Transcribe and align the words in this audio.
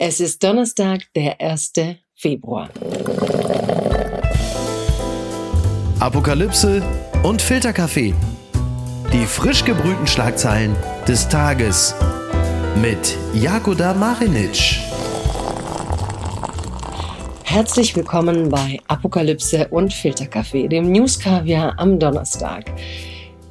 Es 0.00 0.20
ist 0.20 0.44
Donnerstag, 0.44 1.00
der 1.16 1.40
1. 1.40 1.72
Februar. 2.14 2.70
Apokalypse 5.98 6.84
und 7.24 7.42
Filterkaffee. 7.42 8.14
Die 9.12 9.26
frisch 9.26 9.64
gebrühten 9.64 10.06
Schlagzeilen 10.06 10.76
des 11.08 11.28
Tages 11.28 11.96
mit 12.80 13.16
Jakoda 13.34 13.92
Marinic. 13.92 14.78
Herzlich 17.42 17.96
willkommen 17.96 18.50
bei 18.50 18.78
Apokalypse 18.86 19.66
und 19.66 19.92
Filterkaffee, 19.92 20.68
dem 20.68 20.92
Newskaviar 20.92 21.74
am 21.76 21.98
Donnerstag. 21.98 22.66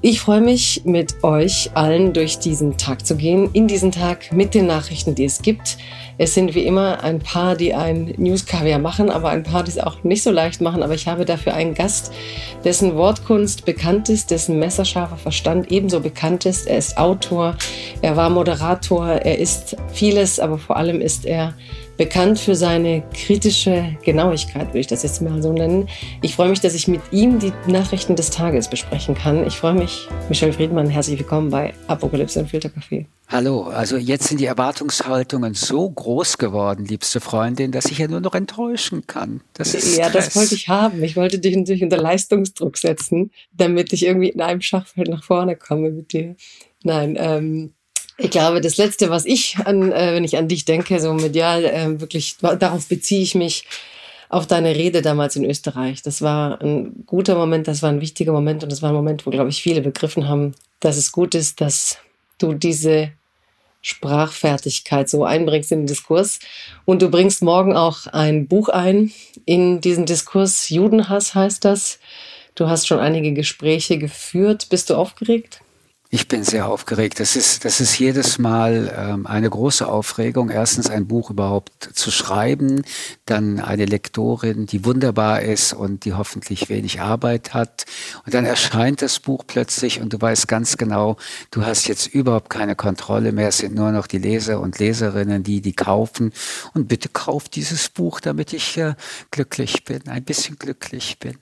Ich 0.01 0.21
freue 0.21 0.41
mich, 0.41 0.83
mit 0.85 1.23
euch 1.23 1.71
allen 1.73 2.13
durch 2.13 2.37
diesen 2.37 2.77
Tag 2.77 3.05
zu 3.05 3.17
gehen, 3.17 3.49
in 3.53 3.67
diesen 3.67 3.91
Tag 3.91 4.31
mit 4.31 4.53
den 4.53 4.67
Nachrichten, 4.67 5.15
die 5.15 5.25
es 5.25 5.41
gibt. 5.41 5.77
Es 6.19 6.33
sind 6.33 6.55
wie 6.55 6.65
immer 6.65 7.03
ein 7.03 7.19
paar, 7.19 7.55
die 7.55 7.75
ein 7.75 8.13
News-Kaviar 8.17 8.79
machen, 8.79 9.11
aber 9.11 9.29
ein 9.29 9.43
paar, 9.43 9.63
die 9.63 9.69
es 9.69 9.77
auch 9.77 10.03
nicht 10.03 10.23
so 10.23 10.31
leicht 10.31 10.61
machen. 10.61 10.81
Aber 10.81 10.95
ich 10.95 11.07
habe 11.07 11.25
dafür 11.25 11.53
einen 11.53 11.75
Gast, 11.75 12.11
dessen 12.63 12.95
Wortkunst 12.95 13.65
bekannt 13.65 14.09
ist, 14.09 14.31
dessen 14.31 14.57
messerscharfer 14.57 15.17
Verstand 15.17 15.71
ebenso 15.71 15.99
bekannt 15.99 16.45
ist. 16.45 16.67
Er 16.67 16.79
ist 16.79 16.97
Autor, 16.97 17.55
er 18.01 18.15
war 18.15 18.31
Moderator, 18.31 19.07
er 19.07 19.37
ist 19.37 19.77
vieles, 19.93 20.39
aber 20.39 20.57
vor 20.57 20.77
allem 20.77 21.01
ist 21.01 21.25
er 21.25 21.53
bekannt 21.97 22.39
für 22.39 22.55
seine 22.55 23.03
kritische 23.13 23.97
Genauigkeit, 24.03 24.67
würde 24.67 24.79
ich 24.79 24.87
das 24.87 25.03
jetzt 25.03 25.21
mal 25.21 25.41
so 25.41 25.51
nennen. 25.51 25.89
Ich 26.21 26.35
freue 26.35 26.49
mich, 26.49 26.61
dass 26.61 26.75
ich 26.75 26.87
mit 26.87 27.01
ihm 27.11 27.39
die 27.39 27.51
Nachrichten 27.65 28.15
des 28.15 28.29
Tages 28.29 28.69
besprechen 28.69 29.15
kann. 29.15 29.45
Ich 29.47 29.57
freue 29.57 29.73
mich, 29.73 30.07
Michel 30.29 30.53
Friedmann, 30.53 30.89
herzlich 30.89 31.19
willkommen 31.19 31.49
bei 31.49 31.73
Apokalypse 31.87 32.39
und 32.39 32.49
Filterkaffee. 32.49 33.07
Hallo, 33.29 33.63
also 33.63 33.97
jetzt 33.97 34.27
sind 34.27 34.39
die 34.39 34.45
Erwartungshaltungen 34.45 35.53
so 35.53 35.89
groß 35.89 36.37
geworden, 36.37 36.85
liebste 36.85 37.19
Freundin, 37.19 37.71
dass 37.71 37.85
ich 37.85 37.97
ja 37.97 38.07
nur 38.07 38.21
noch 38.21 38.35
enttäuschen 38.35 39.05
kann. 39.05 39.41
Das 39.53 39.73
ist 39.73 39.97
ja, 39.97 40.07
Stress. 40.09 40.27
das 40.27 40.35
wollte 40.35 40.55
ich 40.55 40.69
haben. 40.69 41.03
Ich 41.03 41.15
wollte 41.17 41.39
dich 41.39 41.55
natürlich 41.57 41.83
unter 41.83 41.97
Leistungsdruck 41.97 42.77
setzen, 42.77 43.31
damit 43.51 43.91
ich 43.91 44.05
irgendwie 44.05 44.29
in 44.29 44.39
einem 44.39 44.61
Schachfeld 44.61 45.09
nach 45.09 45.23
vorne 45.23 45.57
komme 45.57 45.89
mit 45.89 46.13
dir. 46.13 46.35
Nein, 46.83 47.17
ähm, 47.19 47.73
ich 48.17 48.31
glaube, 48.31 48.61
das 48.61 48.77
Letzte, 48.77 49.09
was 49.09 49.25
ich 49.25 49.57
an, 49.63 49.91
äh, 49.91 50.13
wenn 50.13 50.23
ich 50.23 50.37
an 50.37 50.47
dich 50.47 50.65
denke, 50.65 50.99
so 50.99 51.13
medial, 51.13 51.63
äh, 51.65 51.99
wirklich, 51.99 52.37
darauf 52.37 52.87
beziehe 52.87 53.21
ich 53.21 53.35
mich 53.35 53.65
auf 54.29 54.47
deine 54.47 54.75
Rede 54.75 55.01
damals 55.01 55.35
in 55.35 55.45
Österreich. 55.45 56.01
Das 56.01 56.21
war 56.21 56.61
ein 56.61 57.03
guter 57.05 57.35
Moment, 57.35 57.67
das 57.67 57.81
war 57.81 57.89
ein 57.89 58.01
wichtiger 58.01 58.33
Moment 58.33 58.63
und 58.63 58.71
das 58.71 58.81
war 58.81 58.89
ein 58.89 58.95
Moment, 58.95 59.25
wo, 59.25 59.29
glaube 59.29 59.49
ich, 59.49 59.61
viele 59.61 59.81
begriffen 59.81 60.27
haben, 60.27 60.55
dass 60.79 60.97
es 60.97 61.11
gut 61.11 61.35
ist, 61.35 61.61
dass 61.61 61.97
du 62.39 62.53
diese 62.53 63.11
Sprachfertigkeit 63.81 65.09
so 65.09 65.23
einbringst 65.23 65.71
in 65.71 65.81
den 65.81 65.87
Diskurs. 65.87 66.39
Und 66.85 67.01
du 67.01 67.09
bringst 67.09 67.41
morgen 67.41 67.75
auch 67.75 68.07
ein 68.07 68.47
Buch 68.47 68.69
ein 68.69 69.13
in 69.45 69.79
diesen 69.79 70.05
Diskurs. 70.05 70.69
Judenhass 70.69 71.35
heißt 71.35 71.63
das. 71.63 71.99
Du 72.55 72.67
hast 72.67 72.87
schon 72.87 72.99
einige 72.99 73.33
Gespräche 73.33 73.97
geführt. 73.97 74.67
Bist 74.69 74.89
du 74.89 74.95
aufgeregt? 74.95 75.61
Ich 76.09 76.29
bin 76.29 76.45
sehr 76.45 76.69
aufgeregt. 76.69 77.19
Das 77.19 77.35
ist, 77.35 77.65
das 77.65 77.81
ist 77.81 77.99
jedes 77.99 78.39
Mal 78.39 78.93
ähm, 78.97 79.27
eine 79.27 79.49
große 79.49 79.85
Aufregung. 79.85 80.49
Erstens 80.49 80.89
ein 80.89 81.05
Buch 81.05 81.31
überhaupt 81.31 81.89
zu 81.93 82.11
schreiben, 82.11 82.83
dann 83.25 83.59
eine 83.59 83.83
Lektorin, 83.83 84.67
die 84.67 84.85
wunderbar 84.85 85.41
ist 85.41 85.73
und 85.73 86.05
die 86.05 86.13
hoffentlich 86.13 86.69
wenig 86.69 87.01
Arbeit 87.01 87.53
hat. 87.53 87.85
Und 88.25 88.33
dann 88.33 88.45
erscheint 88.45 89.01
das 89.01 89.19
Buch 89.19 89.43
plötzlich 89.45 89.99
und 89.99 90.13
du 90.13 90.21
weißt 90.21 90.47
ganz 90.47 90.77
genau, 90.77 91.17
du 91.51 91.65
hast 91.65 91.89
jetzt 91.89 92.07
überhaupt 92.07 92.49
keine 92.49 92.77
Kontrolle 92.77 93.33
mehr. 93.33 93.49
Es 93.49 93.57
sind 93.57 93.75
nur 93.75 93.91
noch 93.91 94.07
die 94.07 94.19
Leser 94.19 94.61
und 94.61 94.79
Leserinnen, 94.79 95.43
die 95.43 95.59
die 95.59 95.73
kaufen. 95.73 96.31
Und 96.73 96.87
bitte 96.87 97.09
kauf 97.09 97.49
dieses 97.49 97.89
Buch, 97.89 98.21
damit 98.21 98.53
ich 98.53 98.77
äh, 98.77 98.95
glücklich 99.31 99.83
bin, 99.83 100.07
ein 100.07 100.23
bisschen 100.23 100.57
glücklich 100.57 101.19
bin. 101.19 101.37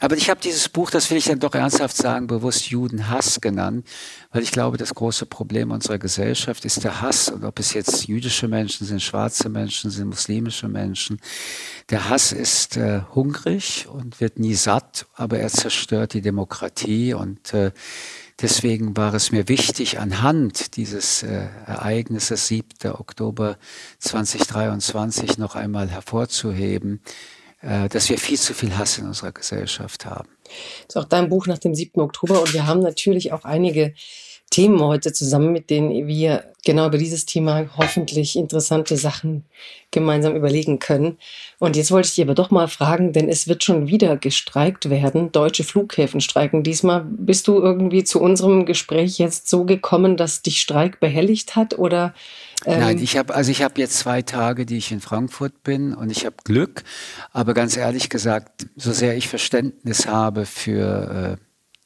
Aber 0.00 0.16
ich 0.16 0.28
habe 0.28 0.40
dieses 0.40 0.68
Buch, 0.68 0.90
das 0.90 1.08
will 1.10 1.18
ich 1.18 1.26
dann 1.26 1.38
doch 1.38 1.54
ernsthaft 1.54 1.96
sagen, 1.96 2.26
bewusst 2.26 2.68
Judenhass 2.68 3.40
genannt, 3.40 3.86
weil 4.32 4.42
ich 4.42 4.50
glaube, 4.50 4.76
das 4.76 4.92
große 4.92 5.24
Problem 5.24 5.70
unserer 5.70 5.98
Gesellschaft 5.98 6.64
ist 6.64 6.82
der 6.82 7.00
Hass. 7.00 7.28
Und 7.28 7.44
ob 7.44 7.60
es 7.60 7.74
jetzt 7.74 8.08
jüdische 8.08 8.48
Menschen 8.48 8.86
sind, 8.86 9.00
schwarze 9.00 9.48
Menschen 9.48 9.90
sind, 9.90 10.08
muslimische 10.08 10.68
Menschen. 10.68 11.20
Der 11.90 12.08
Hass 12.08 12.32
ist 12.32 12.76
äh, 12.76 13.02
hungrig 13.14 13.86
und 13.88 14.20
wird 14.20 14.38
nie 14.40 14.54
satt, 14.54 15.06
aber 15.14 15.38
er 15.38 15.48
zerstört 15.48 16.14
die 16.14 16.22
Demokratie. 16.22 17.14
Und 17.14 17.54
äh, 17.54 17.70
deswegen 18.42 18.96
war 18.96 19.14
es 19.14 19.30
mir 19.30 19.46
wichtig, 19.48 20.00
anhand 20.00 20.76
dieses 20.76 21.22
äh, 21.22 21.46
Ereignisses 21.66 22.48
7. 22.48 22.90
Oktober 22.90 23.58
2023 24.00 25.38
noch 25.38 25.54
einmal 25.54 25.88
hervorzuheben, 25.88 27.00
dass 27.90 28.08
wir 28.10 28.18
viel 28.18 28.38
zu 28.38 28.52
viel 28.54 28.76
Hass 28.76 28.98
in 28.98 29.06
unserer 29.06 29.32
Gesellschaft 29.32 30.04
haben. 30.04 30.28
Das 30.86 30.96
ist 30.96 30.96
auch 30.96 31.08
dein 31.08 31.28
Buch 31.28 31.46
nach 31.46 31.58
dem 31.58 31.74
7. 31.74 32.00
Oktober 32.00 32.40
und 32.40 32.52
wir 32.52 32.66
haben 32.66 32.80
natürlich 32.80 33.32
auch 33.32 33.44
einige 33.44 33.94
Themen 34.50 34.80
heute 34.80 35.12
zusammen, 35.12 35.52
mit 35.52 35.70
denen 35.70 36.06
wir 36.06 36.44
genau 36.64 36.86
über 36.86 36.98
dieses 36.98 37.26
Thema 37.26 37.68
hoffentlich 37.76 38.36
interessante 38.36 38.96
Sachen 38.96 39.44
gemeinsam 39.90 40.34
überlegen 40.34 40.78
können. 40.78 41.18
Und 41.58 41.76
jetzt 41.76 41.90
wollte 41.90 42.08
ich 42.08 42.14
dir 42.14 42.24
aber 42.24 42.34
doch 42.34 42.50
mal 42.50 42.68
fragen, 42.68 43.12
denn 43.12 43.28
es 43.28 43.48
wird 43.48 43.64
schon 43.64 43.86
wieder 43.86 44.16
gestreikt 44.16 44.90
werden. 44.90 45.30
Deutsche 45.32 45.64
Flughäfen 45.64 46.20
streiken. 46.20 46.62
Diesmal 46.62 47.04
bist 47.04 47.48
du 47.48 47.60
irgendwie 47.60 48.04
zu 48.04 48.20
unserem 48.20 48.64
Gespräch 48.64 49.18
jetzt 49.18 49.48
so 49.48 49.64
gekommen, 49.64 50.16
dass 50.16 50.42
dich 50.42 50.60
Streik 50.60 51.00
behelligt 51.00 51.56
hat 51.56 51.78
oder 51.78 52.14
ähm 52.64 52.80
Nein, 52.80 52.98
ich 52.98 53.16
habe 53.16 53.34
also 53.34 53.50
ich 53.50 53.62
habe 53.62 53.80
jetzt 53.80 53.98
zwei 53.98 54.22
Tage, 54.22 54.66
die 54.66 54.78
ich 54.78 54.90
in 54.90 55.00
Frankfurt 55.00 55.62
bin 55.62 55.94
und 55.94 56.10
ich 56.10 56.24
habe 56.26 56.36
Glück, 56.44 56.82
aber 57.32 57.54
ganz 57.54 57.76
ehrlich 57.76 58.08
gesagt, 58.08 58.66
so 58.76 58.92
sehr 58.92 59.16
ich 59.16 59.28
Verständnis 59.28 60.06
habe 60.06 60.46
für 60.46 61.38
äh, 61.40 61.43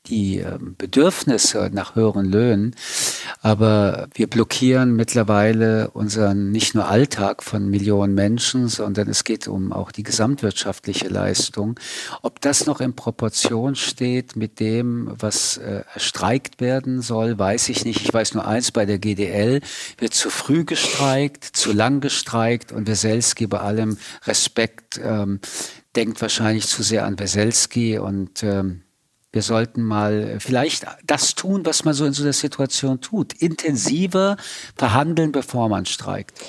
die 0.08 0.38
ähm, 0.38 0.74
Bedürfnisse 0.76 1.70
nach 1.72 1.94
höheren 1.94 2.24
Löhnen, 2.24 2.74
aber 3.40 4.08
wir 4.14 4.26
blockieren 4.26 4.94
mittlerweile 4.94 5.90
unseren 5.90 6.50
nicht 6.50 6.74
nur 6.74 6.88
Alltag 6.88 7.42
von 7.42 7.68
Millionen 7.68 8.14
Menschen, 8.14 8.68
sondern 8.68 9.08
es 9.08 9.24
geht 9.24 9.48
um 9.48 9.72
auch 9.72 9.92
die 9.92 10.02
gesamtwirtschaftliche 10.02 11.08
Leistung. 11.08 11.78
Ob 12.22 12.40
das 12.40 12.66
noch 12.66 12.80
in 12.80 12.94
Proportion 12.94 13.74
steht 13.74 14.36
mit 14.36 14.60
dem, 14.60 15.10
was 15.18 15.58
äh, 15.58 15.82
erstreikt 15.94 16.60
werden 16.60 17.02
soll, 17.02 17.38
weiß 17.38 17.68
ich 17.68 17.84
nicht. 17.84 18.02
Ich 18.02 18.12
weiß 18.12 18.34
nur 18.34 18.46
eins, 18.46 18.72
bei 18.72 18.86
der 18.86 18.98
GDL 18.98 19.60
wird 19.98 20.14
zu 20.14 20.30
früh 20.30 20.64
gestreikt, 20.64 21.44
zu 21.44 21.72
lang 21.72 22.00
gestreikt 22.00 22.72
und 22.72 22.88
Weselski 22.88 23.46
bei 23.46 23.60
allem 23.60 23.98
Respekt 24.26 25.00
ähm, 25.02 25.40
denkt 25.96 26.20
wahrscheinlich 26.20 26.66
zu 26.66 26.82
sehr 26.82 27.04
an 27.04 27.18
Weselski 27.18 27.98
und 27.98 28.42
ähm, 28.42 28.82
wir 29.32 29.42
sollten 29.42 29.82
mal 29.82 30.38
vielleicht 30.40 30.86
das 31.04 31.34
tun, 31.34 31.66
was 31.66 31.84
man 31.84 31.94
so 31.94 32.04
in 32.04 32.12
so 32.12 32.22
einer 32.22 32.32
Situation 32.32 33.00
tut. 33.00 33.34
Intensiver 33.34 34.36
verhandeln, 34.76 35.32
bevor 35.32 35.68
man 35.68 35.84
streikt. 35.84 36.40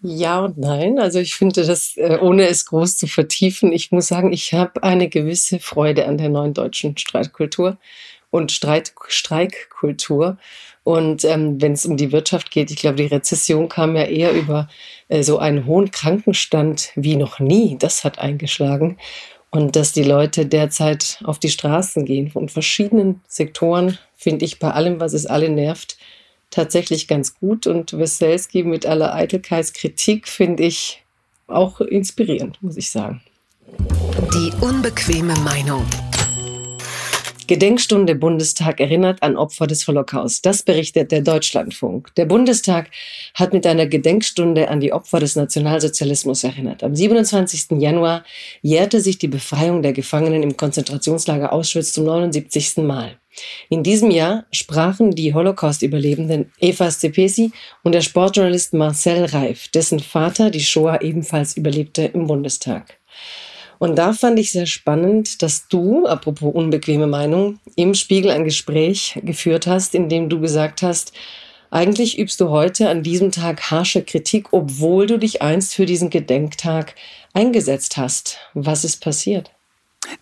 Ja 0.00 0.44
und 0.44 0.58
nein. 0.58 1.00
Also 1.00 1.18
ich 1.18 1.34
finde 1.34 1.66
das, 1.66 1.96
äh, 1.96 2.18
ohne 2.20 2.46
es 2.46 2.66
groß 2.66 2.96
zu 2.96 3.08
vertiefen, 3.08 3.72
ich 3.72 3.90
muss 3.90 4.06
sagen, 4.06 4.32
ich 4.32 4.54
habe 4.54 4.82
eine 4.84 5.08
gewisse 5.08 5.58
Freude 5.58 6.06
an 6.06 6.18
der 6.18 6.28
neuen 6.28 6.54
deutschen 6.54 6.96
Streitkultur 6.96 7.78
und 8.30 8.52
Streit, 8.52 8.92
Streikkultur. 9.08 10.38
Und 10.84 11.24
ähm, 11.24 11.60
wenn 11.60 11.72
es 11.72 11.84
um 11.84 11.96
die 11.96 12.12
Wirtschaft 12.12 12.50
geht, 12.50 12.70
ich 12.70 12.76
glaube, 12.76 12.96
die 12.96 13.06
Rezession 13.06 13.68
kam 13.68 13.96
ja 13.96 14.04
eher 14.04 14.32
über 14.32 14.68
äh, 15.08 15.22
so 15.22 15.38
einen 15.38 15.66
hohen 15.66 15.90
Krankenstand 15.90 16.92
wie 16.94 17.16
noch 17.16 17.40
nie. 17.40 17.76
Das 17.78 18.04
hat 18.04 18.20
eingeschlagen. 18.20 18.98
Und 19.50 19.76
dass 19.76 19.92
die 19.92 20.02
Leute 20.02 20.46
derzeit 20.46 21.20
auf 21.24 21.38
die 21.38 21.48
Straßen 21.48 22.04
gehen 22.04 22.30
von 22.30 22.48
verschiedenen 22.48 23.22
Sektoren, 23.26 23.98
finde 24.14 24.44
ich 24.44 24.58
bei 24.58 24.70
allem, 24.72 25.00
was 25.00 25.14
es 25.14 25.26
alle 25.26 25.48
nervt, 25.48 25.96
tatsächlich 26.50 27.08
ganz 27.08 27.34
gut. 27.34 27.66
Und 27.66 27.96
Weselski 27.98 28.62
mit 28.62 28.84
aller 28.84 29.14
Eitelkeitskritik 29.14 30.28
finde 30.28 30.64
ich 30.64 31.02
auch 31.46 31.80
inspirierend, 31.80 32.62
muss 32.62 32.76
ich 32.76 32.90
sagen. 32.90 33.22
Die 34.34 34.52
unbequeme 34.60 35.34
Meinung. 35.40 35.86
Gedenkstunde 37.48 38.14
Bundestag 38.14 38.78
erinnert 38.78 39.22
an 39.22 39.38
Opfer 39.38 39.66
des 39.66 39.88
Holocaust. 39.88 40.44
Das 40.44 40.62
berichtet 40.62 41.10
der 41.10 41.22
Deutschlandfunk. 41.22 42.14
Der 42.16 42.26
Bundestag 42.26 42.90
hat 43.32 43.54
mit 43.54 43.66
einer 43.66 43.86
Gedenkstunde 43.86 44.68
an 44.68 44.80
die 44.80 44.92
Opfer 44.92 45.18
des 45.18 45.34
Nationalsozialismus 45.34 46.44
erinnert. 46.44 46.84
Am 46.84 46.94
27. 46.94 47.80
Januar 47.80 48.22
jährte 48.60 49.00
sich 49.00 49.16
die 49.16 49.28
Befreiung 49.28 49.80
der 49.80 49.94
Gefangenen 49.94 50.42
im 50.42 50.58
Konzentrationslager 50.58 51.54
Auschwitz 51.54 51.94
zum 51.94 52.04
79. 52.04 52.84
Mal. 52.84 53.18
In 53.70 53.82
diesem 53.82 54.10
Jahr 54.10 54.44
sprachen 54.52 55.12
die 55.12 55.32
Holocaust-Überlebenden 55.32 56.52
Eva 56.60 56.90
Stepesi 56.90 57.52
und 57.82 57.92
der 57.92 58.02
Sportjournalist 58.02 58.74
Marcel 58.74 59.24
Reif, 59.24 59.68
dessen 59.68 60.00
Vater 60.00 60.50
die 60.50 60.60
Shoah 60.60 61.00
ebenfalls 61.00 61.56
überlebte, 61.56 62.02
im 62.02 62.26
Bundestag. 62.26 62.97
Und 63.78 63.96
da 63.96 64.12
fand 64.12 64.38
ich 64.38 64.52
sehr 64.52 64.66
spannend, 64.66 65.42
dass 65.42 65.68
du, 65.68 66.06
apropos 66.06 66.52
unbequeme 66.52 67.06
Meinung, 67.06 67.60
im 67.76 67.94
Spiegel 67.94 68.30
ein 68.30 68.44
Gespräch 68.44 69.18
geführt 69.22 69.66
hast, 69.66 69.94
in 69.94 70.08
dem 70.08 70.28
du 70.28 70.40
gesagt 70.40 70.82
hast, 70.82 71.12
Eigentlich 71.70 72.18
übst 72.18 72.40
du 72.40 72.48
heute 72.48 72.88
an 72.88 73.02
diesem 73.02 73.30
Tag 73.30 73.70
harsche 73.70 74.02
Kritik, 74.02 74.52
obwohl 74.52 75.06
du 75.06 75.18
dich 75.18 75.42
einst 75.42 75.74
für 75.74 75.84
diesen 75.84 76.08
Gedenktag 76.08 76.94
eingesetzt 77.34 77.98
hast. 77.98 78.38
Was 78.54 78.84
ist 78.84 79.02
passiert? 79.02 79.50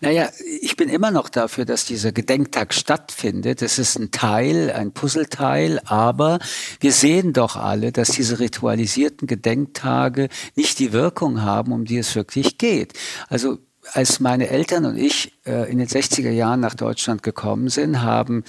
Naja, 0.01 0.29
ich 0.61 0.77
bin 0.77 0.89
immer 0.89 1.11
noch 1.11 1.29
dafür, 1.29 1.65
dass 1.65 1.85
dieser 1.85 2.13
Gedenktag 2.13 2.75
stattfindet. 2.75 3.63
Es 3.63 3.79
ist 3.79 3.99
ein 3.99 4.11
Teil, 4.11 4.71
ein 4.71 4.93
Puzzleteil, 4.93 5.81
aber 5.85 6.39
wir 6.81 6.93
sehen 6.93 7.33
doch 7.33 7.57
alle, 7.57 7.93
dass 7.93 8.09
diese 8.09 8.39
ritualisierten 8.39 9.27
Gedenktage 9.27 10.29
nicht 10.55 10.79
die 10.79 10.93
Wirkung 10.93 11.43
haben, 11.43 11.73
um 11.73 11.85
die 11.85 11.99
es 11.99 12.15
wirklich 12.15 12.59
geht. 12.59 12.95
Also 13.29 13.59
als 13.93 14.21
meine 14.21 14.49
Eltern 14.49 14.85
und 14.85 14.97
ich 14.97 15.33
äh, 15.47 15.71
in 15.71 15.79
den 15.79 15.87
60er 15.87 16.31
Jahren 16.31 16.61
nach 16.61 16.75
Deutschland 16.75 17.23
gekommen 17.23 17.69
sind, 17.69 18.03
haben 18.03 18.45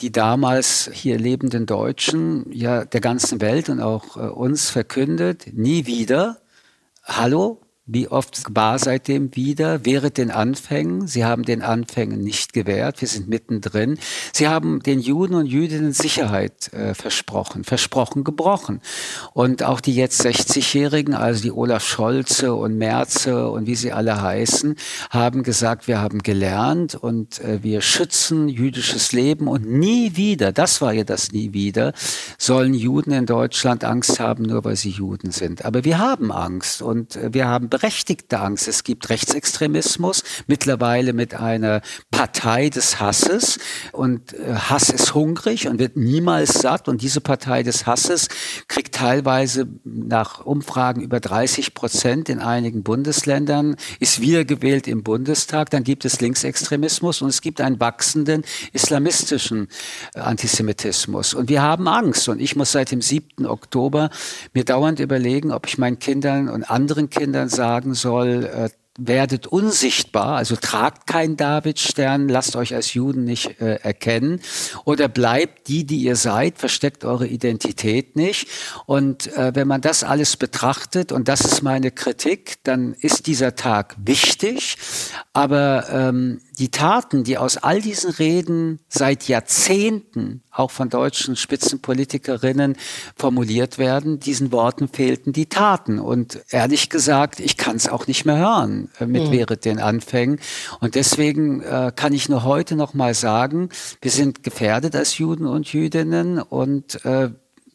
die 0.00 0.12
damals 0.12 0.90
hier 0.92 1.18
lebenden 1.18 1.66
Deutschen 1.66 2.50
ja 2.52 2.84
der 2.84 3.00
ganzen 3.00 3.40
Welt 3.40 3.68
und 3.68 3.80
auch 3.80 4.16
äh, 4.16 4.20
uns 4.20 4.70
verkündet, 4.70 5.52
nie 5.52 5.86
wieder, 5.86 6.40
hallo, 7.04 7.60
wie 7.92 8.08
oft 8.08 8.44
war 8.50 8.78
seitdem 8.78 9.34
wieder, 9.34 9.84
während 9.84 10.16
den 10.16 10.30
Anfängen. 10.30 11.08
Sie 11.08 11.24
haben 11.24 11.42
den 11.42 11.62
Anfängen 11.62 12.22
nicht 12.22 12.52
gewährt. 12.52 13.00
Wir 13.00 13.08
sind 13.08 13.28
mittendrin. 13.28 13.98
Sie 14.32 14.46
haben 14.46 14.80
den 14.80 15.00
Juden 15.00 15.34
und 15.34 15.46
Jüdinnen 15.46 15.92
Sicherheit 15.92 16.72
äh, 16.72 16.94
versprochen, 16.94 17.64
versprochen 17.64 18.22
gebrochen. 18.22 18.80
Und 19.32 19.64
auch 19.64 19.80
die 19.80 19.94
jetzt 19.94 20.24
60-Jährigen, 20.24 21.14
also 21.14 21.42
die 21.42 21.50
Olaf 21.50 21.84
Scholze 21.84 22.54
und 22.54 22.78
Merze 22.78 23.50
und 23.50 23.66
wie 23.66 23.74
sie 23.74 23.92
alle 23.92 24.22
heißen, 24.22 24.76
haben 25.10 25.42
gesagt, 25.42 25.88
wir 25.88 26.00
haben 26.00 26.20
gelernt 26.20 26.94
und 26.94 27.40
äh, 27.40 27.62
wir 27.62 27.80
schützen 27.80 28.48
jüdisches 28.48 29.12
Leben 29.12 29.48
und 29.48 29.68
nie 29.68 30.16
wieder, 30.16 30.52
das 30.52 30.80
war 30.80 30.92
ja 30.92 31.02
das 31.02 31.32
nie 31.32 31.52
wieder, 31.52 31.92
sollen 32.38 32.74
Juden 32.74 33.10
in 33.12 33.26
Deutschland 33.26 33.84
Angst 33.84 34.20
haben, 34.20 34.44
nur 34.44 34.64
weil 34.64 34.76
sie 34.76 34.90
Juden 34.90 35.32
sind. 35.32 35.64
Aber 35.64 35.84
wir 35.84 35.98
haben 35.98 36.30
Angst 36.30 36.82
und 36.82 37.16
äh, 37.16 37.34
wir 37.34 37.48
haben 37.48 37.68
berechtigte 37.80 38.38
Angst. 38.38 38.68
Es 38.68 38.84
gibt 38.84 39.08
Rechtsextremismus, 39.08 40.22
mittlerweile 40.46 41.14
mit 41.14 41.34
einer 41.34 41.80
Partei 42.10 42.68
des 42.68 43.00
Hasses. 43.00 43.58
Und 43.92 44.34
äh, 44.34 44.54
Hass 44.54 44.90
ist 44.90 45.14
hungrig 45.14 45.66
und 45.66 45.78
wird 45.78 45.96
niemals 45.96 46.52
satt. 46.52 46.88
Und 46.88 47.00
diese 47.00 47.22
Partei 47.22 47.62
des 47.62 47.86
Hasses 47.86 48.28
kriegt 48.68 48.94
teilweise 48.96 49.66
nach 49.84 50.44
Umfragen 50.44 51.00
über 51.00 51.20
30 51.20 51.72
Prozent 51.72 52.28
in 52.28 52.38
einigen 52.38 52.82
Bundesländern, 52.82 53.76
ist 53.98 54.20
wiedergewählt 54.20 54.86
im 54.86 55.02
Bundestag. 55.02 55.70
Dann 55.70 55.82
gibt 55.82 56.04
es 56.04 56.20
Linksextremismus 56.20 57.22
und 57.22 57.30
es 57.30 57.40
gibt 57.40 57.62
einen 57.62 57.80
wachsenden 57.80 58.44
islamistischen 58.74 59.68
äh, 60.14 60.20
Antisemitismus. 60.20 61.32
Und 61.32 61.48
wir 61.48 61.62
haben 61.62 61.88
Angst. 61.88 62.28
Und 62.28 62.40
ich 62.40 62.56
muss 62.56 62.72
seit 62.72 62.90
dem 62.90 63.00
7. 63.00 63.46
Oktober 63.46 64.10
mir 64.52 64.64
dauernd 64.64 65.00
überlegen, 65.00 65.50
ob 65.50 65.66
ich 65.66 65.78
meinen 65.78 65.98
Kindern 65.98 66.50
und 66.50 66.64
anderen 66.64 67.08
Kindern 67.08 67.48
sagen 67.70 67.94
soll, 67.94 68.44
äh, 68.46 68.70
werdet 68.98 69.46
unsichtbar, 69.46 70.36
also 70.36 70.56
tragt 70.56 71.06
keinen 71.06 71.36
Davidstern, 71.36 72.28
lasst 72.28 72.56
euch 72.56 72.74
als 72.74 72.92
Juden 72.94 73.24
nicht 73.24 73.60
äh, 73.60 73.76
erkennen 73.76 74.40
oder 74.84 75.08
bleibt 75.08 75.68
die, 75.68 75.86
die 75.86 75.98
ihr 75.98 76.16
seid, 76.16 76.58
versteckt 76.58 77.04
eure 77.04 77.28
Identität 77.28 78.16
nicht. 78.16 78.48
Und 78.86 79.32
äh, 79.36 79.52
wenn 79.54 79.68
man 79.68 79.80
das 79.80 80.02
alles 80.02 80.36
betrachtet, 80.36 81.12
und 81.12 81.28
das 81.28 81.42
ist 81.42 81.62
meine 81.62 81.92
Kritik, 81.92 82.56
dann 82.64 82.94
ist 82.94 83.28
dieser 83.28 83.54
Tag 83.54 83.96
wichtig, 84.04 84.76
aber 85.32 85.88
ähm, 85.90 86.40
die 86.60 86.70
Taten, 86.70 87.24
die 87.24 87.38
aus 87.38 87.56
all 87.56 87.80
diesen 87.80 88.10
Reden 88.10 88.80
seit 88.88 89.28
Jahrzehnten 89.28 90.42
auch 90.50 90.70
von 90.70 90.90
deutschen 90.90 91.34
Spitzenpolitikerinnen 91.34 92.76
formuliert 93.16 93.78
werden, 93.78 94.20
diesen 94.20 94.52
Worten 94.52 94.86
fehlten 94.86 95.32
die 95.32 95.46
Taten. 95.46 95.98
Und 95.98 96.42
ehrlich 96.50 96.90
gesagt, 96.90 97.40
ich 97.40 97.56
kann 97.56 97.76
es 97.76 97.88
auch 97.88 98.06
nicht 98.06 98.26
mehr 98.26 98.36
hören 98.36 98.90
äh, 99.00 99.06
mit 99.06 99.28
mhm. 99.28 99.32
während 99.32 99.64
den 99.64 99.78
Anfängen. 99.78 100.38
Und 100.80 100.96
deswegen 100.96 101.62
äh, 101.62 101.92
kann 101.96 102.12
ich 102.12 102.28
nur 102.28 102.44
heute 102.44 102.76
noch 102.76 102.92
mal 102.92 103.14
sagen, 103.14 103.70
wir 104.02 104.10
sind 104.10 104.42
gefährdet 104.42 104.94
als 104.94 105.16
Juden 105.16 105.46
und 105.46 105.72
Jüdinnen 105.72 106.42
und 106.42 107.02
äh, 107.06 107.30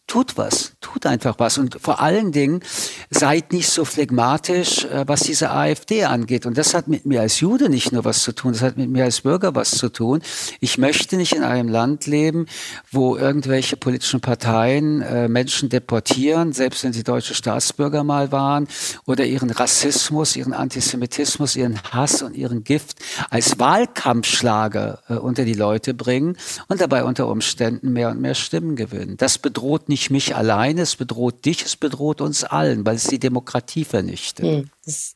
tut 0.05 0.37
was, 0.37 0.74
tut 0.85 1.07
einfach 1.07 1.39
was 1.39 1.57
und 1.57 1.77
vor 1.81 1.99
allen 1.99 2.31
Dingen 2.31 2.61
seid 3.09 3.53
nicht 3.53 3.69
so 3.69 3.85
phlegmatisch, 3.85 4.85
äh, 4.85 5.03
was 5.07 5.21
diese 5.21 5.49
AfD 5.49 6.03
angeht. 6.03 6.45
Und 6.45 6.59
das 6.59 6.75
hat 6.75 6.87
mit 6.87 7.07
mir 7.07 7.21
als 7.21 7.39
Jude 7.39 7.69
nicht 7.69 7.91
nur 7.91 8.05
was 8.05 8.21
zu 8.21 8.33
tun, 8.33 8.53
das 8.53 8.61
hat 8.61 8.77
mit 8.77 8.89
mir 8.89 9.03
als 9.03 9.21
Bürger 9.21 9.55
was 9.55 9.71
zu 9.71 9.89
tun. 9.89 10.21
Ich 10.59 10.77
möchte 10.77 11.17
nicht 11.17 11.33
in 11.33 11.43
einem 11.43 11.69
Land 11.69 12.05
leben, 12.05 12.45
wo 12.91 13.17
irgendwelche 13.17 13.77
politischen 13.77 14.21
Parteien 14.21 15.01
äh, 15.01 15.27
Menschen 15.27 15.69
deportieren, 15.69 16.53
selbst 16.53 16.83
wenn 16.83 16.93
sie 16.93 17.03
deutsche 17.03 17.33
Staatsbürger 17.33 18.03
mal 18.03 18.31
waren, 18.31 18.67
oder 19.07 19.25
ihren 19.25 19.49
Rassismus, 19.49 20.35
ihren 20.35 20.53
Antisemitismus, 20.53 21.55
ihren 21.55 21.81
Hass 21.91 22.21
und 22.21 22.35
ihren 22.35 22.63
Gift 22.63 22.99
als 23.31 23.57
Wahlkampfschlager 23.57 24.99
äh, 25.09 25.13
unter 25.15 25.45
die 25.45 25.53
Leute 25.53 25.95
bringen 25.95 26.37
und 26.67 26.79
dabei 26.79 27.03
unter 27.05 27.27
Umständen 27.27 27.91
mehr 27.91 28.09
und 28.09 28.21
mehr 28.21 28.35
Stimmen 28.35 28.75
gewinnen. 28.75 29.17
Das 29.17 29.39
bedroht 29.39 29.89
nicht 29.89 30.11
mich 30.11 30.35
es 30.77 30.95
bedroht 30.95 31.45
dich, 31.45 31.63
es 31.63 31.75
bedroht 31.75 32.21
uns 32.21 32.43
allen, 32.43 32.85
weil 32.85 32.95
es 32.95 33.07
die 33.07 33.19
Demokratie 33.19 33.85
vernichtet. 33.85 34.45
Hm, 34.45 34.69
das 34.85 35.15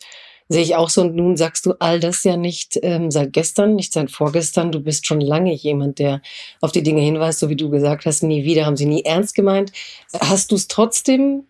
sehe 0.49 0.63
ich 0.63 0.75
auch 0.75 0.89
so. 0.89 1.01
Und 1.01 1.15
nun 1.15 1.37
sagst 1.37 1.65
du 1.65 1.73
all 1.79 1.99
das 1.99 2.23
ja 2.23 2.35
nicht 2.35 2.79
ähm, 2.81 3.11
seit 3.11 3.31
gestern, 3.33 3.75
nicht 3.75 3.93
seit 3.93 4.11
vorgestern. 4.11 4.71
Du 4.71 4.79
bist 4.79 5.05
schon 5.05 5.21
lange 5.21 5.53
jemand, 5.53 5.99
der 5.99 6.21
auf 6.59 6.71
die 6.71 6.83
Dinge 6.83 7.01
hinweist, 7.01 7.39
so 7.39 7.49
wie 7.49 7.55
du 7.55 7.69
gesagt 7.69 8.05
hast, 8.05 8.23
nie 8.23 8.43
wieder, 8.43 8.65
haben 8.65 8.77
sie 8.77 8.85
nie 8.85 9.03
ernst 9.03 9.35
gemeint. 9.35 9.71
Hast 10.19 10.51
du 10.51 10.55
es 10.55 10.67
trotzdem 10.67 11.43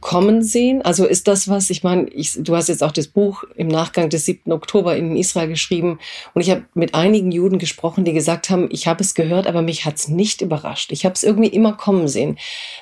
kommen 0.00 0.42
sehen? 0.42 0.82
Also 0.82 1.06
ist 1.06 1.28
das 1.28 1.48
was, 1.48 1.70
ich 1.70 1.82
meine, 1.82 2.08
ich, 2.08 2.32
du 2.38 2.56
hast 2.56 2.68
jetzt 2.68 2.82
auch 2.82 2.92
das 2.92 3.08
Buch 3.08 3.44
im 3.56 3.68
Nachgang 3.68 4.08
des 4.08 4.24
7. 4.24 4.52
Oktober 4.52 4.96
in 4.96 5.16
Israel 5.16 5.48
geschrieben 5.48 5.98
und 6.34 6.42
ich 6.42 6.50
habe 6.50 6.64
mit 6.74 6.94
einigen 6.94 7.32
Juden 7.32 7.58
gesprochen, 7.58 8.04
die 8.04 8.12
gesagt 8.12 8.50
haben, 8.50 8.68
ich 8.70 8.86
habe 8.86 9.02
es 9.02 9.14
gehört, 9.14 9.46
aber 9.46 9.62
mich 9.62 9.84
hat 9.84 9.96
es 9.96 10.08
nicht 10.08 10.40
überrascht. 10.40 10.92
Ich 10.92 11.04
habe 11.04 11.14
es 11.14 11.22
irgendwie 11.22 11.48
immer 11.48 11.72
kommen 11.72 12.08
sehen. 12.08 12.38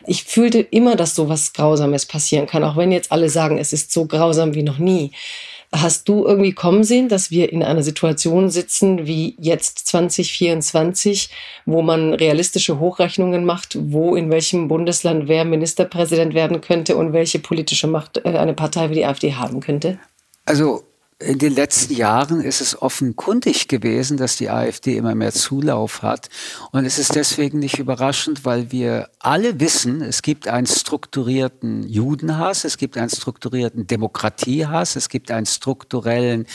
Ich 0.07 0.25
fühlte 0.25 0.61
immer, 0.61 0.97
dass 0.97 1.15
so 1.15 1.29
was 1.29 1.53
Grausames 1.53 2.07
passieren 2.07 2.47
kann, 2.47 2.65
auch 2.65 2.77
wenn 2.77 2.93
jetzt 2.93 3.13
alle 3.13 3.29
sagen, 3.29 3.59
es 3.59 3.73
ist 3.73 3.93
so 3.93 4.07
grausam 4.07 4.55
wie 4.55 4.63
noch 4.63 4.79
nie. 4.79 5.13
Hast 5.76 6.09
du 6.09 6.25
irgendwie 6.25 6.53
kommen 6.53 6.85
sehen, 6.85 7.09
dass 7.09 7.32
wir 7.32 7.53
in 7.53 7.65
einer 7.65 7.82
Situation 7.82 8.49
sitzen 8.49 9.09
wie 9.09 9.35
jetzt 9.41 9.88
2024, 9.88 11.31
wo 11.67 11.82
man 11.82 12.15
realistische 12.15 12.79
Hochrechnungen 12.79 13.44
macht, 13.44 13.76
wo 13.81 14.15
in 14.15 14.31
welchem 14.31 14.69
Bundesland 14.69 15.26
wer 15.26 15.44
Ministerpräsident 15.44 16.32
werden 16.32 16.61
könnte 16.61 16.97
und 16.97 17.12
welche 17.12 17.41
politische 17.41 17.88
Macht 17.88 18.19
äh, 18.19 18.38
eine 18.38 18.55
Partei 18.55 18.91
wie 18.91 18.94
die 18.94 19.05
AfD 19.05 19.35
haben 19.35 19.59
könnte? 19.59 19.99
Also 20.44 20.84
in 21.25 21.39
den 21.39 21.55
letzten 21.55 21.95
Jahren 21.95 22.41
ist 22.41 22.61
es 22.61 22.81
offenkundig 22.81 23.69
gewesen, 23.69 24.17
dass 24.17 24.37
die 24.37 24.51
AfD 24.51 24.97
immer 24.97 25.15
mehr 25.15 25.33
Zulauf 25.33 26.03
hat. 26.03 26.29
Und 26.73 26.85
es 26.85 26.99
ist 26.99 27.15
deswegen 27.15 27.59
nicht 27.59 27.79
überraschend, 27.79 28.45
weil 28.45 28.71
wir 28.71 29.09
alle 29.19 29.59
wissen, 29.59 30.03
es 30.03 30.23
gibt 30.23 30.49
einen 30.49 30.67
strukturierten 30.67 31.89
Judenhass, 31.89 32.65
es 32.65 32.77
gibt 32.77 32.97
einen 32.99 33.11
strukturierten 33.11 33.87
Demokratiehass, 33.87 34.97
es 34.97 35.09
gibt 35.09 35.31
einen 35.31 35.47
strukturellen 35.47 36.47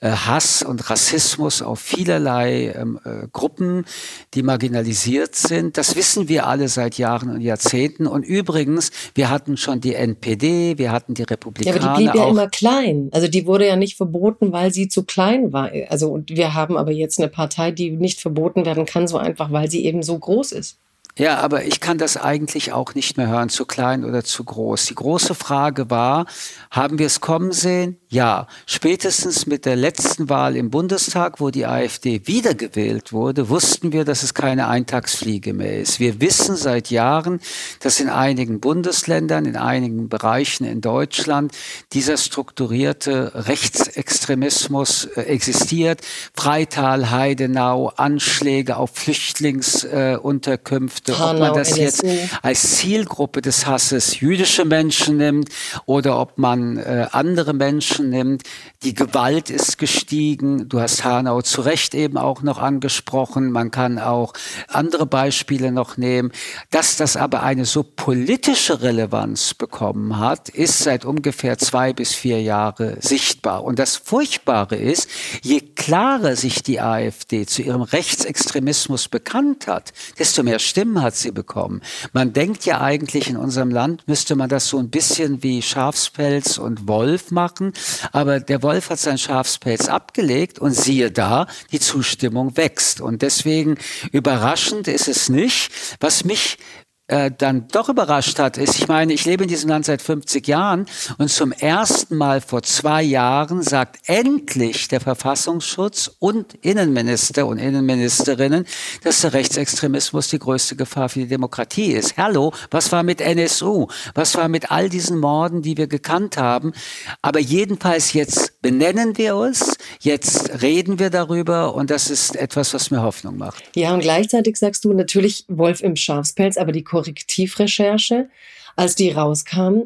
äh, 0.00 0.10
Hass 0.10 0.62
und 0.62 0.88
Rassismus 0.90 1.62
auf 1.62 1.80
vielerlei 1.80 2.72
ähm, 2.76 2.98
äh, 3.04 3.28
Gruppen, 3.30 3.84
die 4.32 4.42
marginalisiert 4.42 5.34
sind. 5.34 5.76
Das 5.76 5.96
wissen 5.96 6.28
wir 6.28 6.46
alle 6.46 6.68
seit 6.68 6.98
Jahren 6.98 7.30
und 7.30 7.40
Jahrzehnten. 7.40 8.06
Und 8.06 8.24
übrigens, 8.24 8.90
wir 9.14 9.30
hatten 9.30 9.56
schon 9.56 9.80
die 9.80 9.94
NPD, 9.94 10.78
wir 10.78 10.92
hatten 10.92 11.14
die 11.14 11.24
Republikaner. 11.24 11.76
Ja, 11.76 11.84
aber 11.84 11.98
die 11.98 12.04
blieb 12.04 12.14
ja 12.14 12.28
immer 12.28 12.48
klein. 12.48 13.10
Also 13.12 13.28
die 13.28 13.46
wurde 13.46 13.66
ja 13.66 13.76
nicht 13.76 13.96
verboten, 13.96 14.13
weil 14.52 14.72
sie 14.72 14.88
zu 14.88 15.04
klein 15.04 15.52
war. 15.52 15.70
Also 15.88 16.10
und 16.10 16.30
wir 16.30 16.54
haben 16.54 16.76
aber 16.76 16.92
jetzt 16.92 17.18
eine 17.18 17.28
Partei, 17.28 17.70
die 17.70 17.90
nicht 17.90 18.20
verboten 18.20 18.64
werden 18.64 18.86
kann, 18.86 19.06
so 19.08 19.18
einfach, 19.18 19.52
weil 19.52 19.70
sie 19.70 19.84
eben 19.84 20.02
so 20.02 20.18
groß 20.18 20.52
ist. 20.52 20.78
Ja, 21.16 21.38
aber 21.38 21.64
ich 21.64 21.78
kann 21.78 21.96
das 21.96 22.16
eigentlich 22.16 22.72
auch 22.72 22.96
nicht 22.96 23.16
mehr 23.16 23.28
hören, 23.28 23.48
zu 23.48 23.66
klein 23.66 24.04
oder 24.04 24.24
zu 24.24 24.42
groß. 24.42 24.86
Die 24.86 24.96
große 24.96 25.36
Frage 25.36 25.88
war, 25.88 26.26
haben 26.72 26.98
wir 26.98 27.06
es 27.06 27.20
kommen 27.20 27.52
sehen? 27.52 27.98
Ja. 28.08 28.48
Spätestens 28.66 29.46
mit 29.46 29.64
der 29.64 29.76
letzten 29.76 30.28
Wahl 30.28 30.56
im 30.56 30.70
Bundestag, 30.70 31.38
wo 31.38 31.50
die 31.50 31.66
AfD 31.66 32.26
wiedergewählt 32.26 33.12
wurde, 33.12 33.48
wussten 33.48 33.92
wir, 33.92 34.04
dass 34.04 34.24
es 34.24 34.34
keine 34.34 34.66
Eintagsfliege 34.66 35.54
mehr 35.54 35.78
ist. 35.78 36.00
Wir 36.00 36.20
wissen 36.20 36.56
seit 36.56 36.90
Jahren, 36.90 37.38
dass 37.78 38.00
in 38.00 38.08
einigen 38.08 38.58
Bundesländern, 38.58 39.46
in 39.46 39.56
einigen 39.56 40.08
Bereichen 40.08 40.64
in 40.64 40.80
Deutschland 40.80 41.52
dieser 41.92 42.16
strukturierte 42.16 43.46
Rechtsextremismus 43.46 45.04
äh, 45.04 45.20
existiert. 45.22 46.00
Freital, 46.34 47.12
Heidenau, 47.12 47.92
Anschläge 47.94 48.78
auf 48.78 48.90
Flüchtlingsunterkünfte, 48.94 51.03
möchte, 51.08 51.18
Hanau, 51.18 51.32
ob 51.32 51.40
man 51.40 51.54
das 51.54 51.76
NSU. 51.76 51.82
jetzt 51.82 52.04
als 52.42 52.76
Zielgruppe 52.76 53.42
des 53.42 53.66
Hasses 53.66 54.20
jüdische 54.20 54.64
Menschen 54.64 55.16
nimmt 55.16 55.48
oder 55.86 56.18
ob 56.20 56.38
man 56.38 56.76
äh, 56.78 57.06
andere 57.12 57.54
Menschen 57.54 58.10
nimmt. 58.10 58.42
Die 58.82 58.94
Gewalt 58.94 59.50
ist 59.50 59.78
gestiegen. 59.78 60.68
Du 60.68 60.80
hast 60.80 61.04
Hanau 61.04 61.42
zu 61.42 61.62
Recht 61.62 61.94
eben 61.94 62.18
auch 62.18 62.42
noch 62.42 62.58
angesprochen. 62.58 63.50
Man 63.50 63.70
kann 63.70 63.98
auch 63.98 64.32
andere 64.68 65.06
Beispiele 65.06 65.72
noch 65.72 65.96
nehmen. 65.96 66.32
Dass 66.70 66.96
das 66.96 67.16
aber 67.16 67.42
eine 67.42 67.64
so 67.64 67.82
politische 67.82 68.82
Relevanz 68.82 69.54
bekommen 69.54 70.18
hat, 70.18 70.48
ist 70.48 70.80
seit 70.80 71.04
ungefähr 71.04 71.58
zwei 71.58 71.92
bis 71.92 72.14
vier 72.14 72.42
Jahren 72.42 72.96
sichtbar. 73.00 73.64
Und 73.64 73.78
das 73.78 73.96
Furchtbare 73.96 74.76
ist, 74.76 75.08
je 75.42 75.60
klarer 75.60 76.36
sich 76.36 76.62
die 76.62 76.80
AfD 76.80 77.46
zu 77.46 77.62
ihrem 77.62 77.82
Rechtsextremismus 77.82 79.08
bekannt 79.08 79.66
hat, 79.66 79.92
desto 80.18 80.42
mehr 80.42 80.58
Stimmen 80.58 80.93
hat 81.02 81.14
sie 81.14 81.30
bekommen. 81.30 81.80
Man 82.12 82.32
denkt 82.32 82.64
ja 82.64 82.80
eigentlich, 82.80 83.28
in 83.28 83.36
unserem 83.36 83.70
Land 83.70 84.06
müsste 84.06 84.36
man 84.36 84.48
das 84.48 84.68
so 84.68 84.78
ein 84.78 84.90
bisschen 84.90 85.42
wie 85.42 85.62
Schafspelz 85.62 86.58
und 86.58 86.88
Wolf 86.88 87.30
machen, 87.30 87.72
aber 88.12 88.40
der 88.40 88.62
Wolf 88.62 88.90
hat 88.90 88.98
seinen 88.98 89.18
Schafspelz 89.18 89.88
abgelegt 89.88 90.58
und 90.58 90.72
siehe 90.72 91.10
da, 91.10 91.46
die 91.72 91.80
Zustimmung 91.80 92.56
wächst. 92.56 93.00
Und 93.00 93.22
deswegen 93.22 93.76
überraschend 94.12 94.88
ist 94.88 95.08
es 95.08 95.28
nicht. 95.28 95.70
Was 96.00 96.24
mich 96.24 96.58
äh, 97.06 97.30
dann 97.36 97.68
doch 97.68 97.90
überrascht 97.90 98.38
hat, 98.38 98.56
ist, 98.56 98.78
ich 98.78 98.88
meine, 98.88 99.12
ich 99.12 99.26
lebe 99.26 99.42
in 99.42 99.48
diesem 99.48 99.68
Land 99.68 99.84
seit 99.84 100.00
50 100.00 100.48
Jahren 100.48 100.86
und 101.18 101.28
zum 101.28 101.52
ersten 101.52 102.16
Mal 102.16 102.40
vor 102.40 102.62
zwei 102.62 103.02
Jahren 103.02 103.62
sagt 103.62 104.08
endlich 104.08 104.88
der 104.88 105.00
Verfassungsschutz 105.00 106.10
und 106.18 106.54
Innenminister 106.62 107.46
und 107.46 107.58
Innenministerinnen, 107.58 108.64
dass 109.02 109.20
der 109.20 109.34
Rechtsextremismus 109.34 110.28
die 110.28 110.38
größte 110.38 110.76
Gefahr 110.76 111.10
für 111.10 111.20
die 111.20 111.28
Demokratie 111.28 111.92
ist. 111.92 112.16
Hallo, 112.16 112.54
was 112.70 112.90
war 112.90 113.02
mit 113.02 113.20
NSU? 113.20 113.86
Was 114.14 114.34
war 114.36 114.48
mit 114.48 114.70
all 114.70 114.88
diesen 114.88 115.18
Morden, 115.18 115.60
die 115.60 115.76
wir 115.76 115.88
gekannt 115.88 116.38
haben? 116.38 116.72
Aber 117.20 117.38
jedenfalls 117.38 118.14
jetzt 118.14 118.62
benennen 118.62 119.18
wir 119.18 119.36
uns, 119.36 119.76
jetzt 120.00 120.62
reden 120.62 120.98
wir 120.98 121.10
darüber 121.10 121.74
und 121.74 121.90
das 121.90 122.08
ist 122.08 122.34
etwas, 122.34 122.72
was 122.72 122.90
mir 122.90 123.02
Hoffnung 123.02 123.36
macht. 123.36 123.62
Ja, 123.76 123.92
und 123.92 124.00
gleichzeitig 124.00 124.56
sagst 124.56 124.86
du 124.86 124.94
natürlich 124.94 125.44
Wolf 125.48 125.82
im 125.82 125.96
Schafspelz, 125.96 126.56
aber 126.56 126.72
die 126.72 126.82
Korrektivrecherche, 127.04 128.28
als 128.76 128.94
die 128.94 129.10
rauskam. 129.10 129.82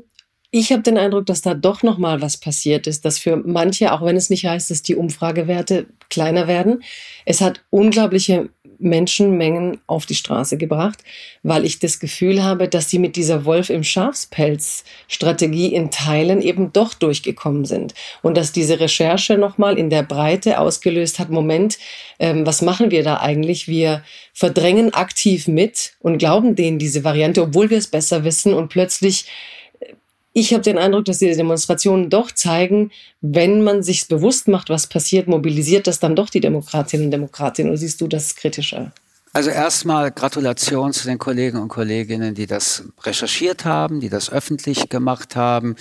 Ich 0.50 0.72
habe 0.72 0.82
den 0.82 0.96
Eindruck, 0.96 1.26
dass 1.26 1.42
da 1.42 1.52
doch 1.52 1.82
noch 1.82 1.98
mal 1.98 2.22
was 2.22 2.38
passiert 2.38 2.87
ist, 2.87 3.04
dass 3.04 3.18
für 3.18 3.37
manche, 3.37 3.92
auch 3.92 4.02
wenn 4.02 4.16
es 4.16 4.30
nicht 4.30 4.46
heißt, 4.46 4.70
dass 4.70 4.82
die 4.82 4.96
Umfragewerte 4.96 5.87
kleiner 6.08 6.48
werden, 6.48 6.82
es 7.26 7.42
hat 7.42 7.62
unglaubliche 7.68 8.48
Menschenmengen 8.78 9.80
auf 9.87 10.06
die 10.06 10.14
Straße 10.14 10.56
gebracht, 10.56 10.99
weil 11.42 11.64
ich 11.64 11.78
das 11.78 12.00
Gefühl 12.00 12.42
habe, 12.42 12.68
dass 12.68 12.90
sie 12.90 12.99
mit 12.99 13.16
dieser 13.16 13.44
Wolf 13.44 13.70
im 13.70 13.85
Schafspelz 13.85 14.85
Strategie 15.08 15.75
in 15.75 15.90
Teilen 15.90 16.40
eben 16.40 16.73
doch 16.73 16.94
durchgekommen 16.94 17.64
sind 17.64 17.94
und 18.23 18.37
dass 18.37 18.52
diese 18.52 18.80
Recherche 18.80 19.38
nochmal 19.38 19.78
in 19.78 19.90
der 19.90 20.02
Breite 20.02 20.58
ausgelöst 20.61 21.18
hat, 21.18 21.30
Moment, 21.30 21.78
ähm, 22.18 22.47
was 22.47 22.62
machen 22.62 22.90
wir 22.90 23.02
da 23.02 23.18
eigentlich? 23.18 23.68
Wir 23.68 24.02
verdrängen 24.32 24.94
aktiv 24.94 25.49
mit 25.49 25.94
und 26.00 26.18
glauben 26.18 26.54
denen 26.54 26.78
diese 26.78 27.04
Variante, 27.04 27.42
obwohl 27.42 27.70
wir 27.70 27.78
es 27.78 27.88
besser 27.88 28.25
wissen 28.25 28.54
und 28.54 28.68
plötzlich 28.68 29.26
ich 30.40 30.52
habe 30.52 30.62
den 30.62 30.78
Eindruck, 30.78 31.04
dass 31.04 31.18
diese 31.18 31.37
Demonstrationen 31.37 32.11
doch 32.11 32.33
zeigen, 32.33 32.90
wenn 33.21 33.62
man 33.62 33.83
sich 33.83 34.09
bewusst 34.09 34.49
macht, 34.49 34.71
was 34.71 34.87
passiert, 34.87 35.28
mobilisiert 35.28 35.87
das 35.87 36.00
dann 36.00 36.16
doch 36.16 36.30
die 36.30 36.40
Demokratinnen 36.40 37.07
und 37.07 37.11
Demokratinnen. 37.11 37.71
Oder 37.71 37.78
siehst 37.78 38.00
du 38.00 38.09
das 38.09 38.35
kritischer? 38.35 38.92
Also 39.35 39.50
erstmal 39.50 40.11
Gratulation 40.11 40.92
zu 40.94 41.06
den 41.06 41.18
Kollegen 41.18 41.58
und 41.58 41.68
Kolleginnen, 41.68 42.35
die 42.35 42.47
das 42.47 42.85
recherchiert 43.02 43.66
haben, 43.66 44.00
die 44.00 44.08
das 44.08 44.30
öffentlich 44.30 44.88
gemacht 44.88 45.37
haben. 45.37 45.76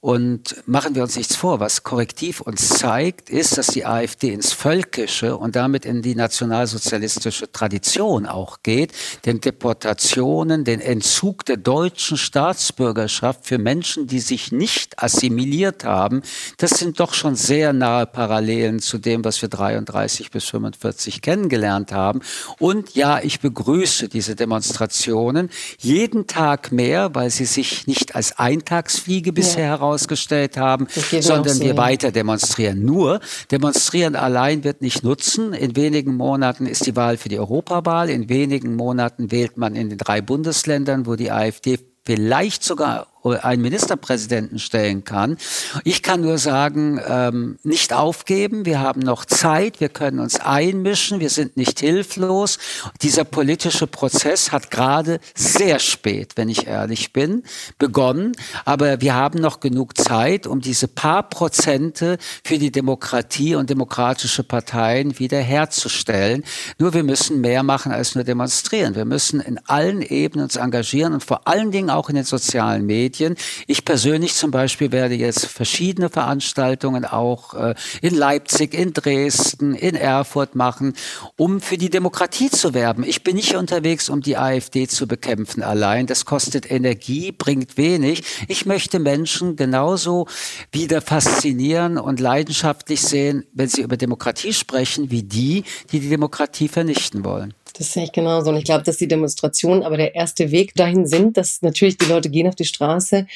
Und 0.00 0.62
machen 0.66 0.94
wir 0.94 1.02
uns 1.02 1.16
nichts 1.16 1.34
vor, 1.34 1.58
was 1.58 1.82
korrektiv 1.82 2.40
uns 2.40 2.68
zeigt, 2.68 3.28
ist, 3.28 3.58
dass 3.58 3.66
die 3.66 3.84
AfD 3.84 4.32
ins 4.32 4.52
Völkische 4.52 5.36
und 5.36 5.56
damit 5.56 5.84
in 5.84 6.02
die 6.02 6.14
nationalsozialistische 6.14 7.50
Tradition 7.50 8.26
auch 8.26 8.58
geht, 8.62 8.92
den 9.26 9.40
Deportationen, 9.40 10.64
den 10.64 10.80
Entzug 10.80 11.44
der 11.44 11.56
deutschen 11.56 12.16
Staatsbürgerschaft 12.16 13.46
für 13.46 13.58
Menschen, 13.58 14.06
die 14.06 14.20
sich 14.20 14.52
nicht 14.52 15.02
assimiliert 15.02 15.84
haben. 15.84 16.22
Das 16.58 16.70
sind 16.78 17.00
doch 17.00 17.14
schon 17.14 17.34
sehr 17.34 17.72
nahe 17.72 18.06
Parallelen 18.06 18.78
zu 18.78 18.98
dem, 18.98 19.24
was 19.24 19.42
wir 19.42 19.48
33 19.48 20.30
bis 20.30 20.44
45 20.44 21.20
kennengelernt 21.20 21.92
haben. 21.92 22.20
Und 22.60 22.91
ja, 22.94 23.20
ich 23.22 23.40
begrüße 23.40 24.08
diese 24.08 24.36
Demonstrationen 24.36 25.50
jeden 25.78 26.26
Tag 26.26 26.72
mehr, 26.72 27.14
weil 27.14 27.30
sie 27.30 27.44
sich 27.44 27.86
nicht 27.86 28.14
als 28.14 28.38
Eintagsfliege 28.38 29.32
bisher 29.32 29.64
ja. 29.64 29.70
herausgestellt 29.70 30.56
haben, 30.56 30.86
sondern 31.20 31.60
wir 31.60 31.76
weiter 31.76 32.12
demonstrieren. 32.12 32.84
Nur, 32.84 33.20
demonstrieren 33.50 34.16
allein 34.16 34.64
wird 34.64 34.82
nicht 34.82 35.02
nutzen. 35.02 35.52
In 35.52 35.76
wenigen 35.76 36.16
Monaten 36.16 36.66
ist 36.66 36.86
die 36.86 36.96
Wahl 36.96 37.16
für 37.16 37.28
die 37.28 37.38
Europawahl. 37.38 38.10
In 38.10 38.28
wenigen 38.28 38.76
Monaten 38.76 39.30
wählt 39.30 39.56
man 39.56 39.74
in 39.74 39.88
den 39.88 39.98
drei 39.98 40.20
Bundesländern, 40.20 41.06
wo 41.06 41.16
die 41.16 41.30
AfD 41.30 41.78
vielleicht 42.04 42.64
sogar 42.64 43.11
einen 43.24 43.62
Ministerpräsidenten 43.62 44.58
stellen 44.58 45.04
kann. 45.04 45.36
Ich 45.84 46.02
kann 46.02 46.20
nur 46.20 46.38
sagen, 46.38 47.00
ähm, 47.06 47.58
nicht 47.62 47.92
aufgeben. 47.92 48.66
Wir 48.66 48.80
haben 48.80 49.00
noch 49.00 49.24
Zeit. 49.24 49.80
Wir 49.80 49.88
können 49.88 50.18
uns 50.18 50.40
einmischen. 50.40 51.20
Wir 51.20 51.30
sind 51.30 51.56
nicht 51.56 51.80
hilflos. 51.80 52.58
Dieser 53.00 53.24
politische 53.24 53.86
Prozess 53.86 54.52
hat 54.52 54.70
gerade 54.70 55.20
sehr 55.34 55.78
spät, 55.78 56.32
wenn 56.36 56.48
ich 56.48 56.66
ehrlich 56.66 57.12
bin, 57.12 57.44
begonnen. 57.78 58.32
Aber 58.64 59.00
wir 59.00 59.14
haben 59.14 59.40
noch 59.40 59.60
genug 59.60 59.96
Zeit, 59.96 60.46
um 60.46 60.60
diese 60.60 60.88
paar 60.88 61.28
Prozente 61.28 62.18
für 62.44 62.58
die 62.58 62.72
Demokratie 62.72 63.54
und 63.54 63.70
demokratische 63.70 64.42
Parteien 64.42 65.18
wiederherzustellen. 65.18 66.44
Nur 66.78 66.92
wir 66.94 67.04
müssen 67.04 67.40
mehr 67.40 67.62
machen 67.62 67.92
als 67.92 68.14
nur 68.14 68.24
demonstrieren. 68.24 68.94
Wir 68.94 69.04
müssen 69.04 69.40
in 69.40 69.58
allen 69.66 70.02
Ebenen 70.02 70.44
uns 70.44 70.56
engagieren 70.56 71.12
und 71.12 71.22
vor 71.22 71.46
allen 71.46 71.70
Dingen 71.70 71.90
auch 71.90 72.08
in 72.08 72.16
den 72.16 72.24
sozialen 72.24 72.84
Medien. 72.86 73.11
Medien. 73.12 73.36
Ich 73.66 73.84
persönlich 73.84 74.34
zum 74.34 74.50
Beispiel 74.50 74.90
werde 74.90 75.14
jetzt 75.14 75.44
verschiedene 75.46 76.08
Veranstaltungen 76.08 77.04
auch 77.04 77.52
äh, 77.52 77.74
in 78.00 78.14
Leipzig, 78.14 78.72
in 78.72 78.94
Dresden, 78.94 79.74
in 79.74 79.94
Erfurt 79.94 80.54
machen, 80.54 80.94
um 81.36 81.60
für 81.60 81.76
die 81.76 81.90
Demokratie 81.90 82.50
zu 82.50 82.72
werben. 82.72 83.04
Ich 83.04 83.22
bin 83.22 83.36
nicht 83.36 83.54
unterwegs, 83.54 84.08
um 84.08 84.22
die 84.22 84.38
AfD 84.38 84.88
zu 84.88 85.06
bekämpfen 85.06 85.62
allein. 85.62 86.06
Das 86.06 86.24
kostet 86.24 86.70
Energie, 86.70 87.32
bringt 87.32 87.76
wenig. 87.76 88.22
Ich 88.48 88.64
möchte 88.64 88.98
Menschen 88.98 89.56
genauso 89.56 90.26
wieder 90.70 91.02
faszinieren 91.02 91.98
und 91.98 92.18
leidenschaftlich 92.18 93.02
sehen, 93.02 93.44
wenn 93.52 93.68
sie 93.68 93.82
über 93.82 93.98
Demokratie 93.98 94.54
sprechen, 94.54 95.10
wie 95.10 95.22
die, 95.22 95.64
die 95.90 96.00
die 96.00 96.08
Demokratie 96.08 96.68
vernichten 96.68 97.24
wollen. 97.24 97.52
Das 97.78 97.92
sehe 97.92 98.04
ich 98.04 98.12
genauso. 98.12 98.50
Und 98.50 98.56
ich 98.56 98.64
glaube, 98.64 98.84
dass 98.84 98.96
die 98.96 99.08
Demonstrationen 99.08 99.82
aber 99.82 99.96
der 99.96 100.14
erste 100.14 100.50
Weg 100.50 100.74
dahin 100.74 101.06
sind, 101.06 101.36
dass 101.36 101.62
natürlich 101.62 101.96
die 101.98 102.06
Leute 102.06 102.30
gehen 102.30 102.46
auf 102.48 102.54
die 102.54 102.64
Straße. 102.64 103.26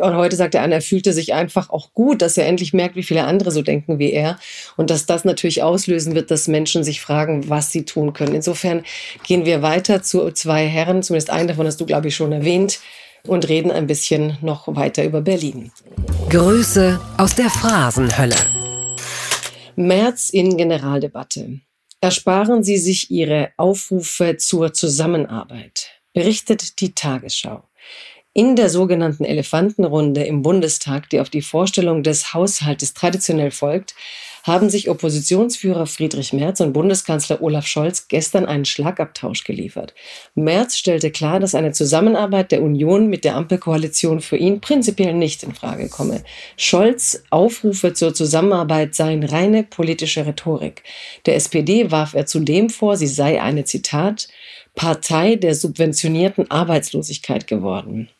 Und 0.00 0.16
heute 0.16 0.36
sagt 0.36 0.54
der 0.54 0.62
eine, 0.62 0.74
er 0.74 0.82
fühlte 0.82 1.12
sich 1.12 1.34
einfach 1.34 1.70
auch 1.70 1.92
gut, 1.92 2.22
dass 2.22 2.36
er 2.36 2.46
endlich 2.46 2.72
merkt, 2.72 2.96
wie 2.96 3.02
viele 3.02 3.24
andere 3.24 3.50
so 3.50 3.62
denken 3.62 3.98
wie 3.98 4.12
er. 4.12 4.38
Und 4.76 4.90
dass 4.90 5.06
das 5.06 5.24
natürlich 5.24 5.62
auslösen 5.62 6.14
wird, 6.14 6.30
dass 6.30 6.48
Menschen 6.48 6.84
sich 6.84 7.00
fragen, 7.00 7.48
was 7.48 7.72
sie 7.72 7.84
tun 7.84 8.12
können. 8.12 8.34
Insofern 8.34 8.84
gehen 9.24 9.44
wir 9.44 9.62
weiter 9.62 10.02
zu 10.02 10.30
zwei 10.32 10.66
Herren, 10.66 11.02
zumindest 11.02 11.30
einen 11.30 11.48
davon 11.48 11.66
hast 11.66 11.80
du, 11.80 11.86
glaube 11.86 12.08
ich, 12.08 12.16
schon 12.16 12.32
erwähnt, 12.32 12.80
und 13.26 13.48
reden 13.48 13.70
ein 13.70 13.86
bisschen 13.86 14.38
noch 14.40 14.68
weiter 14.76 15.04
über 15.04 15.20
Berlin. 15.20 15.72
Grüße 16.30 17.00
aus 17.16 17.34
der 17.34 17.50
Phrasenhölle. 17.50 18.36
März 19.74 20.30
in 20.30 20.56
Generaldebatte. 20.56 21.60
Ersparen 22.00 22.62
Sie 22.62 22.76
sich 22.76 23.10
Ihre 23.10 23.52
Aufrufe 23.56 24.36
zur 24.36 24.72
Zusammenarbeit, 24.72 25.90
berichtet 26.12 26.80
die 26.80 26.94
Tagesschau. 26.94 27.68
In 28.36 28.54
der 28.54 28.68
sogenannten 28.68 29.24
Elefantenrunde 29.24 30.22
im 30.24 30.42
Bundestag, 30.42 31.08
die 31.08 31.20
auf 31.20 31.30
die 31.30 31.40
Vorstellung 31.40 32.02
des 32.02 32.34
Haushaltes 32.34 32.92
traditionell 32.92 33.50
folgt, 33.50 33.94
haben 34.42 34.68
sich 34.68 34.90
Oppositionsführer 34.90 35.86
Friedrich 35.86 36.34
Merz 36.34 36.60
und 36.60 36.74
Bundeskanzler 36.74 37.40
Olaf 37.40 37.66
Scholz 37.66 38.08
gestern 38.08 38.44
einen 38.44 38.66
Schlagabtausch 38.66 39.44
geliefert. 39.44 39.94
Merz 40.34 40.76
stellte 40.76 41.10
klar, 41.10 41.40
dass 41.40 41.54
eine 41.54 41.72
Zusammenarbeit 41.72 42.52
der 42.52 42.62
Union 42.62 43.06
mit 43.06 43.24
der 43.24 43.36
Ampelkoalition 43.36 44.20
für 44.20 44.36
ihn 44.36 44.60
prinzipiell 44.60 45.14
nicht 45.14 45.42
in 45.42 45.54
Frage 45.54 45.88
komme. 45.88 46.22
Scholz 46.58 47.22
Aufrufe 47.30 47.94
zur 47.94 48.12
Zusammenarbeit 48.12 48.94
seien 48.94 49.24
reine 49.24 49.62
politische 49.62 50.26
Rhetorik. 50.26 50.82
Der 51.24 51.36
SPD 51.36 51.90
warf 51.90 52.12
er 52.12 52.26
zudem 52.26 52.68
vor, 52.68 52.98
sie 52.98 53.06
sei 53.06 53.40
eine 53.40 53.64
Zitat 53.64 54.28
Partei 54.74 55.36
der 55.36 55.54
subventionierten 55.54 56.50
Arbeitslosigkeit 56.50 57.46
geworden. 57.46 58.10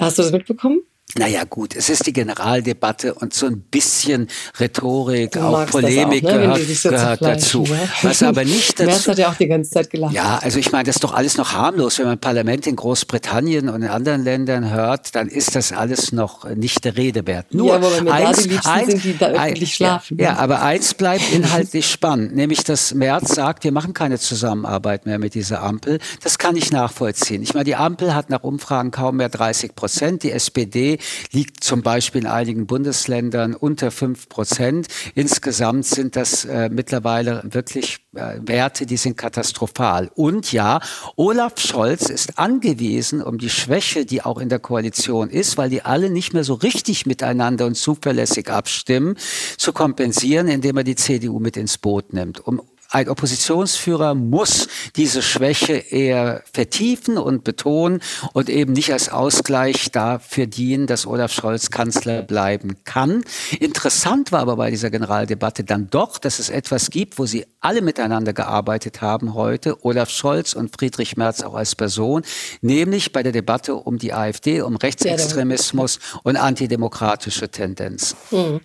Hast 0.00 0.18
du 0.18 0.22
das 0.22 0.32
mitbekommen? 0.32 0.80
Naja 1.18 1.42
gut, 1.44 1.74
es 1.74 1.88
ist 1.88 2.06
die 2.06 2.12
Generaldebatte 2.12 3.14
und 3.14 3.34
so 3.34 3.46
ein 3.46 3.60
bisschen 3.60 4.28
Rhetorik, 4.58 5.36
auch 5.36 5.66
Polemik 5.66 6.24
auch, 6.24 6.32
ne? 6.32 6.38
gehört, 6.38 6.82
gehört 6.82 7.22
dazu. 7.22 7.64
Ja. 7.64 7.76
Was 8.02 8.22
aber 8.22 8.44
nicht 8.44 8.70
dazu... 8.78 8.90
Merz 8.90 9.08
hat 9.08 9.18
ja 9.18 9.30
auch 9.30 9.34
die 9.34 9.48
ganze 9.48 9.70
Zeit 9.70 9.90
gelacht. 9.90 10.14
Ja, 10.14 10.38
also 10.38 10.58
ich 10.58 10.70
meine, 10.70 10.84
das 10.84 10.96
ist 10.96 11.04
doch 11.04 11.12
alles 11.12 11.36
noch 11.36 11.52
harmlos. 11.52 11.98
Wenn 11.98 12.06
man 12.06 12.18
Parlament 12.18 12.66
in 12.66 12.76
Großbritannien 12.76 13.68
und 13.68 13.82
in 13.82 13.88
anderen 13.88 14.22
Ländern 14.22 14.70
hört, 14.70 15.14
dann 15.14 15.28
ist 15.28 15.56
das 15.56 15.72
alles 15.72 16.12
noch 16.12 16.48
nicht 16.48 16.84
der 16.84 16.96
Rede 16.96 17.26
wert. 17.26 17.52
Nur 17.52 17.68
ja, 17.68 17.74
aber 17.76 18.12
eins, 18.12 18.48
da 18.48 18.72
eins, 18.72 18.88
sind, 18.88 19.04
die 19.04 19.18
da 19.18 19.26
öffentlich 19.28 19.74
schlafen. 19.74 20.18
Ja, 20.18 20.24
ja, 20.24 20.36
aber 20.36 20.62
eins 20.62 20.94
bleibt 20.94 21.24
inhaltlich 21.32 21.90
spannend, 21.90 22.36
nämlich 22.36 22.62
dass 22.62 22.94
Merz 22.94 23.34
sagt, 23.34 23.64
wir 23.64 23.72
machen 23.72 23.94
keine 23.94 24.18
Zusammenarbeit 24.18 25.06
mehr 25.06 25.18
mit 25.18 25.34
dieser 25.34 25.62
Ampel. 25.62 25.98
Das 26.22 26.38
kann 26.38 26.54
ich 26.54 26.70
nachvollziehen. 26.70 27.42
Ich 27.42 27.54
meine, 27.54 27.64
die 27.64 27.76
Ampel 27.76 28.14
hat 28.14 28.30
nach 28.30 28.44
Umfragen 28.44 28.92
kaum 28.92 29.16
mehr 29.16 29.28
30 29.28 29.74
Prozent. 29.74 30.22
Die 30.22 30.30
SPD 30.30 30.99
liegt 31.32 31.64
zum 31.64 31.82
Beispiel 31.82 32.22
in 32.22 32.26
einigen 32.26 32.66
Bundesländern 32.66 33.54
unter 33.54 33.90
fünf 33.90 34.28
Prozent. 34.28 34.88
Insgesamt 35.14 35.86
sind 35.86 36.16
das 36.16 36.44
äh, 36.44 36.68
mittlerweile 36.68 37.42
wirklich 37.44 37.98
äh, 38.14 38.38
Werte, 38.40 38.86
die 38.86 38.96
sind 38.96 39.16
katastrophal. 39.16 40.10
Und 40.14 40.52
ja, 40.52 40.80
Olaf 41.16 41.58
Scholz 41.58 42.08
ist 42.10 42.38
angewiesen, 42.38 43.22
um 43.22 43.38
die 43.38 43.50
Schwäche, 43.50 44.04
die 44.04 44.22
auch 44.22 44.38
in 44.38 44.48
der 44.48 44.58
Koalition 44.58 45.30
ist, 45.30 45.58
weil 45.58 45.70
die 45.70 45.82
alle 45.82 46.10
nicht 46.10 46.32
mehr 46.32 46.44
so 46.44 46.54
richtig 46.54 47.06
miteinander 47.06 47.66
und 47.66 47.76
zuverlässig 47.76 48.50
abstimmen, 48.50 49.16
zu 49.56 49.72
kompensieren, 49.72 50.48
indem 50.48 50.76
er 50.78 50.84
die 50.84 50.96
CDU 50.96 51.38
mit 51.38 51.56
ins 51.56 51.78
Boot 51.78 52.12
nimmt. 52.12 52.46
Um 52.46 52.62
ein 52.90 53.08
Oppositionsführer 53.08 54.14
muss 54.14 54.68
diese 54.96 55.22
Schwäche 55.22 55.74
eher 55.74 56.42
vertiefen 56.52 57.18
und 57.18 57.44
betonen 57.44 58.00
und 58.32 58.48
eben 58.48 58.72
nicht 58.72 58.92
als 58.92 59.08
Ausgleich 59.08 59.92
dafür 59.92 60.46
dienen, 60.46 60.88
dass 60.88 61.06
Olaf 61.06 61.32
Scholz 61.32 61.70
Kanzler 61.70 62.22
bleiben 62.22 62.76
kann. 62.84 63.24
Interessant 63.60 64.32
war 64.32 64.40
aber 64.40 64.56
bei 64.56 64.70
dieser 64.70 64.90
Generaldebatte 64.90 65.62
dann 65.62 65.88
doch, 65.88 66.18
dass 66.18 66.40
es 66.40 66.50
etwas 66.50 66.90
gibt, 66.90 67.18
wo 67.18 67.26
sie 67.26 67.46
alle 67.60 67.80
miteinander 67.80 68.32
gearbeitet 68.32 69.00
haben 69.00 69.34
heute, 69.34 69.84
Olaf 69.84 70.10
Scholz 70.10 70.54
und 70.54 70.76
Friedrich 70.76 71.16
Merz 71.16 71.42
auch 71.42 71.54
als 71.54 71.76
Person, 71.76 72.22
nämlich 72.60 73.12
bei 73.12 73.22
der 73.22 73.32
Debatte 73.32 73.76
um 73.76 73.98
die 73.98 74.12
AfD, 74.12 74.62
um 74.62 74.74
Rechtsextremismus 74.74 76.00
und 76.24 76.36
antidemokratische 76.36 77.50
Tendenzen. 77.50 78.16
Hm. 78.30 78.60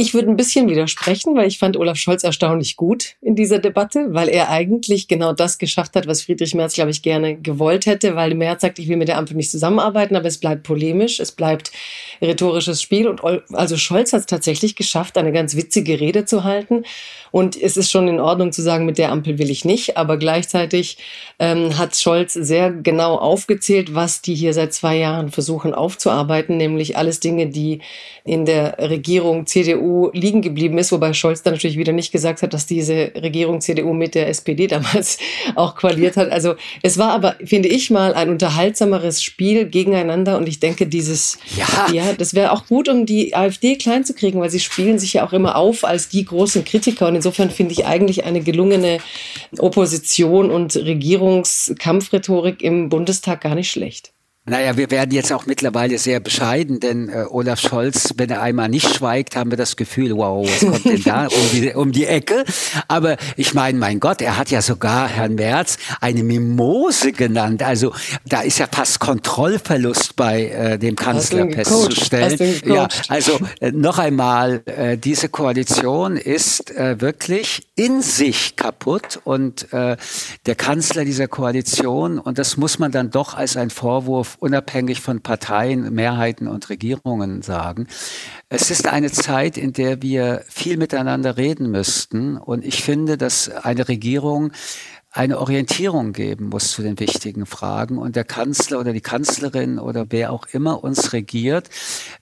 Ich 0.00 0.14
würde 0.14 0.28
ein 0.28 0.36
bisschen 0.36 0.68
widersprechen, 0.68 1.34
weil 1.34 1.48
ich 1.48 1.58
fand 1.58 1.76
Olaf 1.76 1.96
Scholz 1.96 2.22
erstaunlich 2.22 2.76
gut 2.76 3.16
in 3.20 3.34
dieser 3.34 3.58
Debatte, 3.58 4.14
weil 4.14 4.28
er 4.28 4.48
eigentlich 4.48 5.08
genau 5.08 5.32
das 5.32 5.58
geschafft 5.58 5.96
hat, 5.96 6.06
was 6.06 6.22
Friedrich 6.22 6.54
Merz, 6.54 6.74
glaube 6.74 6.92
ich, 6.92 7.02
gerne 7.02 7.34
gewollt 7.36 7.84
hätte, 7.86 8.14
weil 8.14 8.36
Merz 8.36 8.62
sagt, 8.62 8.78
ich 8.78 8.86
will 8.86 8.96
mit 8.96 9.08
der 9.08 9.18
Ampel 9.18 9.36
nicht 9.36 9.50
zusammenarbeiten, 9.50 10.14
aber 10.14 10.28
es 10.28 10.38
bleibt 10.38 10.62
polemisch, 10.62 11.18
es 11.18 11.32
bleibt 11.32 11.72
rhetorisches 12.20 12.82
Spiel. 12.82 13.08
Und 13.08 13.22
also 13.52 13.76
Scholz 13.76 14.12
hat 14.12 14.20
es 14.20 14.26
tatsächlich 14.26 14.76
geschafft, 14.76 15.18
eine 15.18 15.32
ganz 15.32 15.56
witzige 15.56 16.00
Rede 16.00 16.24
zu 16.24 16.44
halten. 16.44 16.84
Und 17.30 17.60
es 17.60 17.76
ist 17.76 17.90
schon 17.90 18.08
in 18.08 18.20
Ordnung 18.20 18.52
zu 18.52 18.62
sagen, 18.62 18.86
mit 18.86 18.98
der 18.98 19.12
Ampel 19.12 19.38
will 19.38 19.50
ich 19.50 19.64
nicht, 19.64 19.96
aber 19.96 20.16
gleichzeitig 20.16 20.96
ähm, 21.38 21.76
hat 21.76 21.96
Scholz 21.96 22.32
sehr 22.32 22.70
genau 22.70 23.16
aufgezählt, 23.16 23.94
was 23.94 24.22
die 24.22 24.34
hier 24.34 24.54
seit 24.54 24.72
zwei 24.72 24.96
Jahren 24.96 25.30
versuchen 25.30 25.74
aufzuarbeiten, 25.74 26.56
nämlich 26.56 26.96
alles 26.96 27.20
Dinge, 27.20 27.48
die 27.48 27.80
in 28.24 28.44
der 28.44 28.76
Regierung 28.78 29.46
CDU 29.46 30.10
liegen 30.12 30.42
geblieben 30.42 30.78
ist, 30.78 30.92
wobei 30.92 31.12
Scholz 31.12 31.42
dann 31.42 31.54
natürlich 31.54 31.78
wieder 31.78 31.92
nicht 31.92 32.12
gesagt 32.12 32.42
hat, 32.42 32.54
dass 32.54 32.66
diese 32.66 33.12
Regierung 33.14 33.60
CDU 33.60 33.92
mit 33.92 34.14
der 34.14 34.28
SPD 34.28 34.66
damals 34.66 35.18
auch 35.54 35.74
koaliert 35.74 36.16
hat. 36.16 36.30
Also 36.30 36.54
es 36.82 36.98
war 36.98 37.12
aber, 37.12 37.36
finde 37.44 37.68
ich 37.68 37.90
mal, 37.90 38.14
ein 38.14 38.30
unterhaltsameres 38.30 39.22
Spiel 39.22 39.66
gegeneinander 39.66 40.36
und 40.36 40.48
ich 40.48 40.60
denke, 40.60 40.86
dieses, 40.86 41.38
ja, 41.56 41.92
ja 41.92 42.07
das 42.16 42.34
wäre 42.34 42.52
auch 42.52 42.66
gut, 42.66 42.88
um 42.88 43.06
die 43.06 43.34
AfD 43.34 43.76
klein 43.76 44.04
zu 44.04 44.14
kriegen, 44.14 44.40
weil 44.40 44.50
sie 44.50 44.60
spielen 44.60 44.98
sich 44.98 45.14
ja 45.14 45.26
auch 45.26 45.32
immer 45.32 45.56
auf 45.56 45.84
als 45.84 46.08
die 46.08 46.24
großen 46.24 46.64
Kritiker 46.64 47.06
und 47.08 47.16
insofern 47.16 47.50
finde 47.50 47.72
ich 47.72 47.86
eigentlich 47.86 48.24
eine 48.24 48.40
gelungene 48.40 48.98
Opposition 49.58 50.50
und 50.50 50.76
Regierungskampfrhetorik 50.76 52.62
im 52.62 52.88
Bundestag 52.88 53.40
gar 53.42 53.54
nicht 53.54 53.70
schlecht. 53.70 54.12
Naja, 54.48 54.76
wir 54.76 54.90
werden 54.90 55.10
jetzt 55.10 55.32
auch 55.32 55.46
mittlerweile 55.46 55.98
sehr 55.98 56.20
bescheiden, 56.20 56.80
denn 56.80 57.08
äh, 57.08 57.24
Olaf 57.28 57.60
Scholz, 57.60 58.14
wenn 58.16 58.30
er 58.30 58.40
einmal 58.40 58.68
nicht 58.68 58.94
schweigt, 58.94 59.36
haben 59.36 59.50
wir 59.50 59.58
das 59.58 59.76
Gefühl, 59.76 60.16
wow, 60.16 60.48
was 60.48 60.60
kommt 60.60 60.84
denn 60.84 61.02
da 61.02 61.26
um 61.26 61.50
die, 61.52 61.74
um 61.74 61.92
die 61.92 62.06
Ecke? 62.06 62.44
Aber 62.88 63.16
ich 63.36 63.54
meine, 63.54 63.78
mein 63.78 64.00
Gott, 64.00 64.22
er 64.22 64.38
hat 64.38 64.50
ja 64.50 64.62
sogar 64.62 65.08
Herrn 65.08 65.34
Merz 65.34 65.76
eine 66.00 66.22
Mimose 66.22 67.12
genannt. 67.12 67.62
Also 67.62 67.92
da 68.26 68.40
ist 68.40 68.58
ja 68.58 68.66
fast 68.70 69.00
Kontrollverlust 69.00 70.16
bei 70.16 70.46
äh, 70.46 70.78
dem 70.78 70.96
Kanzler 70.96 71.50
festzustellen. 71.50 72.60
Ja, 72.64 72.88
also 73.08 73.38
äh, 73.60 73.72
noch 73.72 73.98
einmal, 73.98 74.62
äh, 74.64 74.96
diese 74.96 75.28
Koalition 75.28 76.16
ist 76.16 76.70
äh, 76.70 77.00
wirklich 77.00 77.68
in 77.76 78.02
sich 78.02 78.56
kaputt 78.56 79.20
und 79.24 79.72
äh, 79.72 79.96
der 80.46 80.54
Kanzler 80.54 81.04
dieser 81.04 81.28
Koalition, 81.28 82.18
und 82.18 82.38
das 82.38 82.56
muss 82.56 82.78
man 82.78 82.92
dann 82.92 83.10
doch 83.10 83.34
als 83.34 83.56
ein 83.56 83.70
Vorwurf 83.70 84.37
unabhängig 84.40 85.00
von 85.00 85.20
Parteien, 85.20 85.92
Mehrheiten 85.94 86.48
und 86.48 86.68
Regierungen 86.68 87.42
sagen. 87.42 87.86
Es 88.48 88.70
ist 88.70 88.86
eine 88.86 89.10
Zeit, 89.10 89.56
in 89.56 89.72
der 89.72 90.02
wir 90.02 90.44
viel 90.48 90.76
miteinander 90.76 91.36
reden 91.36 91.70
müssten. 91.70 92.36
Und 92.36 92.64
ich 92.64 92.82
finde, 92.82 93.18
dass 93.18 93.48
eine 93.50 93.88
Regierung 93.88 94.52
eine 95.10 95.38
Orientierung 95.38 96.12
geben 96.12 96.50
muss 96.50 96.72
zu 96.72 96.82
den 96.82 97.00
wichtigen 97.00 97.46
Fragen 97.46 97.96
und 97.96 98.14
der 98.14 98.24
Kanzler 98.24 98.78
oder 98.78 98.92
die 98.92 99.00
Kanzlerin 99.00 99.78
oder 99.78 100.06
wer 100.10 100.30
auch 100.32 100.46
immer 100.52 100.84
uns 100.84 101.14
regiert, 101.14 101.70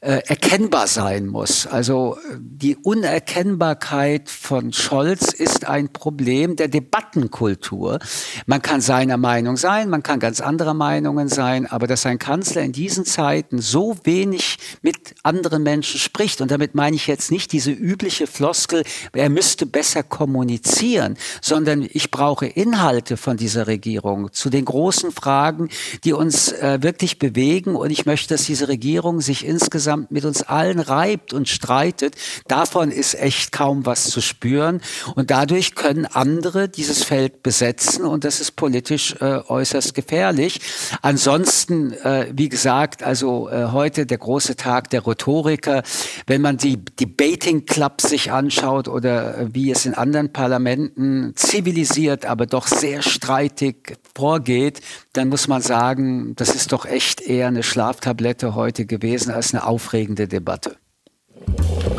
äh, 0.00 0.22
erkennbar 0.26 0.86
sein 0.86 1.26
muss. 1.26 1.66
Also 1.66 2.16
die 2.38 2.76
Unerkennbarkeit 2.76 4.30
von 4.30 4.72
Scholz 4.72 5.32
ist 5.32 5.66
ein 5.66 5.92
Problem 5.92 6.54
der 6.54 6.68
Debattenkultur. 6.68 7.98
Man 8.46 8.62
kann 8.62 8.80
seiner 8.80 9.16
Meinung 9.16 9.56
sein, 9.56 9.90
man 9.90 10.04
kann 10.04 10.20
ganz 10.20 10.40
anderer 10.40 10.74
Meinungen 10.74 11.26
sein, 11.26 11.66
aber 11.66 11.88
dass 11.88 12.06
ein 12.06 12.20
Kanzler 12.20 12.62
in 12.62 12.72
diesen 12.72 13.04
Zeiten 13.04 13.60
so 13.60 13.96
wenig 14.04 14.58
mit 14.82 15.16
anderen 15.24 15.64
Menschen 15.64 15.98
spricht, 15.98 16.40
und 16.40 16.52
damit 16.52 16.76
meine 16.76 16.94
ich 16.94 17.08
jetzt 17.08 17.32
nicht 17.32 17.50
diese 17.50 17.72
übliche 17.72 18.28
Floskel, 18.28 18.84
er 19.12 19.28
müsste 19.28 19.66
besser 19.66 20.04
kommunizieren, 20.04 21.16
sondern 21.42 21.86
ich 21.92 22.12
brauche 22.12 22.46
Inhalte, 22.46 22.75
Inhalte 22.76 23.16
von 23.16 23.38
dieser 23.38 23.66
Regierung, 23.68 24.30
zu 24.34 24.50
den 24.50 24.66
großen 24.66 25.10
Fragen, 25.10 25.70
die 26.04 26.12
uns 26.12 26.52
äh, 26.52 26.82
wirklich 26.82 27.18
bewegen. 27.18 27.74
Und 27.74 27.90
ich 27.90 28.04
möchte, 28.04 28.34
dass 28.34 28.44
diese 28.44 28.68
Regierung 28.68 29.22
sich 29.22 29.46
insgesamt 29.46 30.10
mit 30.10 30.26
uns 30.26 30.42
allen 30.42 30.78
reibt 30.78 31.32
und 31.32 31.48
streitet. 31.48 32.16
Davon 32.48 32.90
ist 32.90 33.14
echt 33.14 33.50
kaum 33.50 33.86
was 33.86 34.10
zu 34.10 34.20
spüren. 34.20 34.82
Und 35.14 35.30
dadurch 35.30 35.74
können 35.74 36.04
andere 36.04 36.68
dieses 36.68 37.02
Feld 37.02 37.42
besetzen. 37.42 38.04
Und 38.04 38.24
das 38.24 38.42
ist 38.42 38.56
politisch 38.56 39.14
äh, 39.20 39.40
äußerst 39.48 39.94
gefährlich. 39.94 40.60
Ansonsten, 41.00 41.92
äh, 41.92 42.26
wie 42.34 42.50
gesagt, 42.50 43.02
also 43.02 43.48
äh, 43.48 43.68
heute 43.72 44.04
der 44.04 44.18
große 44.18 44.54
Tag 44.54 44.90
der 44.90 45.06
Rhetoriker. 45.06 45.82
Wenn 46.26 46.42
man 46.42 46.58
die 46.58 46.76
Debating 46.76 47.64
Clubs 47.64 48.10
sich 48.10 48.32
anschaut 48.32 48.86
oder 48.86 49.38
äh, 49.38 49.54
wie 49.54 49.70
es 49.70 49.86
in 49.86 49.94
anderen 49.94 50.30
Parlamenten 50.30 51.32
zivilisiert, 51.36 52.26
aber 52.26 52.44
doch 52.44 52.65
sehr 52.66 53.02
streitig 53.02 53.98
vorgeht, 54.14 54.80
dann 55.12 55.28
muss 55.28 55.48
man 55.48 55.62
sagen, 55.62 56.34
das 56.36 56.54
ist 56.54 56.72
doch 56.72 56.86
echt 56.86 57.20
eher 57.20 57.48
eine 57.48 57.62
Schlaftablette 57.62 58.54
heute 58.54 58.86
gewesen 58.86 59.30
als 59.30 59.54
eine 59.54 59.66
aufregende 59.66 60.28
Debatte. 60.28 60.76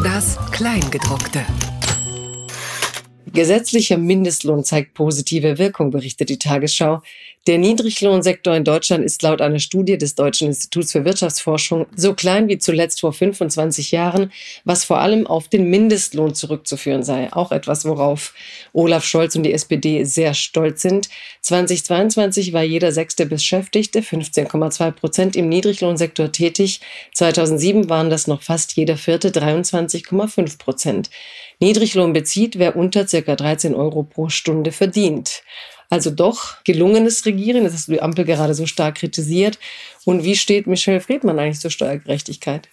Das 0.03 0.37
Kleingedruckte. 0.51 1.45
Gesetzlicher 3.33 3.97
Mindestlohn 3.97 4.63
zeigt 4.63 4.93
positive 4.93 5.57
Wirkung, 5.57 5.91
berichtet 5.91 6.29
die 6.29 6.39
Tagesschau. 6.39 7.01
Der 7.47 7.57
Niedriglohnsektor 7.57 8.53
in 8.57 8.65
Deutschland 8.65 9.05
ist 9.05 9.21
laut 9.21 9.39
einer 9.39 9.59
Studie 9.59 9.97
des 9.97 10.15
Deutschen 10.15 10.49
Instituts 10.49 10.91
für 10.91 11.05
Wirtschaftsforschung 11.05 11.85
so 11.95 12.13
klein 12.13 12.49
wie 12.49 12.57
zuletzt 12.57 12.99
vor 12.99 13.13
25 13.13 13.91
Jahren, 13.91 14.33
was 14.65 14.83
vor 14.83 14.99
allem 14.99 15.25
auf 15.25 15.47
den 15.47 15.69
Mindestlohn 15.69 16.35
zurückzuführen 16.35 17.03
sei. 17.03 17.31
Auch 17.31 17.53
etwas, 17.53 17.85
worauf 17.85 18.33
Olaf 18.73 19.05
Scholz 19.05 19.37
und 19.37 19.43
die 19.43 19.53
SPD 19.53 20.03
sehr 20.03 20.33
stolz 20.33 20.81
sind. 20.81 21.07
2022 21.39 22.51
war 22.51 22.63
jeder 22.63 22.91
sechste 22.91 23.25
Beschäftigte, 23.25 24.01
15,2 24.01 24.91
Prozent, 24.91 25.37
im 25.37 25.47
Niedriglohnsektor 25.47 26.33
tätig. 26.33 26.81
2007 27.13 27.87
waren 27.87 28.09
das 28.09 28.27
noch 28.27 28.41
fast 28.41 28.75
jeder 28.75 28.97
vierte, 28.97 29.29
23,5 29.29 30.57
Prozent. 30.57 31.09
Niedriglohn 31.61 32.11
bezieht, 32.11 32.59
wer 32.59 32.75
unter 32.75 33.05
ca. 33.05 33.35
13 33.35 33.73
Euro 33.73 34.03
pro 34.03 34.27
Stunde 34.27 34.73
verdient. 34.73 35.43
Also 35.89 36.09
doch 36.09 36.63
gelungenes 36.63 37.25
Regieren, 37.25 37.63
das 37.63 37.73
hast 37.73 37.87
du 37.87 37.93
die 37.93 38.01
Ampel 38.01 38.25
gerade 38.25 38.53
so 38.53 38.65
stark 38.65 38.95
kritisiert. 38.95 39.57
Und 40.05 40.23
wie 40.23 40.35
steht 40.35 40.67
Michelle 40.67 41.01
Friedmann 41.01 41.39
eigentlich 41.39 41.59
zur 41.59 41.71
Steuergerechtigkeit? 41.71 42.67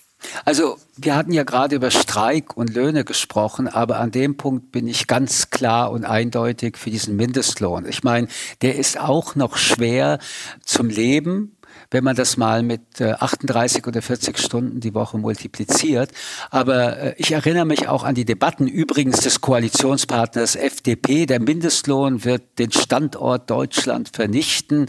Also 0.44 0.78
wir 0.96 1.14
hatten 1.16 1.32
ja 1.32 1.42
gerade 1.42 1.76
über 1.76 1.90
Streik 1.90 2.56
und 2.56 2.74
Löhne 2.74 3.04
gesprochen, 3.04 3.68
aber 3.68 4.00
an 4.00 4.10
dem 4.10 4.36
Punkt 4.36 4.72
bin 4.72 4.86
ich 4.86 5.06
ganz 5.06 5.50
klar 5.50 5.90
und 5.90 6.04
eindeutig 6.04 6.76
für 6.76 6.90
diesen 6.90 7.16
Mindestlohn. 7.16 7.86
Ich 7.86 8.02
meine, 8.02 8.28
der 8.62 8.76
ist 8.76 8.98
auch 8.98 9.34
noch 9.34 9.56
schwer 9.56 10.18
zum 10.64 10.88
Leben 10.88 11.56
wenn 11.90 12.04
man 12.04 12.16
das 12.16 12.36
mal 12.36 12.62
mit 12.62 13.00
38 13.00 13.86
oder 13.86 14.02
40 14.02 14.38
Stunden 14.38 14.80
die 14.80 14.94
Woche 14.94 15.18
multipliziert. 15.18 16.10
Aber 16.50 17.18
ich 17.18 17.32
erinnere 17.32 17.64
mich 17.64 17.88
auch 17.88 18.04
an 18.04 18.14
die 18.14 18.24
Debatten 18.24 18.66
übrigens 18.66 19.20
des 19.20 19.40
Koalitionspartners 19.40 20.56
FDP. 20.56 21.26
Der 21.26 21.40
Mindestlohn 21.40 22.24
wird 22.24 22.58
den 22.58 22.72
Standort 22.72 23.50
Deutschland 23.50 24.10
vernichten. 24.14 24.86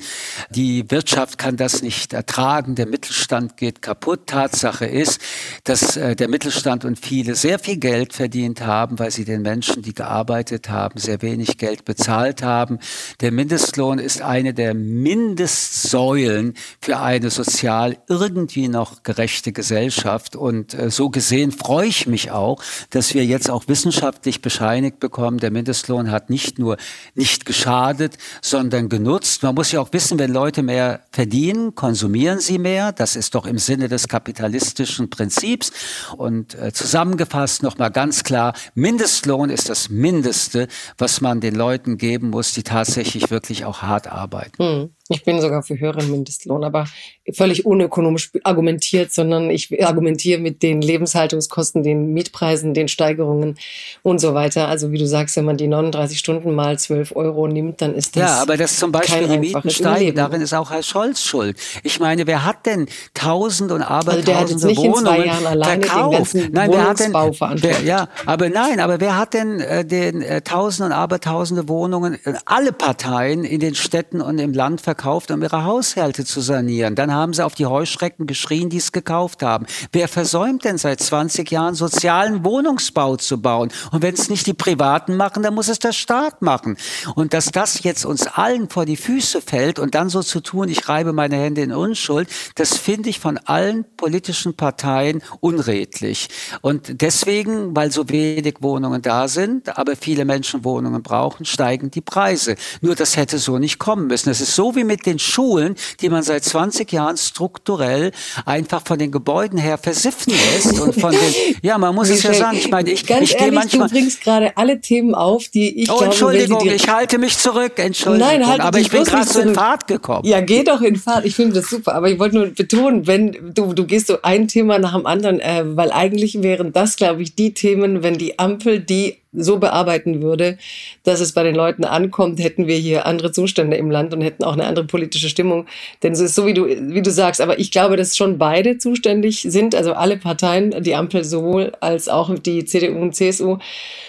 Die 0.49 0.89
Wirtschaft 0.89 1.37
kann 1.37 1.57
das 1.57 1.81
nicht 1.81 2.13
ertragen. 2.13 2.75
Der 2.75 2.87
Mittelstand 2.87 3.57
geht 3.57 3.81
kaputt. 3.81 4.27
Tatsache 4.27 4.85
ist, 4.85 5.21
dass 5.63 5.93
der 5.93 6.27
Mittelstand 6.27 6.85
und 6.85 6.97
viele 6.97 7.35
sehr 7.35 7.59
viel 7.59 7.77
Geld 7.77 8.13
verdient 8.13 8.61
haben, 8.61 8.97
weil 8.99 9.11
sie 9.11 9.25
den 9.25 9.41
Menschen, 9.41 9.83
die 9.83 9.93
gearbeitet 9.93 10.69
haben, 10.69 10.99
sehr 10.99 11.21
wenig 11.21 11.57
Geld 11.57 11.85
bezahlt 11.85 12.41
haben. 12.41 12.79
Der 13.21 13.31
Mindestlohn 13.31 13.99
ist 13.99 14.21
eine 14.21 14.53
der 14.53 14.73
Mindestsäulen 14.73 16.53
für 16.81 16.99
eine 16.99 17.29
sozial 17.29 17.97
irgendwie 18.07 18.67
noch 18.67 19.03
gerechte 19.03 19.51
Gesellschaft. 19.51 20.35
Und 20.35 20.73
äh, 20.73 20.89
so 20.89 21.09
gesehen 21.09 21.51
freue 21.51 21.87
ich 21.87 22.07
mich 22.07 22.31
auch, 22.31 22.61
dass 22.89 23.13
wir 23.13 23.25
jetzt 23.25 23.49
auch 23.49 23.67
wissenschaftlich 23.67 24.41
bescheinigt 24.41 24.99
bekommen, 24.99 25.37
der 25.37 25.51
Mindestlohn 25.51 26.11
hat 26.11 26.29
nicht 26.29 26.59
nur 26.59 26.77
nicht 27.13 27.45
geschadet, 27.45 28.17
sondern 28.41 28.89
genutzt. 28.89 29.43
Man 29.43 29.55
muss 29.55 29.71
ja 29.71 29.81
auch 29.81 29.91
wissen, 29.93 30.19
wenn 30.19 30.31
Leute 30.31 30.63
mehr 30.63 31.01
verdienen, 31.11 31.75
konsumieren 31.75 32.39
sie 32.39 32.57
mehr. 32.57 32.91
Das 32.91 33.15
ist 33.15 33.35
doch 33.35 33.45
im 33.45 33.57
Sinne 33.57 33.87
des 33.87 34.07
kapitalistischen 34.07 35.09
Prinzips. 35.09 35.71
Und 36.17 36.55
äh, 36.55 36.71
zusammengefasst 36.73 37.63
nochmal 37.63 37.91
ganz 37.91 38.23
klar, 38.23 38.53
Mindestlohn 38.73 39.49
ist 39.49 39.69
das 39.69 39.89
Mindeste, 39.89 40.67
was 40.97 41.21
man 41.21 41.41
den 41.41 41.55
Leuten 41.55 41.97
geben 41.97 42.29
muss, 42.29 42.53
die 42.53 42.63
tatsächlich 42.63 43.29
wirklich 43.31 43.65
auch 43.65 43.81
hart 43.81 44.07
arbeiten. 44.07 44.63
Hm. 44.63 44.89
Ich 45.09 45.23
bin 45.23 45.39
sogar 45.39 45.61
für 45.61 45.79
höheren 45.79 46.09
Mindestlohn, 46.09 46.63
aber 46.63 46.87
völlig 47.33 47.65
unökonomisch 47.65 48.31
argumentiert, 48.43 49.13
sondern 49.13 49.49
ich 49.49 49.83
argumentiere 49.85 50.39
mit 50.39 50.63
den 50.63 50.81
Lebenshaltungskosten, 50.81 51.83
den 51.83 52.13
Mietpreisen, 52.13 52.73
den 52.73 52.87
Steigerungen 52.87 53.57
und 54.03 54.19
so 54.19 54.33
weiter. 54.33 54.67
Also 54.67 54.91
wie 54.91 54.97
du 54.97 55.07
sagst, 55.07 55.35
wenn 55.35 55.45
man 55.45 55.57
die 55.57 55.67
39 55.67 56.19
Stunden 56.19 56.53
mal 56.53 56.77
12 56.77 57.15
Euro 57.15 57.47
nimmt, 57.47 57.81
dann 57.81 57.95
ist 57.95 58.15
das 58.15 58.21
Ja, 58.21 58.41
aber 58.41 58.57
das 58.57 58.77
zum 58.77 58.91
Beispiel 58.91 59.27
die 59.27 59.37
Mieten 59.37 59.69
steigen, 59.69 60.15
darin 60.15 60.41
ist 60.41 60.53
auch 60.53 60.71
Herr 60.71 60.83
Scholz 60.83 61.21
schuld. 61.21 61.57
Ich 61.83 61.99
meine, 61.99 62.27
wer 62.27 62.45
hat 62.45 62.65
denn 62.65 62.87
tausend 63.13 63.71
und 63.71 63.81
abertausende 63.81 64.67
also 64.67 64.81
Wohnungen 64.81 65.29
verkauft? 65.63 66.35
nein, 66.51 66.71
wer 66.71 66.87
hat 66.87 66.99
denn, 66.99 67.13
wer, 67.13 67.81
ja, 67.83 68.09
aber 68.25 68.49
nein, 68.49 68.79
aber 68.79 68.99
wer 68.99 69.17
hat 69.17 69.33
denn 69.33 69.59
äh, 69.59 69.85
den 69.85 70.21
äh, 70.21 70.41
tausend 70.41 70.87
und 70.87 70.91
abertausende 70.91 71.67
Wohnungen, 71.67 72.17
alle 72.45 72.71
Parteien 72.71 73.43
in 73.43 73.59
den 73.59 73.75
Städten 73.75 74.21
und 74.21 74.39
im 74.39 74.53
Land 74.53 74.81
verkauft? 74.81 74.95
verkauft, 74.95 75.31
um 75.31 75.41
ihre 75.41 75.65
Haushalte 75.65 76.25
zu 76.25 76.41
sanieren. 76.41 76.95
Dann 76.95 77.13
haben 77.15 77.33
sie 77.33 77.45
auf 77.45 77.55
die 77.55 77.65
Heuschrecken 77.65 78.27
geschrien, 78.27 78.69
die 78.69 78.77
es 78.77 78.91
gekauft 78.91 79.43
haben. 79.43 79.65
Wer 79.91 80.07
versäumt 80.07 80.65
denn 80.65 80.77
seit 80.77 80.99
20 80.99 81.49
Jahren 81.51 81.75
sozialen 81.75 82.43
Wohnungsbau 82.43 83.17
zu 83.17 83.41
bauen? 83.41 83.71
Und 83.91 84.01
wenn 84.01 84.13
es 84.13 84.29
nicht 84.29 84.47
die 84.47 84.53
Privaten 84.53 85.17
machen, 85.17 85.43
dann 85.43 85.55
muss 85.55 85.67
es 85.67 85.79
der 85.79 85.93
Staat 85.93 86.41
machen. 86.41 86.77
Und 87.15 87.33
dass 87.33 87.51
das 87.51 87.83
jetzt 87.83 88.05
uns 88.05 88.27
allen 88.27 88.69
vor 88.69 88.85
die 88.85 88.97
Füße 88.97 89.41
fällt 89.41 89.79
und 89.79 89.95
dann 89.95 90.09
so 90.09 90.21
zu 90.21 90.41
tun, 90.41 90.69
ich 90.69 90.87
reibe 90.89 91.13
meine 91.13 91.37
Hände 91.37 91.61
in 91.61 91.71
Unschuld, 91.71 92.29
das 92.55 92.77
finde 92.77 93.09
ich 93.09 93.19
von 93.19 93.37
allen 93.37 93.85
politischen 93.97 94.55
Parteien 94.55 95.21
unredlich. 95.39 96.29
Und 96.61 97.01
deswegen, 97.01 97.75
weil 97.75 97.91
so 97.91 98.09
wenig 98.09 98.55
Wohnungen 98.61 99.01
da 99.01 99.27
sind, 99.27 99.77
aber 99.77 99.95
viele 99.95 100.25
Menschen 100.25 100.63
Wohnungen 100.63 101.03
brauchen, 101.03 101.45
steigen 101.45 101.91
die 101.91 102.01
Preise. 102.01 102.55
Nur 102.81 102.95
das 102.95 103.17
hätte 103.17 103.37
so 103.37 103.57
nicht 103.57 103.79
kommen 103.79 104.07
müssen. 104.07 104.29
Es 104.29 104.41
ist 104.41 104.55
so 104.55 104.75
wie 104.75 104.83
mit 104.83 105.05
den 105.05 105.19
Schulen, 105.19 105.75
die 106.01 106.09
man 106.09 106.23
seit 106.23 106.43
20 106.43 106.91
Jahren 106.91 107.04
strukturell 107.17 108.11
einfach 108.45 108.81
von 108.85 108.99
den 108.99 109.11
Gebäuden 109.11 109.57
her 109.57 109.77
versiffen 109.77 110.33
lässt 110.33 110.79
und 110.79 110.99
von 110.99 111.11
den, 111.11 111.55
ja, 111.61 111.77
man 111.77 111.93
muss 111.95 112.09
es 112.09 112.23
ja 112.23 112.33
sagen, 112.33 112.57
ich 112.57 112.69
meine, 112.69 112.91
ich, 112.91 113.05
Ganz 113.05 113.29
ich 113.29 113.37
gehe 113.37 113.51
manchmal. 113.51 113.87
Du 113.87 113.93
bringst 113.93 114.21
gerade 114.21 114.55
alle 114.57 114.81
Themen 114.81 115.15
auf, 115.15 115.47
die 115.49 115.81
ich 115.81 115.89
oh, 115.89 115.97
glaube, 115.97 116.05
Entschuldigung, 116.05 116.59
die 116.63 116.69
ich 116.69 116.89
halte 116.89 117.17
mich 117.17 117.37
zurück, 117.37 117.73
Entschuldigung, 117.77 118.27
Nein, 118.27 118.47
halt 118.47 118.61
aber 118.61 118.79
ich 118.79 118.89
bin 118.89 119.03
gerade 119.03 119.27
so 119.27 119.39
in 119.39 119.53
Fahrt 119.53 119.87
gekommen. 119.87 120.27
Ja, 120.27 120.41
geh 120.41 120.63
doch 120.63 120.81
in 120.81 120.95
Fahrt, 120.95 121.25
ich 121.25 121.35
finde 121.35 121.61
das 121.61 121.69
super, 121.69 121.93
aber 121.95 122.09
ich 122.09 122.19
wollte 122.19 122.35
nur 122.35 122.47
betonen, 122.47 123.07
wenn 123.07 123.53
du, 123.53 123.73
du 123.73 123.85
gehst 123.85 124.07
so 124.07 124.21
ein 124.21 124.47
Thema 124.47 124.79
nach 124.79 124.95
dem 124.95 125.05
anderen, 125.05 125.39
äh, 125.39 125.63
weil 125.65 125.91
eigentlich 125.91 126.41
wären 126.41 126.73
das, 126.73 126.95
glaube 126.95 127.21
ich, 127.21 127.35
die 127.35 127.53
Themen, 127.53 128.03
wenn 128.03 128.17
die 128.17 128.39
Ampel 128.39 128.79
die 128.79 129.17
so 129.37 129.57
bearbeiten 129.57 130.21
würde, 130.21 130.57
dass 131.03 131.19
es 131.19 131.33
bei 131.33 131.43
den 131.43 131.55
Leuten 131.55 131.83
ankommt, 131.83 132.39
hätten 132.39 132.67
wir 132.67 132.77
hier 132.77 133.05
andere 133.05 133.31
Zustände 133.31 133.77
im 133.77 133.91
Land 133.91 134.13
und 134.13 134.21
hätten 134.21 134.43
auch 134.43 134.53
eine 134.53 134.65
andere 134.65 134.85
politische 134.85 135.29
Stimmung. 135.29 135.65
Denn 136.03 136.13
es 136.13 136.19
ist 136.19 136.35
so, 136.35 136.45
wie 136.45 136.53
du, 136.53 136.65
wie 136.67 137.01
du 137.01 137.11
sagst, 137.11 137.41
aber 137.41 137.59
ich 137.59 137.71
glaube, 137.71 137.97
dass 137.97 138.17
schon 138.17 138.37
beide 138.37 138.77
zuständig 138.77 139.41
sind, 139.41 139.75
also 139.75 139.93
alle 139.93 140.17
Parteien, 140.17 140.83
die 140.83 140.95
Ampel 140.95 141.23
sowohl 141.23 141.71
als 141.79 142.09
auch 142.09 142.33
die 142.37 142.65
CDU 142.65 142.99
und 142.99 143.15
CSU 143.15 143.57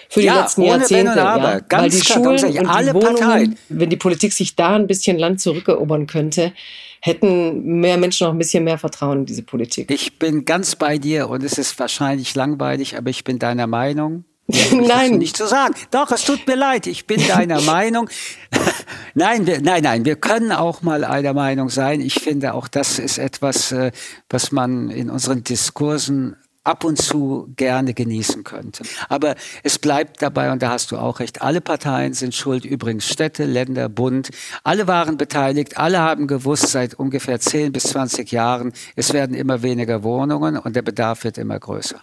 für 0.08 0.20
die 0.20 0.26
ja, 0.26 0.40
letzten 0.40 0.62
Jahrzehnte. 0.62 1.16
Ja, 1.16 1.60
Ganz 1.60 1.82
Weil 1.82 1.90
die 1.90 2.00
klar, 2.00 2.38
Schulen 2.38 2.58
und 2.58 2.66
alle 2.68 2.86
die 2.88 2.94
Wohnungen, 2.94 3.16
Parteien. 3.16 3.58
wenn 3.68 3.90
die 3.90 3.96
Politik 3.96 4.32
sich 4.32 4.56
da 4.56 4.76
ein 4.76 4.86
bisschen 4.86 5.18
Land 5.18 5.40
zurückerobern 5.40 6.06
könnte, 6.06 6.52
hätten 7.00 7.80
mehr 7.80 7.96
Menschen 7.96 8.26
auch 8.26 8.32
ein 8.32 8.38
bisschen 8.38 8.64
mehr 8.64 8.78
Vertrauen 8.78 9.20
in 9.20 9.26
diese 9.26 9.42
Politik. 9.42 9.90
Ich 9.90 10.18
bin 10.18 10.44
ganz 10.44 10.76
bei 10.76 10.98
dir 10.98 11.28
und 11.28 11.42
es 11.42 11.58
ist 11.58 11.78
wahrscheinlich 11.78 12.34
langweilig, 12.34 12.96
aber 12.96 13.10
ich 13.10 13.24
bin 13.24 13.38
deiner 13.38 13.66
Meinung. 13.66 14.24
Nein. 14.72 15.18
Nicht 15.18 15.36
zu 15.36 15.46
sagen. 15.46 15.74
Doch, 15.90 16.12
es 16.12 16.24
tut 16.24 16.46
mir 16.46 16.56
leid. 16.56 16.86
Ich 16.86 17.06
bin 17.06 17.26
deiner 17.28 17.60
Meinung. 17.60 18.08
nein, 19.14 19.46
wir, 19.46 19.60
nein, 19.60 19.82
nein. 19.82 20.04
Wir 20.04 20.16
können 20.16 20.52
auch 20.52 20.82
mal 20.82 21.04
einer 21.04 21.34
Meinung 21.34 21.68
sein. 21.68 22.00
Ich 22.00 22.14
finde 22.14 22.54
auch, 22.54 22.68
das 22.68 22.98
ist 22.98 23.18
etwas, 23.18 23.72
äh, 23.72 23.92
was 24.28 24.52
man 24.52 24.90
in 24.90 25.10
unseren 25.10 25.44
Diskursen 25.44 26.36
ab 26.66 26.84
und 26.84 27.00
zu 27.00 27.52
gerne 27.56 27.94
genießen 27.94 28.42
könnte. 28.42 28.82
Aber 29.08 29.36
es 29.62 29.78
bleibt 29.78 30.20
dabei, 30.20 30.50
und 30.50 30.62
da 30.62 30.70
hast 30.70 30.90
du 30.90 30.96
auch 30.96 31.20
recht, 31.20 31.40
alle 31.40 31.60
Parteien 31.60 32.12
sind 32.12 32.34
schuld, 32.34 32.64
übrigens 32.64 33.06
Städte, 33.06 33.44
Länder, 33.44 33.88
Bund, 33.88 34.30
alle 34.64 34.88
waren 34.88 35.16
beteiligt, 35.16 35.78
alle 35.78 36.00
haben 36.00 36.26
gewusst 36.26 36.68
seit 36.68 36.94
ungefähr 36.94 37.38
10 37.38 37.72
bis 37.72 37.84
20 37.84 38.32
Jahren, 38.32 38.72
es 38.96 39.12
werden 39.12 39.36
immer 39.36 39.62
weniger 39.62 40.02
Wohnungen 40.02 40.58
und 40.58 40.74
der 40.74 40.82
Bedarf 40.82 41.22
wird 41.22 41.38
immer 41.38 41.58
größer. 41.58 42.02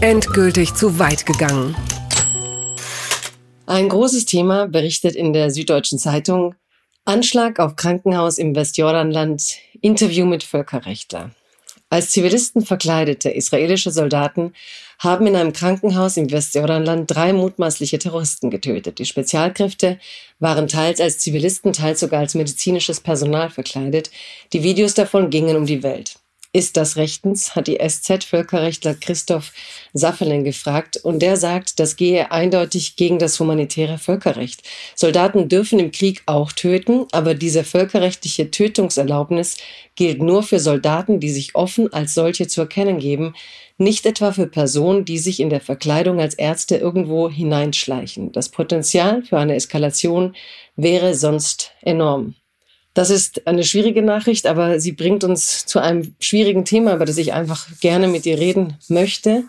Endgültig 0.00 0.74
zu 0.74 0.98
weit 0.98 1.26
gegangen. 1.26 1.74
Ein 3.66 3.88
großes 3.88 4.24
Thema 4.24 4.66
berichtet 4.66 5.14
in 5.14 5.32
der 5.32 5.50
Süddeutschen 5.50 5.98
Zeitung 5.98 6.54
Anschlag 7.04 7.58
auf 7.58 7.76
Krankenhaus 7.76 8.38
im 8.38 8.54
Westjordanland, 8.54 9.56
Interview 9.80 10.26
mit 10.26 10.42
Völkerrechtler. 10.42 11.30
Als 11.90 12.10
Zivilisten 12.10 12.66
verkleidete 12.66 13.30
israelische 13.30 13.90
Soldaten 13.90 14.52
haben 14.98 15.26
in 15.26 15.36
einem 15.36 15.54
Krankenhaus 15.54 16.18
im 16.18 16.30
Westjordanland 16.30 17.10
drei 17.10 17.32
mutmaßliche 17.32 17.98
Terroristen 17.98 18.50
getötet. 18.50 18.98
Die 18.98 19.06
Spezialkräfte 19.06 19.98
waren 20.38 20.68
teils 20.68 21.00
als 21.00 21.18
Zivilisten, 21.18 21.72
teils 21.72 22.00
sogar 22.00 22.20
als 22.20 22.34
medizinisches 22.34 23.00
Personal 23.00 23.48
verkleidet. 23.48 24.10
Die 24.52 24.62
Videos 24.62 24.92
davon 24.94 25.30
gingen 25.30 25.56
um 25.56 25.64
die 25.64 25.82
Welt. 25.82 26.18
Ist 26.58 26.76
das 26.76 26.96
rechtens? 26.96 27.54
hat 27.54 27.68
die 27.68 27.78
SZ-Völkerrechtler 27.78 28.94
Christoph 28.94 29.52
Safferling 29.92 30.42
gefragt. 30.42 30.96
Und 30.96 31.20
der 31.20 31.36
sagt, 31.36 31.78
das 31.78 31.94
gehe 31.94 32.32
eindeutig 32.32 32.96
gegen 32.96 33.20
das 33.20 33.38
humanitäre 33.38 33.96
Völkerrecht. 33.96 34.64
Soldaten 34.96 35.48
dürfen 35.48 35.78
im 35.78 35.92
Krieg 35.92 36.24
auch 36.26 36.50
töten, 36.50 37.06
aber 37.12 37.34
diese 37.34 37.62
völkerrechtliche 37.62 38.50
Tötungserlaubnis 38.50 39.58
gilt 39.94 40.20
nur 40.20 40.42
für 40.42 40.58
Soldaten, 40.58 41.20
die 41.20 41.30
sich 41.30 41.54
offen 41.54 41.92
als 41.92 42.14
solche 42.14 42.48
zu 42.48 42.62
erkennen 42.62 42.98
geben, 42.98 43.34
nicht 43.76 44.04
etwa 44.04 44.32
für 44.32 44.48
Personen, 44.48 45.04
die 45.04 45.18
sich 45.18 45.38
in 45.38 45.50
der 45.50 45.60
Verkleidung 45.60 46.18
als 46.18 46.34
Ärzte 46.34 46.76
irgendwo 46.76 47.30
hineinschleichen. 47.30 48.32
Das 48.32 48.48
Potenzial 48.48 49.22
für 49.22 49.38
eine 49.38 49.54
Eskalation 49.54 50.34
wäre 50.74 51.14
sonst 51.14 51.70
enorm. 51.82 52.34
Das 52.94 53.10
ist 53.10 53.46
eine 53.46 53.64
schwierige 53.64 54.02
Nachricht, 54.02 54.46
aber 54.46 54.80
sie 54.80 54.92
bringt 54.92 55.22
uns 55.24 55.66
zu 55.66 55.78
einem 55.78 56.14
schwierigen 56.20 56.64
Thema, 56.64 56.94
über 56.94 57.04
das 57.04 57.18
ich 57.18 57.32
einfach 57.32 57.66
gerne 57.80 58.08
mit 58.08 58.24
dir 58.24 58.38
reden 58.38 58.76
möchte, 58.88 59.44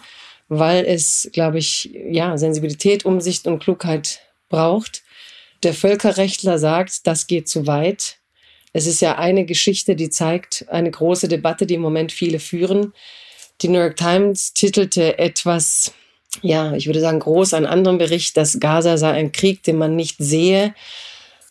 weil 0.49 0.86
es, 0.86 1.30
glaube 1.34 1.58
ich, 1.58 1.89
ja, 2.10 2.38
Sensibilität, 2.38 3.06
Umsicht 3.06 3.47
und 3.47 3.60
Klugheit 3.60 4.19
braucht. 4.49 5.04
Der 5.63 5.73
Völkerrechtler 5.73 6.60
sagt, 6.60 7.08
das 7.08 7.28
geht 7.28 7.49
zu 7.49 7.65
weit. 7.67 8.17
Es 8.71 8.86
ist 8.86 9.02
ja 9.02 9.17
eine 9.17 9.45
Geschichte, 9.45 9.95
die 9.95 10.10
zeigt 10.10 10.65
eine 10.69 10.91
große 10.91 11.28
Debatte, 11.28 11.65
die 11.65 11.73
im 11.73 11.82
Moment 11.82 12.12
viele 12.12 12.39
führen. 12.39 12.93
Die 13.62 13.67
New 13.67 13.80
York 13.80 13.97
Times 13.97 14.54
titelte 14.54 15.17
etwas, 15.17 15.93
ja, 16.41 16.73
ich 16.75 16.86
würde 16.86 17.02
sagen, 17.02 17.19
groß 17.19 17.56
einen 17.56 17.65
anderen 17.65 17.97
Bericht, 17.97 18.38
dass 18.38 18.60
Gaza 18.60 18.97
sei 18.97 19.12
ein 19.12 19.32
Krieg, 19.32 19.63
den 19.63 19.78
man 19.78 19.95
nicht 19.95 20.17
sehe 20.19 20.73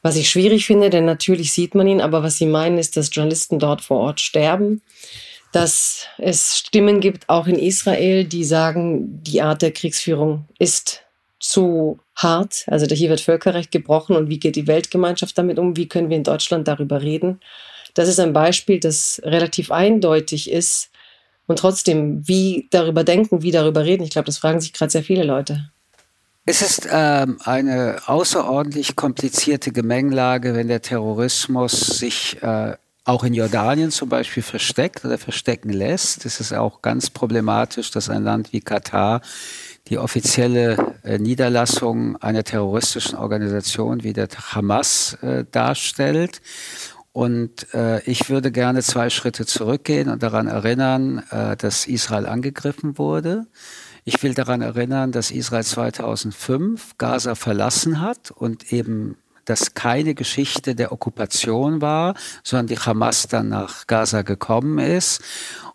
was 0.02 0.16
ich 0.16 0.30
schwierig 0.30 0.66
finde, 0.66 0.90
denn 0.90 1.04
natürlich 1.04 1.52
sieht 1.52 1.74
man 1.74 1.86
ihn, 1.86 2.00
aber 2.00 2.22
was 2.22 2.36
sie 2.36 2.46
meinen, 2.46 2.78
ist, 2.78 2.96
dass 2.96 3.14
Journalisten 3.14 3.58
dort 3.58 3.80
vor 3.80 3.98
Ort 3.98 4.20
sterben, 4.20 4.82
dass 5.52 6.06
es 6.18 6.58
Stimmen 6.58 7.00
gibt, 7.00 7.28
auch 7.28 7.46
in 7.46 7.58
Israel, 7.58 8.24
die 8.24 8.44
sagen, 8.44 9.22
die 9.22 9.42
Art 9.42 9.62
der 9.62 9.72
Kriegsführung 9.72 10.46
ist 10.58 11.02
zu 11.40 11.98
hart. 12.14 12.64
Also 12.66 12.86
hier 12.94 13.10
wird 13.10 13.20
Völkerrecht 13.20 13.70
gebrochen 13.70 14.16
und 14.16 14.28
wie 14.28 14.38
geht 14.38 14.56
die 14.56 14.66
Weltgemeinschaft 14.66 15.38
damit 15.38 15.58
um? 15.58 15.76
Wie 15.76 15.88
können 15.88 16.10
wir 16.10 16.16
in 16.16 16.24
Deutschland 16.24 16.68
darüber 16.68 17.00
reden? 17.00 17.40
das 17.98 18.08
ist 18.08 18.20
ein 18.20 18.32
Beispiel, 18.32 18.78
das 18.78 19.20
relativ 19.24 19.72
eindeutig 19.72 20.50
ist 20.50 20.90
und 21.46 21.58
trotzdem, 21.58 22.26
wie 22.26 22.68
darüber 22.70 23.02
denken, 23.02 23.42
wie 23.42 23.50
darüber 23.50 23.84
reden, 23.84 24.04
ich 24.04 24.10
glaube, 24.10 24.26
das 24.26 24.38
fragen 24.38 24.60
sich 24.60 24.72
gerade 24.72 24.90
sehr 24.90 25.02
viele 25.02 25.24
Leute. 25.24 25.70
Es 26.50 26.62
ist 26.62 26.88
ähm, 26.90 27.36
eine 27.44 27.98
außerordentlich 28.06 28.96
komplizierte 28.96 29.70
Gemengelage, 29.70 30.54
wenn 30.54 30.68
der 30.68 30.80
Terrorismus 30.80 31.72
sich 31.98 32.42
äh, 32.42 32.74
auch 33.04 33.22
in 33.22 33.34
Jordanien 33.34 33.90
zum 33.90 34.08
Beispiel 34.08 34.42
versteckt 34.42 35.04
oder 35.04 35.18
verstecken 35.18 35.68
lässt. 35.68 36.24
Es 36.24 36.40
ist 36.40 36.54
auch 36.54 36.80
ganz 36.80 37.10
problematisch, 37.10 37.90
dass 37.90 38.08
ein 38.08 38.24
Land 38.24 38.54
wie 38.54 38.62
Katar 38.62 39.20
die 39.88 39.98
offizielle 39.98 40.94
äh, 41.02 41.18
Niederlassung 41.18 42.16
einer 42.16 42.44
terroristischen 42.44 43.18
Organisation 43.18 44.02
wie 44.02 44.14
der 44.14 44.28
Hamas 44.28 45.18
äh, 45.20 45.44
darstellt. 45.50 46.40
Und 47.12 47.74
äh, 47.74 48.00
ich 48.04 48.30
würde 48.30 48.50
gerne 48.52 48.82
zwei 48.82 49.10
Schritte 49.10 49.44
zurückgehen 49.44 50.08
und 50.08 50.22
daran 50.22 50.46
erinnern, 50.46 51.24
äh, 51.30 51.58
dass 51.58 51.86
Israel 51.86 52.24
angegriffen 52.24 52.96
wurde. 52.96 53.48
Ich 54.08 54.22
will 54.22 54.32
daran 54.32 54.62
erinnern, 54.62 55.12
dass 55.12 55.30
Israel 55.30 55.64
2005 55.64 56.96
Gaza 56.96 57.34
verlassen 57.34 58.00
hat 58.00 58.30
und 58.30 58.72
eben 58.72 59.18
das 59.44 59.74
keine 59.74 60.14
Geschichte 60.14 60.74
der 60.74 60.92
Okkupation 60.92 61.82
war, 61.82 62.14
sondern 62.42 62.68
die 62.68 62.78
Hamas 62.78 63.28
dann 63.28 63.50
nach 63.50 63.86
Gaza 63.86 64.22
gekommen 64.22 64.78
ist 64.78 65.22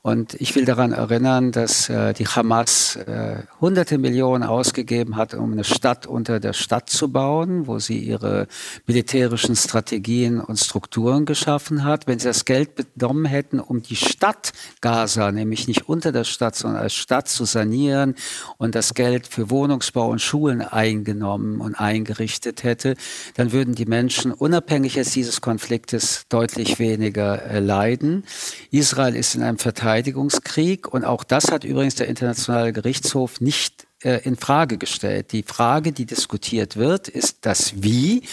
und 0.06 0.34
ich 0.34 0.54
will 0.54 0.66
daran 0.66 0.92
erinnern, 0.92 1.54
dass 1.54 1.88
äh, 1.88 2.14
die 2.14 2.28
Hamas 2.28 2.98
äh, 2.98 3.38
hunderte 3.62 3.98
Millionen 3.98 4.44
ausgegeben 4.44 5.16
hat, 5.16 5.34
um 5.34 5.54
eine 5.54 5.64
Stadt 5.64 6.06
unter 6.08 6.42
der 6.42 6.52
Stadt 6.52 6.90
zu 6.90 7.10
bauen, 7.10 7.68
wo 7.68 7.80
sie 7.80 8.00
ihre 8.00 8.48
militärischen 8.86 9.56
Strategien 9.56 10.42
und 10.42 10.60
Strukturen 10.60 11.24
geschaffen 11.24 11.86
hat. 11.86 12.06
Wenn 12.06 12.20
sie 12.20 12.28
das 12.28 12.44
Geld 12.44 12.72
benommen 12.76 13.24
hätten, 13.24 13.62
um 13.62 13.82
die 13.82 13.96
Stadt 13.96 14.52
Gaza, 14.82 15.32
nämlich 15.32 15.70
nicht 15.70 15.88
unter 15.88 16.12
der 16.12 16.26
Stadt, 16.26 16.58
sondern 16.58 16.82
als 16.82 16.96
Stadt 16.96 17.30
zu 17.30 17.46
sanieren 17.46 18.16
und 18.58 18.76
das 18.76 18.96
Geld 18.96 19.26
für 19.26 19.50
Wohnungsbau 19.50 20.10
und 20.10 20.20
Schulen 20.20 20.60
eingenommen 20.60 21.62
und 21.62 21.76
eingerichtet 21.76 22.64
hätte, 22.64 22.96
dann 23.36 23.54
würden 23.54 23.74
die 23.74 23.86
Menschen 23.86 24.34
unabhängig 24.34 24.96
jetzt 24.96 25.16
dieses 25.16 25.40
Konfliktes 25.40 26.26
deutlich 26.28 26.78
weniger 26.78 27.42
äh, 27.46 27.62
leiden. 27.62 28.26
Israel 28.70 29.16
ist 29.16 29.36
in 29.36 29.44
einem 29.44 29.60
Verteidigungskonflikt 29.60 29.93
Verteidigungskrieg. 29.94 30.92
Und 30.92 31.06
auch 31.06 31.24
das 31.24 31.52
hat 31.52 31.64
übrigens 31.64 31.96
der 31.96 32.08
Internationale 32.08 32.74
Gerichtshof 32.74 33.42
nicht 33.42 33.88
äh, 34.04 34.22
in 34.24 34.36
Frage 34.36 34.78
gestellt. 34.78 35.32
Die 35.32 35.44
Frage, 35.44 35.92
die 35.92 36.06
diskutiert 36.06 36.78
wird, 36.78 37.08
ist 37.08 37.46
das 37.46 37.84
Wie. 37.84 38.24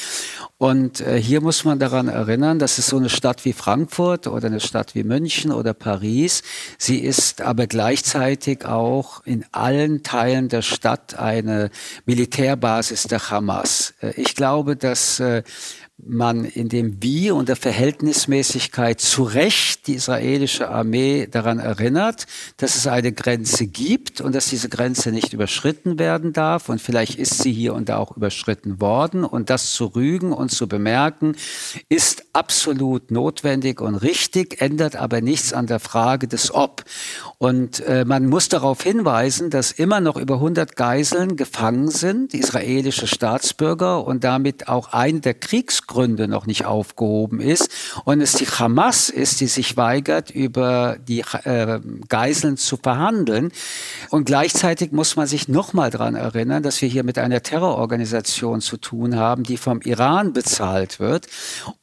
Und 0.59 1.01
äh, 1.01 1.21
hier 1.21 1.41
muss 1.41 1.65
man 1.65 1.79
daran 1.79 2.09
erinnern, 2.09 2.59
dass 2.59 2.79
es 2.79 2.87
so 2.87 2.97
eine 2.97 3.09
Stadt 3.09 3.45
wie 3.45 3.53
Frankfurt 3.53 4.27
oder 4.27 4.47
eine 4.47 4.61
Stadt 4.61 4.95
wie 4.95 5.05
München 5.05 5.53
oder 5.53 5.75
Paris, 5.75 6.43
sie 6.79 6.99
ist 6.99 7.41
aber 7.41 7.67
gleichzeitig 7.67 8.65
auch 8.65 9.25
in 9.25 9.45
allen 9.53 10.03
Teilen 10.03 10.49
der 10.49 10.63
Stadt 10.63 11.19
eine 11.19 11.71
Militärbasis 12.05 13.05
der 13.05 13.31
Hamas. 13.31 13.95
Äh, 14.01 14.13
ich 14.17 14.35
glaube, 14.35 14.77
dass 14.77 15.21
äh, 15.21 15.43
man 16.07 16.45
in 16.45 16.69
dem 16.69 17.03
Wie 17.03 17.31
und 17.31 17.49
der 17.49 17.57
Verhältnismäßigkeit 17.57 19.01
zu 19.01 19.23
Recht 19.23 19.87
die 19.87 19.95
israelische 19.95 20.69
Armee 20.69 21.27
daran 21.31 21.59
erinnert, 21.59 22.27
dass 22.57 22.77
es 22.77 22.87
eine 22.87 23.13
Grenze 23.13 23.67
gibt 23.67 24.21
und 24.21 24.35
dass 24.35 24.49
diese 24.49 24.69
Grenze 24.69 25.13
nicht 25.13 25.33
überschritten 25.33 25.99
werden 25.99 26.33
darf. 26.33 26.69
Und 26.69 26.81
vielleicht 26.81 27.19
ist 27.19 27.43
sie 27.43 27.53
hier 27.53 27.75
und 27.75 27.89
da 27.89 27.99
auch 27.99 28.17
überschritten 28.17 28.81
worden. 28.81 29.25
Und 29.25 29.51
das 29.51 29.73
zu 29.73 29.87
rügen 29.87 30.33
und 30.33 30.51
zu 30.51 30.69
bemerken, 30.69 31.37
ist 31.89 32.25
absolut 32.33 33.11
notwendig 33.11 33.81
und 33.81 33.97
richtig, 33.97 34.61
ändert 34.61 34.97
aber 34.97 35.21
nichts 35.21 35.53
an 35.53 35.67
der 35.67 35.81
Frage 35.81 36.29
des 36.29 36.55
Ob. 36.55 36.85
Und 37.39 37.81
äh, 37.81 38.05
man 38.05 38.27
muss 38.27 38.49
darauf 38.49 38.83
hinweisen, 38.83 39.51
dass 39.51 39.73
immer 39.73 40.01
noch 40.01 40.17
über 40.17 40.35
100 40.35 40.77
Geiseln 40.77 41.37
gefangen 41.37 41.89
sind, 41.89 42.35
israelische 42.35 43.07
Staatsbürger 43.07 44.05
und 44.07 44.25
damit 44.25 44.69
auch 44.69 44.93
ein 44.93 45.21
der 45.21 45.35
Kriegs 45.35 45.87
Gründe 45.91 46.29
noch 46.29 46.47
nicht 46.47 46.65
aufgehoben 46.67 47.41
ist 47.41 47.69
und 48.05 48.21
es 48.21 48.33
die 48.33 48.47
Hamas 48.47 49.09
ist, 49.09 49.41
die 49.41 49.49
sich 49.49 49.77
weigert, 49.77 50.31
über 50.31 50.97
die 51.07 51.25
äh, 51.45 51.81
Geiseln 52.09 52.57
zu 52.57 52.77
verhandeln. 52.77 53.51
Und 54.11 54.25
gleichzeitig 54.25 54.93
muss 54.93 55.17
man 55.17 55.27
sich 55.27 55.49
nochmal 55.49 55.91
daran 55.91 56.15
erinnern, 56.15 56.63
dass 56.63 56.81
wir 56.81 56.89
hier 56.89 57.03
mit 57.03 57.19
einer 57.19 57.43
Terrororganisation 57.43 58.61
zu 58.61 58.77
tun 58.77 59.17
haben, 59.17 59.43
die 59.43 59.57
vom 59.57 59.81
Iran 59.83 60.33
bezahlt 60.33 61.01
wird 61.01 61.27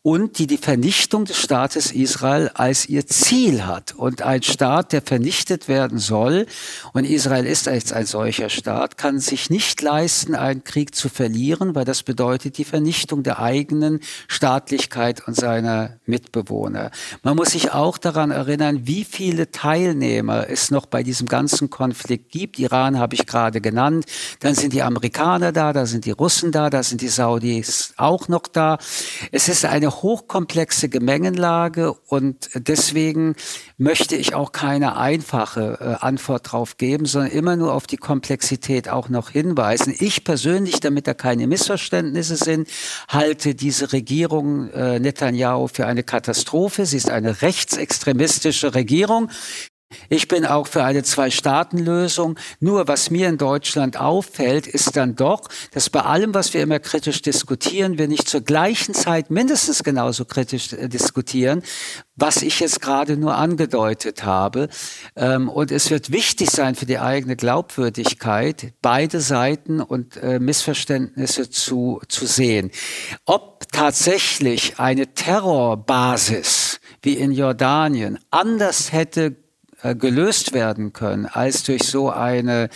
und 0.02 0.40
die 0.40 0.48
die 0.48 0.58
Vernichtung 0.58 1.26
des 1.26 1.38
Staates 1.38 1.92
Israel 1.92 2.50
als 2.54 2.88
ihr 2.88 3.06
Ziel 3.08 3.66
hat. 3.66 3.94
Und 3.94 4.22
ein 4.22 4.42
Staat, 4.42 4.94
der 4.94 5.02
vernichtet 5.02 5.68
werden 5.68 6.00
soll, 6.00 6.46
und 6.94 7.04
Israel 7.04 7.46
ist 7.46 7.68
als 7.68 7.92
ein 7.92 8.06
solcher 8.06 8.50
Staat, 8.50 8.98
kann 8.98 9.20
sich 9.20 9.50
nicht 9.50 9.82
leisten, 9.82 10.34
einen 10.34 10.64
Krieg 10.64 10.96
zu 10.96 11.10
verlieren, 11.10 11.76
weil 11.76 11.86
das 11.86 12.04
bedeutet 12.04 12.58
die 12.58 12.64
Vernichtung 12.64 13.24
der 13.24 13.40
eigenen 13.40 13.97
Staatlichkeit 14.28 15.28
und 15.28 15.36
seiner 15.36 16.00
Mitbewohner. 16.06 16.92
Man 17.24 17.36
muss 17.36 17.52
sich 17.52 17.72
auch 17.72 17.98
daran 17.98 18.32
erinnern, 18.32 18.82
wie 18.88 19.04
viele 19.04 19.52
Teilnehmer 19.52 20.50
es 20.50 20.72
noch 20.72 20.86
bei 20.86 21.04
diesem 21.04 21.28
ganzen 21.28 21.70
Konflikt 21.70 22.32
gibt. 22.32 22.60
Iran 22.60 23.00
habe 23.00 23.16
ich 23.16 23.26
gerade 23.26 23.62
genannt. 23.62 24.06
Dann 24.40 24.56
sind 24.56 24.74
die 24.74 24.84
Amerikaner 24.84 25.52
da, 25.52 25.74
da 25.74 25.86
sind 25.86 26.06
die 26.06 26.12
Russen 26.12 26.52
da, 26.52 26.70
da 26.70 26.84
sind 26.84 27.02
die 27.02 27.08
Saudis 27.08 27.94
auch 27.98 28.28
noch 28.28 28.48
da. 28.48 28.78
Es 29.32 29.50
ist 29.50 29.66
eine 29.66 29.92
hochkomplexe 29.92 30.90
Gemengenlage 30.90 31.94
und 31.94 32.50
deswegen 32.56 33.36
möchte 33.78 34.16
ich 34.16 34.34
auch 34.34 34.52
keine 34.52 34.98
einfache 34.98 35.78
äh, 35.80 36.06
Antwort 36.06 36.52
drauf 36.52 36.78
geben, 36.78 37.06
sondern 37.06 37.32
immer 37.32 37.56
nur 37.56 37.74
auf 37.74 37.88
die 37.88 37.98
Komplexität 37.98 38.90
auch 38.90 39.10
noch 39.10 39.30
hinweisen. 39.30 39.94
Ich 39.98 40.24
persönlich, 40.24 40.80
damit 40.80 41.08
da 41.08 41.14
keine 41.14 41.48
Missverständnisse 41.48 42.36
sind, 42.36 42.68
halte 43.08 43.56
diese 43.56 43.87
Regierung 43.94 44.70
äh, 44.72 45.00
Netanyahu 45.00 45.68
für 45.68 45.86
eine 45.86 46.04
Katastrophe. 46.04 46.86
Sie 46.86 46.98
ist 46.98 47.10
eine 47.10 47.42
rechtsextremistische 47.42 48.76
Regierung. 48.76 49.30
Ich 50.10 50.28
bin 50.28 50.46
auch 50.46 50.68
für 50.68 50.84
eine 50.84 51.04
Zwei-Staaten-Lösung. 51.04 52.38
Nur 52.60 52.90
was 52.90 53.10
mir 53.10 53.30
in 53.30 53.38
Deutschland 53.38 53.98
auffällt, 53.98 54.68
ist 54.68 54.98
dann 54.98 55.16
doch, 55.16 55.48
dass 55.72 55.90
bei 55.90 56.02
allem, 56.02 56.34
was 56.34 56.54
wir 56.54 56.62
immer 56.62 56.80
kritisch 56.80 57.22
diskutieren, 57.22 57.98
wir 57.98 58.10
nicht 58.10 58.28
zur 58.28 58.42
gleichen 58.42 58.94
Zeit 58.94 59.32
mindestens 59.32 59.84
genauso 59.84 60.26
kritisch 60.26 60.74
äh, 60.74 60.90
diskutieren, 60.90 61.64
was 62.16 62.42
ich 62.42 62.60
jetzt 62.60 62.82
gerade 62.82 63.16
nur 63.16 63.36
angedeutet 63.36 64.26
habe. 64.26 64.68
Ähm, 65.16 65.48
und 65.48 65.72
es 65.72 65.90
wird 65.90 66.12
wichtig 66.12 66.52
sein 66.52 66.76
für 66.76 66.86
die 66.86 67.00
eigene 67.00 67.38
Glaubwürdigkeit, 67.38 68.74
beide 68.82 69.22
Seiten 69.22 69.80
und 69.80 70.18
äh, 70.18 70.40
Missverständnisse 70.40 71.50
zu, 71.50 72.02
zu 72.10 72.26
sehen. 72.26 72.72
Ob 73.26 73.72
tatsächlich 73.72 74.80
eine 74.80 75.14
Terrorbasis 75.14 76.82
wie 77.02 77.14
in 77.14 77.32
Jordanien 77.32 78.20
anders 78.32 78.92
hätte 78.92 79.47
gelöst 79.82 80.54
werden 80.54 80.94
können 80.94 81.26
als 81.26 81.64
durch 81.64 81.84
so 81.84 82.10
eine 82.10 82.70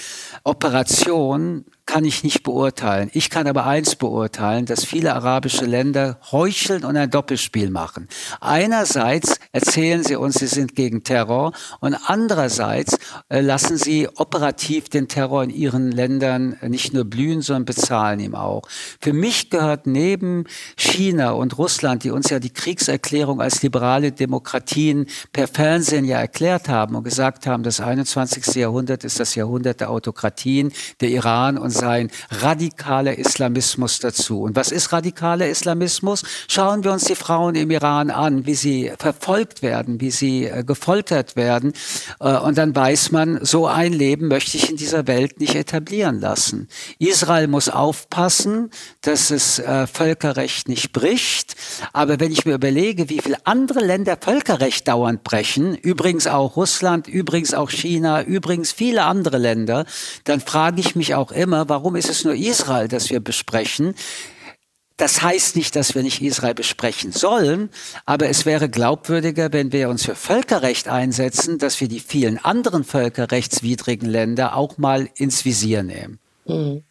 Operation, 0.43 1.65
kann 1.85 2.05
ich 2.05 2.23
nicht 2.23 2.43
beurteilen. 2.43 3.09
Ich 3.13 3.29
kann 3.29 3.47
aber 3.47 3.65
eins 3.65 3.95
beurteilen, 3.95 4.65
dass 4.65 4.85
viele 4.85 5.13
arabische 5.13 5.65
Länder 5.65 6.19
heucheln 6.31 6.85
und 6.85 6.95
ein 6.95 7.09
Doppelspiel 7.09 7.69
machen. 7.69 8.07
Einerseits 8.39 9.39
erzählen 9.51 10.03
sie 10.03 10.15
uns, 10.15 10.35
sie 10.35 10.47
sind 10.47 10.75
gegen 10.75 11.03
Terror 11.03 11.51
und 11.79 11.95
andererseits 12.05 12.97
äh, 13.29 13.41
lassen 13.41 13.77
sie 13.77 14.07
operativ 14.15 14.89
den 14.89 15.07
Terror 15.07 15.43
in 15.43 15.49
ihren 15.49 15.91
Ländern 15.91 16.57
nicht 16.61 16.93
nur 16.93 17.05
blühen, 17.05 17.41
sondern 17.41 17.65
bezahlen 17.65 18.19
ihm 18.19 18.35
auch. 18.35 18.63
Für 18.99 19.13
mich 19.13 19.49
gehört 19.49 19.87
neben 19.87 20.45
China 20.77 21.31
und 21.31 21.57
Russland, 21.57 22.03
die 22.03 22.11
uns 22.11 22.29
ja 22.29 22.39
die 22.39 22.51
Kriegserklärung 22.51 23.41
als 23.41 23.61
liberale 23.63 24.11
Demokratien 24.11 25.07
per 25.33 25.47
Fernsehen 25.47 26.05
ja 26.05 26.19
erklärt 26.19 26.69
haben 26.69 26.95
und 26.95 27.03
gesagt 27.03 27.47
haben, 27.47 27.63
das 27.63 27.81
21. 27.81 28.55
Jahrhundert 28.55 29.03
ist 29.03 29.19
das 29.19 29.35
Jahrhundert 29.35 29.81
der 29.81 29.89
Autokratien, 29.89 30.71
der 31.01 31.09
Iran 31.09 31.57
und 31.57 31.70
sein 31.71 32.11
radikaler 32.29 33.17
Islamismus 33.17 33.99
dazu. 33.99 34.41
Und 34.41 34.55
was 34.55 34.71
ist 34.71 34.91
radikaler 34.91 35.47
Islamismus? 35.47 36.23
Schauen 36.47 36.83
wir 36.83 36.91
uns 36.91 37.05
die 37.05 37.15
Frauen 37.15 37.55
im 37.55 37.71
Iran 37.71 38.09
an, 38.09 38.45
wie 38.45 38.55
sie 38.55 38.91
verfolgt 38.97 39.61
werden, 39.61 40.01
wie 40.01 40.11
sie 40.11 40.45
äh, 40.45 40.63
gefoltert 40.63 41.35
werden. 41.35 41.73
Äh, 42.19 42.37
und 42.37 42.57
dann 42.57 42.75
weiß 42.75 43.11
man, 43.11 43.43
so 43.43 43.67
ein 43.67 43.93
Leben 43.93 44.27
möchte 44.27 44.57
ich 44.57 44.69
in 44.69 44.77
dieser 44.77 45.07
Welt 45.07 45.39
nicht 45.39 45.55
etablieren 45.55 46.19
lassen. 46.19 46.67
Israel 46.99 47.47
muss 47.47 47.69
aufpassen, 47.69 48.69
dass 49.01 49.31
es 49.31 49.59
äh, 49.59 49.87
Völkerrecht 49.87 50.67
nicht 50.67 50.91
bricht. 50.91 51.55
Aber 51.93 52.19
wenn 52.19 52.31
ich 52.31 52.45
mir 52.45 52.55
überlege, 52.55 53.09
wie 53.09 53.19
viele 53.19 53.37
andere 53.45 53.79
Länder 53.79 54.17
Völkerrecht 54.19 54.87
dauernd 54.87 55.23
brechen, 55.23 55.75
übrigens 55.75 56.27
auch 56.27 56.55
Russland, 56.55 57.07
übrigens 57.07 57.53
auch 57.53 57.69
China, 57.69 58.21
übrigens 58.23 58.71
viele 58.71 59.03
andere 59.03 59.37
Länder, 59.37 59.85
dann 60.23 60.41
frage 60.41 60.79
ich 60.81 60.95
mich 60.95 61.15
auch 61.15 61.31
immer, 61.31 61.60
warum 61.69 61.95
ist 61.95 62.09
es 62.09 62.23
nur 62.23 62.35
Israel, 62.35 62.87
das 62.87 63.09
wir 63.09 63.19
besprechen? 63.19 63.95
das 65.01 65.23
heißt 65.23 65.55
nicht, 65.55 65.75
dass 65.75 65.95
wir 65.95 66.03
nicht 66.03 66.21
Israel 66.21 66.53
besprechen 66.53 67.11
sollen, 67.11 67.71
aber 68.05 68.29
es 68.29 68.45
wäre 68.45 68.69
glaubwürdiger, 68.69 69.51
wenn 69.51 69.71
wir 69.71 69.89
uns 69.89 70.05
für 70.05 70.13
Völkerrecht 70.13 70.87
einsetzen, 70.87 71.57
dass 71.57 71.81
wir 71.81 71.87
die 71.87 71.99
vielen 71.99 72.37
anderen 72.37 72.83
völkerrechtswidrigen 72.83 74.07
Länder 74.07 74.55
auch 74.55 74.77
mal 74.77 75.09
ins 75.15 75.43
Visier 75.43 75.81
nehmen. 75.81 76.19
Mhm. 76.45 76.83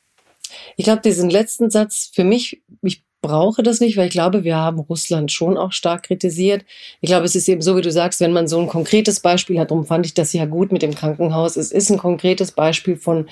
Ich 0.77 0.85
glaube, 0.85 1.03
diesen 1.03 1.31
letzten 1.31 1.71
Satz 1.71 2.11
für 2.13 2.25
mich, 2.25 2.61
ich 2.83 3.05
brauche 3.23 3.63
das 3.63 3.79
nicht, 3.79 3.97
weil 3.97 4.07
ich 4.07 4.13
glaube, 4.13 4.43
wir 4.43 4.57
haben 4.57 4.81
Russland 4.81 5.31
schon 5.31 5.57
auch 5.57 5.71
stark 5.71 6.05
kritisiert. 6.05 6.65
Ich 7.01 7.09
glaube, 7.09 7.27
es 7.27 7.37
ist 7.37 7.49
eben 7.49 7.63
so, 7.63 7.77
wie 7.77 7.83
du 7.83 7.93
sagst, 7.93 8.19
wenn 8.21 8.33
man 8.33 8.49
so 8.49 8.59
ein 8.59 8.67
konkretes 8.67 9.21
Beispiel 9.21 9.61
hat, 9.61 9.71
darum 9.71 9.85
fand 9.85 10.07
ich 10.07 10.15
das 10.15 10.33
ja 10.33 10.47
gut 10.47 10.73
mit 10.73 10.83
dem 10.83 10.95
Krankenhaus. 10.97 11.57
Es 11.57 11.71
ist 11.71 11.91
ein 11.91 11.99
konkretes 11.99 12.51
Beispiel 12.51 12.97
von 12.97 13.29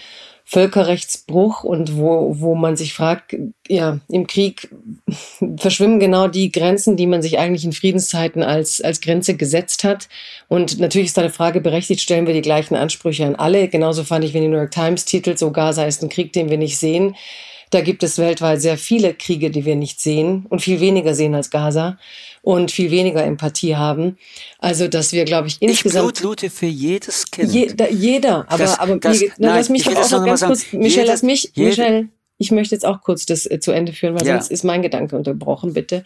Völkerrechtsbruch 0.50 1.62
und 1.62 1.98
wo, 1.98 2.40
wo 2.40 2.54
man 2.54 2.74
sich 2.74 2.94
fragt, 2.94 3.36
ja, 3.68 4.00
im 4.08 4.26
Krieg 4.26 4.70
verschwimmen 5.58 6.00
genau 6.00 6.26
die 6.26 6.50
Grenzen, 6.50 6.96
die 6.96 7.06
man 7.06 7.20
sich 7.20 7.38
eigentlich 7.38 7.66
in 7.66 7.74
Friedenszeiten 7.74 8.42
als, 8.42 8.80
als 8.80 9.02
Grenze 9.02 9.36
gesetzt 9.36 9.84
hat. 9.84 10.08
Und 10.48 10.80
natürlich 10.80 11.08
ist 11.08 11.18
da 11.18 11.20
eine 11.20 11.30
Frage 11.30 11.60
berechtigt, 11.60 12.00
stellen 12.00 12.26
wir 12.26 12.32
die 12.32 12.40
gleichen 12.40 12.76
Ansprüche 12.76 13.26
an 13.26 13.36
alle. 13.36 13.68
Genauso 13.68 14.04
fand 14.04 14.24
ich, 14.24 14.32
wenn 14.32 14.40
die 14.40 14.48
New 14.48 14.56
York 14.56 14.70
Times 14.70 15.04
titelt, 15.04 15.38
so 15.38 15.50
Gaza 15.50 15.84
ist 15.84 16.02
ein 16.02 16.08
Krieg, 16.08 16.32
den 16.32 16.48
wir 16.48 16.56
nicht 16.56 16.78
sehen 16.78 17.14
da 17.70 17.80
gibt 17.82 18.02
es 18.02 18.18
weltweit 18.18 18.60
sehr 18.60 18.78
viele 18.78 19.14
Kriege, 19.14 19.50
die 19.50 19.64
wir 19.64 19.76
nicht 19.76 20.00
sehen 20.00 20.46
und 20.48 20.62
viel 20.62 20.80
weniger 20.80 21.14
sehen 21.14 21.34
als 21.34 21.50
Gaza 21.50 21.98
und 22.48 22.70
viel 22.70 22.90
weniger 22.90 23.22
Empathie 23.22 23.76
haben. 23.76 24.16
Also, 24.58 24.88
dass 24.88 25.12
wir, 25.12 25.26
glaube 25.26 25.48
ich, 25.48 25.58
insgesamt. 25.60 26.16
Ich 26.16 26.22
blutlute 26.22 26.48
für 26.48 26.64
jedes 26.64 27.30
Kind. 27.30 27.52
Je, 27.52 27.66
da, 27.66 27.86
jeder, 27.88 28.50
aber, 28.50 28.64
das, 28.64 28.78
aber 28.78 28.96
das, 28.96 29.20
mir, 29.20 29.30
nein, 29.36 29.56
lass 29.56 29.68
mich 29.68 29.84
doch 29.84 29.94
auch 29.94 30.10
noch 30.10 30.24
ganz 30.24 30.40
sagen, 30.40 30.54
kurz, 30.54 30.72
Michel, 30.72 31.02
jedes, 31.02 31.08
lass 31.08 31.22
mich, 31.22 31.50
jede, 31.52 31.68
Michel, 31.68 32.08
ich 32.38 32.50
möchte 32.50 32.74
jetzt 32.74 32.86
auch 32.86 33.02
kurz 33.02 33.26
das 33.26 33.44
äh, 33.44 33.60
zu 33.60 33.70
Ende 33.72 33.92
führen, 33.92 34.18
weil 34.18 34.26
Ja. 34.26 34.38
sonst 34.38 34.50
ist 34.50 34.64
mein 34.64 34.80
Gedanke 34.80 35.14
unterbrochen, 35.14 35.74
bitte. 35.74 36.04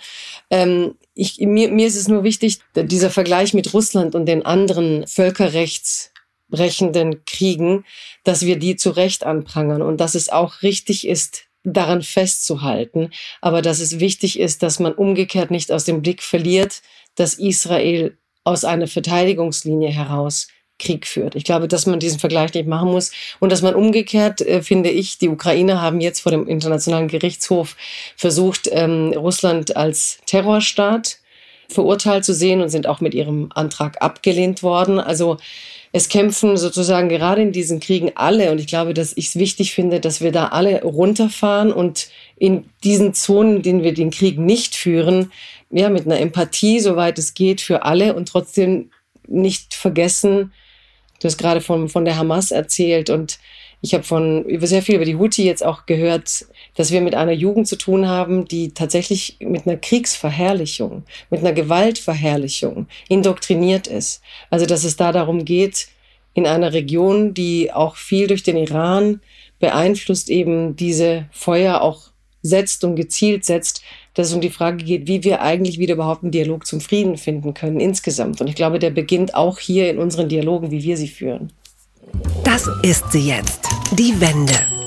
Ähm, 0.51 0.97
ich, 1.15 1.39
mir, 1.39 1.71
mir 1.71 1.87
ist 1.87 1.95
es 1.95 2.09
nur 2.09 2.25
wichtig, 2.25 2.59
dieser 2.75 3.11
Vergleich 3.11 3.55
mit 3.55 3.73
Russland 3.73 4.17
und 4.17 4.27
den 4.27 4.45
anderen 4.45 5.07
völkerrechtsbrechenden 5.07 7.25
Kriegen, 7.25 7.85
dass 8.25 8.45
wir 8.45 8.59
die 8.59 8.75
zu 8.75 8.91
Recht 8.91 9.25
anprangern 9.25 9.81
und 9.81 10.01
dass 10.01 10.17
es 10.17 10.29
auch 10.29 10.63
richtig 10.63 11.07
ist, 11.07 11.45
daran 11.65 12.03
festzuhalten, 12.03 13.11
aber 13.41 13.63
dass 13.63 13.81
es 13.81 14.01
wichtig 14.01 14.39
ist, 14.39 14.63
dass 14.63 14.81
man 14.81 14.93
umgekehrt 14.93 15.51
nicht 15.51 15.71
aus 15.71 15.85
dem 15.85 16.03
Blick 16.03 16.23
verliert, 16.23 16.83
dass 17.15 17.35
Israel 17.35 18.17
aus 18.45 18.65
einer 18.65 18.89
Verteidigungslinie 18.89 19.91
heraus 19.91 20.49
Krieg 20.79 21.07
führt. 21.07 21.37
Ich 21.37 21.45
glaube, 21.45 21.69
dass 21.69 21.87
man 21.87 22.01
diesen 22.01 22.19
Vergleich 22.19 22.53
nicht 22.55 22.67
machen 22.67 22.91
muss 22.91 23.13
und 23.41 23.53
dass 23.53 23.63
man 23.63 23.75
umgekehrt, 23.75 24.41
äh, 24.41 24.63
finde 24.63 24.91
ich, 24.91 25.19
die 25.19 25.29
Ukrainer 25.29 25.81
haben 25.81 26.01
jetzt 26.01 26.21
vor 26.21 26.33
dem 26.33 26.49
Internationalen 26.49 27.09
Gerichtshof 27.09 27.77
versucht, 28.17 28.69
ähm, 28.73 29.13
Russland 29.17 29.77
als 29.77 30.19
Terrorstaat 30.27 31.19
verurteilt 31.69 32.25
zu 32.25 32.35
sehen 32.35 32.61
und 32.61 32.69
sind 32.69 32.87
auch 32.87 33.01
mit 33.01 33.15
ihrem 33.15 33.51
Antrag 33.55 34.03
abgelehnt 34.03 34.63
worden. 34.63 34.99
Also 34.99 35.39
es 35.93 36.09
kämpfen 36.09 36.57
sozusagen 36.57 37.11
gerade 37.11 37.43
in 37.43 37.53
diesen 37.53 37.79
Kriegen 37.79 38.13
alle 38.15 38.51
und 38.51 38.59
ich 38.59 38.67
glaube, 38.67 38.95
dass 38.95 39.15
ich 39.15 39.29
es 39.29 39.37
wichtig 39.37 39.75
finde, 39.75 40.01
dass 40.01 40.23
wir 40.23 40.33
da 40.33 40.49
alle 40.49 40.83
runterfahren 40.83 41.71
und 41.71 42.09
in 42.37 42.65
diesen 42.83 43.13
Zonen, 43.13 43.57
in 43.57 43.63
denen 43.63 43.83
wir 43.83 43.93
den 43.93 44.11
Krieg 44.11 44.39
nicht 44.39 44.75
führen, 44.75 45.31
ja, 45.71 45.91
mit 45.91 46.07
einer 46.07 46.19
Empathie, 46.19 46.81
soweit 46.81 47.19
es 47.19 47.35
geht, 47.35 47.61
für 47.61 47.85
alle 47.85 48.15
und 48.15 48.29
trotzdem 48.29 48.91
nicht 49.29 49.75
vergessen, 49.75 50.53
du 51.21 51.27
hast 51.27 51.39
gerade 51.39 51.61
von, 51.61 51.89
von 51.89 52.05
der 52.05 52.17
Hamas 52.17 52.51
erzählt 52.51 53.11
und 53.11 53.39
ich 53.83 53.95
habe 53.95 54.05
von 54.05 54.45
über 54.45 54.69
sehr 54.69 54.81
viel 54.81 54.95
über 54.95 55.05
die 55.05 55.17
Houthi 55.17 55.45
jetzt 55.45 55.65
auch 55.65 55.87
gehört, 55.87 56.47
dass 56.77 56.93
wir 56.93 57.01
mit 57.01 57.17
einer 57.17 57.33
Jugend 57.33 57.67
zu 57.67 57.77
tun 57.77 58.07
haben, 58.07 58.47
die 58.47 58.73
tatsächlich 58.73 59.37
mit 59.41 59.67
einer 59.67 59.77
Kriegsverherrlichung, 59.77 61.03
mit 61.31 61.41
einer 61.41 61.53
Gewaltverherrlichung 61.53 62.87
indoktriniert 63.09 63.89
ist. 63.89 64.23
Also 64.51 64.67
dass 64.67 64.85
es 64.85 64.97
da 64.97 65.11
darum 65.11 65.45
geht, 65.45 65.89
in 66.33 66.47
einer 66.47 66.73
Region, 66.73 67.35
die 67.35 67.73
auch 67.73 67.97
viel 67.97 68.29
durch 68.29 68.45
den 68.45 68.57
Iran 68.57 69.21
beeinflusst, 69.59 70.31
eben 70.31 70.77
diese 70.77 71.27
Feuer 71.33 71.83
auch 71.83 72.13
setzt 72.41 72.85
und 72.85 72.95
gezielt 72.95 73.45
setzt, 73.45 73.83
dass 74.15 74.29
es 74.29 74.35
um 74.35 74.41
die 74.41 74.51
Frage 74.51 74.85
geht, 74.85 75.09
wie 75.09 75.25
wir 75.25 75.43
eigentlich 75.43 75.79
wieder 75.79 75.95
überhaupt 75.95 76.23
einen 76.23 76.33
Dialog 76.33 76.67
zum 76.67 76.81
Frieden 76.81 77.17
finden 77.17 77.53
können 77.53 77.81
insgesamt. 77.81 78.41
Und 78.41 78.47
ich 78.47 78.55
glaube, 78.55 78.79
der 78.79 78.91
beginnt 78.91 79.35
auch 79.35 79.59
hier 79.59 79.91
in 79.91 79.99
unseren 79.99 80.29
Dialogen, 80.29 80.71
wie 80.71 80.83
wir 80.83 80.97
sie 80.97 81.09
führen. 81.09 81.53
Das 82.45 82.69
ist 82.83 83.13
sie 83.13 83.29
jetzt. 83.29 83.61
Die 83.93 84.21
Wende. 84.21 84.82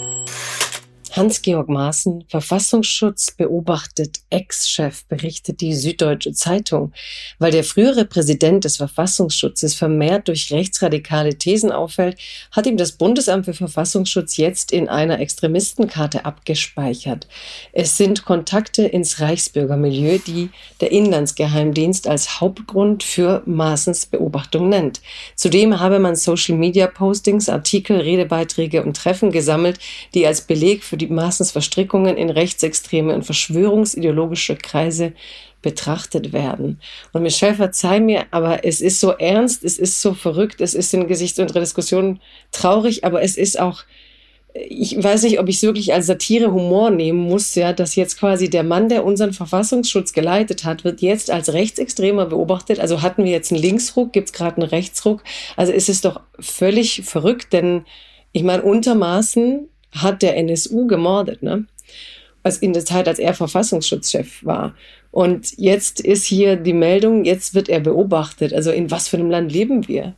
Hans-Georg 1.16 1.70
Maaßen, 1.70 2.26
Verfassungsschutz 2.28 3.32
beobachtet 3.32 4.20
Ex-Chef, 4.30 5.06
berichtet 5.06 5.62
die 5.62 5.74
Süddeutsche 5.74 6.34
Zeitung. 6.34 6.92
Weil 7.40 7.52
der 7.52 7.64
frühere 7.64 8.04
Präsident 8.04 8.66
des 8.66 8.76
Verfassungsschutzes 8.76 9.76
vermehrt 9.76 10.28
durch 10.28 10.52
rechtsradikale 10.52 11.38
Thesen 11.38 11.72
auffällt, 11.72 12.18
hat 12.52 12.68
ihm 12.68 12.76
das 12.76 12.92
Bundesamt 12.94 13.46
für 13.46 13.54
Verfassungsschutz 13.54 14.36
jetzt 14.36 14.74
in 14.74 14.90
einer 14.90 15.22
Extremistenkarte 15.22 16.26
abgespeichert. 16.26 17.30
Es 17.72 17.96
sind 17.96 18.26
Kontakte 18.26 18.84
ins 18.84 19.22
Reichsbürgermilieu, 19.22 20.20
die 20.28 20.50
der 20.82 20.92
Inlandsgeheimdienst 20.92 22.10
als 22.10 22.42
Hauptgrund 22.42 23.04
für 23.04 23.42
Maaßens 23.46 24.08
Beobachtung 24.08 24.68
nennt. 24.68 25.02
Zudem 25.36 25.80
habe 25.80 26.00
man 26.00 26.18
Social-Media-Postings, 26.18 27.48
Artikel, 27.48 28.02
Redebeiträge 28.02 28.84
und 28.84 28.98
Treffen 28.98 29.32
gesammelt, 29.32 29.80
die 30.14 30.28
als 30.28 30.42
Beleg 30.42 30.84
für 30.84 30.98
die 30.98 31.05
Maaßens 31.08 31.52
Verstrickungen 31.52 32.18
in 32.18 32.30
rechtsextreme 32.30 33.14
und 33.14 33.24
verschwörungsideologische 33.24 34.56
Kreise 34.56 35.14
betrachtet 35.62 36.32
werden. 36.32 36.80
Und 37.12 37.24
Michelle, 37.24 37.56
verzeih 37.56 38.00
mir, 38.00 38.26
aber 38.30 38.64
es 38.66 38.82
ist 38.82 39.00
so 39.00 39.12
ernst, 39.12 39.64
es 39.64 39.80
ist 39.80 40.00
so 40.00 40.14
verrückt, 40.14 40.62
es 40.62 40.76
ist 40.76 40.94
in 40.94 41.08
Gesichts- 41.08 41.40
unserer 41.40 41.60
Diskussion 41.60 42.20
traurig, 42.52 43.04
aber 43.04 43.24
es 43.24 43.36
ist 43.36 43.60
auch, 43.60 43.84
ich 44.54 44.96
weiß 45.04 45.24
nicht, 45.24 45.40
ob 45.40 45.50
ich 45.50 45.58
es 45.58 45.64
wirklich 45.64 45.92
als 45.92 46.06
Satire 46.06 46.54
Humor 46.54 46.92
nehmen 46.92 47.20
muss, 47.20 47.56
ja, 47.56 47.74
dass 47.74 47.96
jetzt 47.96 48.20
quasi 48.20 48.50
der 48.50 48.64
Mann, 48.64 48.90
der 48.90 49.04
unseren 49.04 49.34
Verfassungsschutz 49.34 50.14
geleitet 50.14 50.64
hat, 50.64 50.84
wird 50.84 51.02
jetzt 51.02 51.32
als 51.32 51.52
Rechtsextremer 51.52 52.28
beobachtet. 52.28 52.80
Also 52.80 53.02
hatten 53.02 53.26
wir 53.26 53.32
jetzt 53.32 53.52
einen 53.52 53.62
Linksruck, 53.62 54.14
gibt 54.14 54.28
es 54.28 54.34
gerade 54.34 54.62
einen 54.62 54.70
Rechtsruck. 54.70 55.24
Also 55.58 55.74
es 55.74 55.90
ist 55.90 56.06
doch 56.06 56.22
völlig 56.40 57.02
verrückt, 57.04 57.52
denn 57.54 57.86
ich 58.32 58.44
meine, 58.44 58.64
untermaßen 58.64 59.68
hat 59.96 60.22
der 60.22 60.38
NSU 60.38 60.88
gemordet, 60.88 61.44
ne? 61.44 61.66
Also 62.44 62.62
in 62.62 62.74
der 62.74 62.86
Zeit, 62.86 63.08
als 63.08 63.18
er 63.18 63.34
Verfassungsschutzchef 63.34 64.46
war. 64.46 64.76
Und 65.10 65.58
jetzt 65.58 66.00
ist 66.00 66.26
hier 66.26 66.58
die 66.58 66.74
Meldung, 66.74 67.26
jetzt 67.26 67.56
wird 67.56 67.70
er 67.70 67.80
beobachtet. 67.80 68.54
Also 68.54 68.72
in 68.72 68.92
was 68.92 69.08
für 69.08 69.18
einem 69.18 69.32
Land 69.32 69.52
leben 69.52 69.88
wir? 69.88 70.14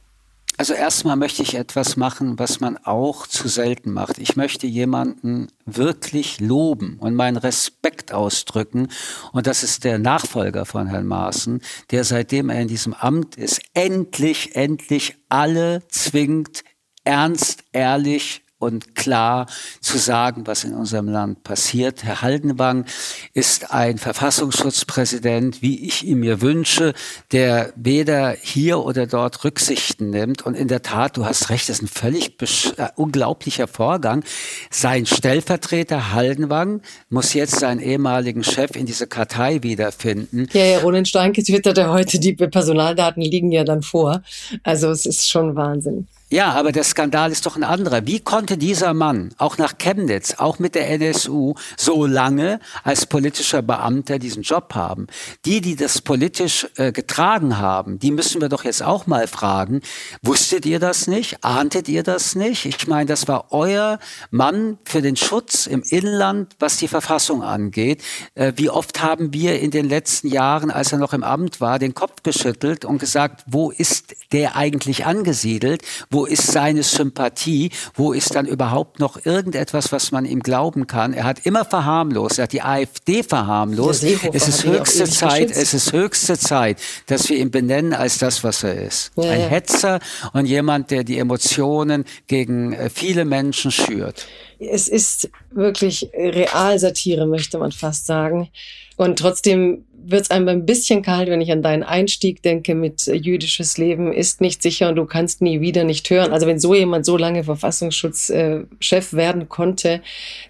Also 0.58 0.74
erstmal 0.74 1.16
möchte 1.16 1.44
ich 1.44 1.54
etwas 1.54 1.98
machen, 1.98 2.40
was 2.40 2.60
man 2.60 2.78
auch 2.78 3.28
zu 3.28 3.48
selten 3.48 3.94
macht. 3.94 4.18
Ich 4.18 4.36
möchte 4.36 4.66
jemanden 4.66 5.50
wirklich 5.66 6.40
loben 6.40 6.98
und 7.00 7.14
meinen 7.14 7.38
Respekt 7.38 8.12
ausdrücken. 8.12 8.88
Und 9.32 9.46
das 9.46 9.62
ist 9.62 9.84
der 9.84 10.00
Nachfolger 10.00 10.66
von 10.66 10.88
Herrn 10.88 11.06
Maaßen, 11.06 11.62
der 11.92 12.04
seitdem 12.04 12.50
er 12.50 12.60
in 12.60 12.68
diesem 12.68 12.96
Amt 12.96 13.36
ist, 13.36 13.62
endlich, 13.76 14.56
endlich 14.56 15.16
alle 15.30 15.84
zwingt, 15.90 16.64
ernst, 17.04 17.64
ehrlich 17.72 18.42
und 18.60 18.96
klar 18.96 19.46
zu 19.82 19.98
sagen, 19.98 20.48
was 20.48 20.64
in 20.64 20.74
unserem 20.74 21.08
Land 21.08 21.44
passiert. 21.44 22.04
Herr 22.04 22.22
Haldenwang 22.22 22.86
ist 23.34 23.72
ein 23.72 23.98
Verfassungsschutzpräsident, 23.98 25.62
wie 25.62 25.86
ich 25.86 26.04
ihn 26.04 26.20
mir 26.20 26.42
wünsche, 26.42 26.94
der 27.32 27.72
weder 27.76 28.32
hier 28.32 28.80
oder 28.80 29.06
dort 29.06 29.44
Rücksichten 29.44 30.10
nimmt. 30.10 30.46
Und 30.46 30.56
in 30.56 30.68
der 30.68 30.82
Tat, 30.82 31.18
du 31.18 31.26
hast 31.26 31.50
recht, 31.50 31.70
das 31.70 31.78
ist 31.78 31.84
ein 31.84 31.88
völlig 31.88 32.42
äh, 32.78 32.88
unglaublicher 32.96 33.68
Vorgang. 33.68 34.24
Sein 34.72 35.06
Stellvertreter 35.06 36.14
Haldenwang 36.14 36.82
muss 37.10 37.34
jetzt 37.34 37.60
seinen 37.60 37.80
ehemaligen 37.80 38.44
Chef 38.44 38.76
in 38.76 38.88
diese 38.88 39.06
Kartei 39.08 39.62
wiederfinden. 39.62 40.48
Ja, 40.54 40.64
ja, 40.64 40.80
Roland 40.80 41.08
Steinke 41.08 41.44
twitterte 41.44 41.90
heute, 41.90 42.20
die 42.20 42.34
Personaldaten 42.34 43.22
liegen 43.22 43.52
ja 43.52 43.64
dann 43.64 43.84
vor. 43.84 44.24
Also 44.64 44.90
es 44.90 45.06
ist 45.06 45.30
schon 45.30 45.56
Wahnsinn. 45.56 46.08
Ja, 46.30 46.52
aber 46.52 46.74
der 46.74 46.84
Skandal 46.84 47.32
ist 47.32 47.46
doch 47.46 47.56
ein 47.56 47.64
anderer. 47.64 48.06
Wie 48.06 48.20
konnte 48.20 48.58
dieser 48.58 48.94
Mann 48.94 49.34
auch 49.38 49.58
nach 49.58 49.78
Chemnitz, 49.78 50.36
auch 50.40 50.60
mit 50.60 50.76
der 50.76 50.90
NSU, 50.90 51.54
so 51.78 52.06
lange 52.06 52.60
als 52.84 53.06
politischer 53.06 53.62
Beamter 53.62 54.20
diesen 54.20 54.44
Job 54.44 54.76
haben? 54.76 55.08
Die, 55.46 55.62
die 55.62 55.78
das 55.78 56.02
politisch 56.02 56.68
äh, 56.76 56.92
getragen 56.92 57.60
haben, 57.60 57.98
die 58.00 58.12
müssen 58.12 58.42
wir 58.42 58.50
doch 58.50 58.66
jetzt 58.66 58.84
auch 58.84 59.08
mal 59.08 59.26
fragen. 59.28 59.80
Wusstet 60.22 60.66
ihr 60.66 60.80
das 60.80 61.08
nicht? 61.08 61.46
Ahntet 61.46 61.88
ihr 61.88 62.04
das 62.04 62.36
nicht? 62.36 62.66
Ich 62.66 62.88
meine, 62.88 63.06
das 63.06 63.30
war 63.30 63.54
euer 63.54 63.98
Mann 64.30 64.80
für 64.84 65.02
den 65.02 65.16
Schutz 65.16 65.66
im 65.66 65.82
Inland, 65.82 66.58
was 66.60 66.76
die 66.76 66.90
Verfassung 66.90 67.42
angeht. 67.42 68.04
Äh, 68.36 68.52
wie 68.58 68.70
oft 68.70 69.02
haben 69.02 69.32
wir 69.32 69.62
in 69.62 69.72
den 69.72 69.88
letzten 69.88 70.28
Jahren, 70.28 70.72
als 70.72 70.92
er 70.92 70.98
noch 70.98 71.14
im 71.14 71.24
Amt 71.24 71.62
war, 71.62 71.80
den 71.80 71.94
Kopf 71.94 72.22
geschüttelt 72.24 72.84
und 72.84 72.98
gesagt, 72.98 73.46
wo 73.48 73.72
ist 73.72 74.14
der 74.34 74.58
eigentlich 74.58 75.06
angesiedelt? 75.06 75.84
Wo 76.10 76.17
Wo 76.18 76.26
ist 76.26 76.48
seine 76.52 76.82
Sympathie? 76.82 77.70
Wo 77.94 78.12
ist 78.12 78.34
dann 78.34 78.48
überhaupt 78.48 79.00
noch 79.00 79.24
irgendetwas, 79.24 79.92
was 79.92 80.12
man 80.12 80.26
ihm 80.26 80.40
glauben 80.40 80.88
kann? 80.88 81.14
Er 81.14 81.26
hat 81.26 81.46
immer 81.46 81.64
verharmlost, 81.64 82.40
er 82.40 82.44
hat 82.46 82.54
die 82.54 82.64
AfD 82.64 83.22
verharmlost. 83.22 84.04
Es 84.04 84.48
ist 84.48 84.66
höchste 84.66 85.04
Zeit, 85.06 85.52
es 85.52 85.76
ist 85.76 85.94
höchste 85.94 86.36
Zeit, 86.36 86.82
dass 87.06 87.30
wir 87.30 87.38
ihn 87.38 87.52
benennen 87.52 87.94
als 87.94 88.18
das, 88.18 88.44
was 88.44 88.64
er 88.64 88.82
ist. 88.82 89.12
Ja, 89.16 89.30
Ein 89.30 89.42
ja. 89.42 89.48
Hetzer 89.48 90.00
und 90.34 90.48
jemand, 90.48 90.90
der 90.90 91.04
die 91.04 91.20
Emotionen 91.20 92.04
gegen 92.26 92.74
äh, 92.74 92.90
viele 92.90 93.24
Menschen 93.24 93.70
schürt. 93.70 94.26
Es 94.58 94.88
ist 94.88 95.30
wirklich 95.52 96.10
Realsatire, 96.16 97.28
möchte 97.28 97.60
man 97.60 97.72
fast 97.72 98.08
sagen. 98.08 98.50
Und 98.96 99.20
trotzdem 99.20 99.86
wird 100.10 100.24
es 100.24 100.32
einem 100.32 100.48
ein 100.48 100.66
bisschen 100.66 101.02
kalt, 101.02 101.30
wenn 101.30 101.42
ich 101.42 101.52
an 101.52 101.62
deinen 101.62 101.84
Einstieg 101.84 102.42
denke 102.42 102.76
mit 102.76 103.08
äh, 103.08 103.16
jüdisches 103.16 103.78
Leben 103.78 104.14
ist 104.14 104.42
nicht 104.42 104.62
sicher 104.62 104.90
und 104.90 104.96
du 104.96 105.06
kannst 105.06 105.42
nie 105.42 105.60
wieder 105.60 105.84
nicht 105.84 106.10
hören. 106.10 106.32
Also 106.32 106.48
wenn 106.48 106.60
so 106.60 106.74
jemand 106.74 107.06
so 107.06 107.18
lange 107.18 107.44
Verfassungsschutzchef 107.44 109.14
äh, 109.14 109.18
werden 109.18 109.50
konnte, 109.50 110.02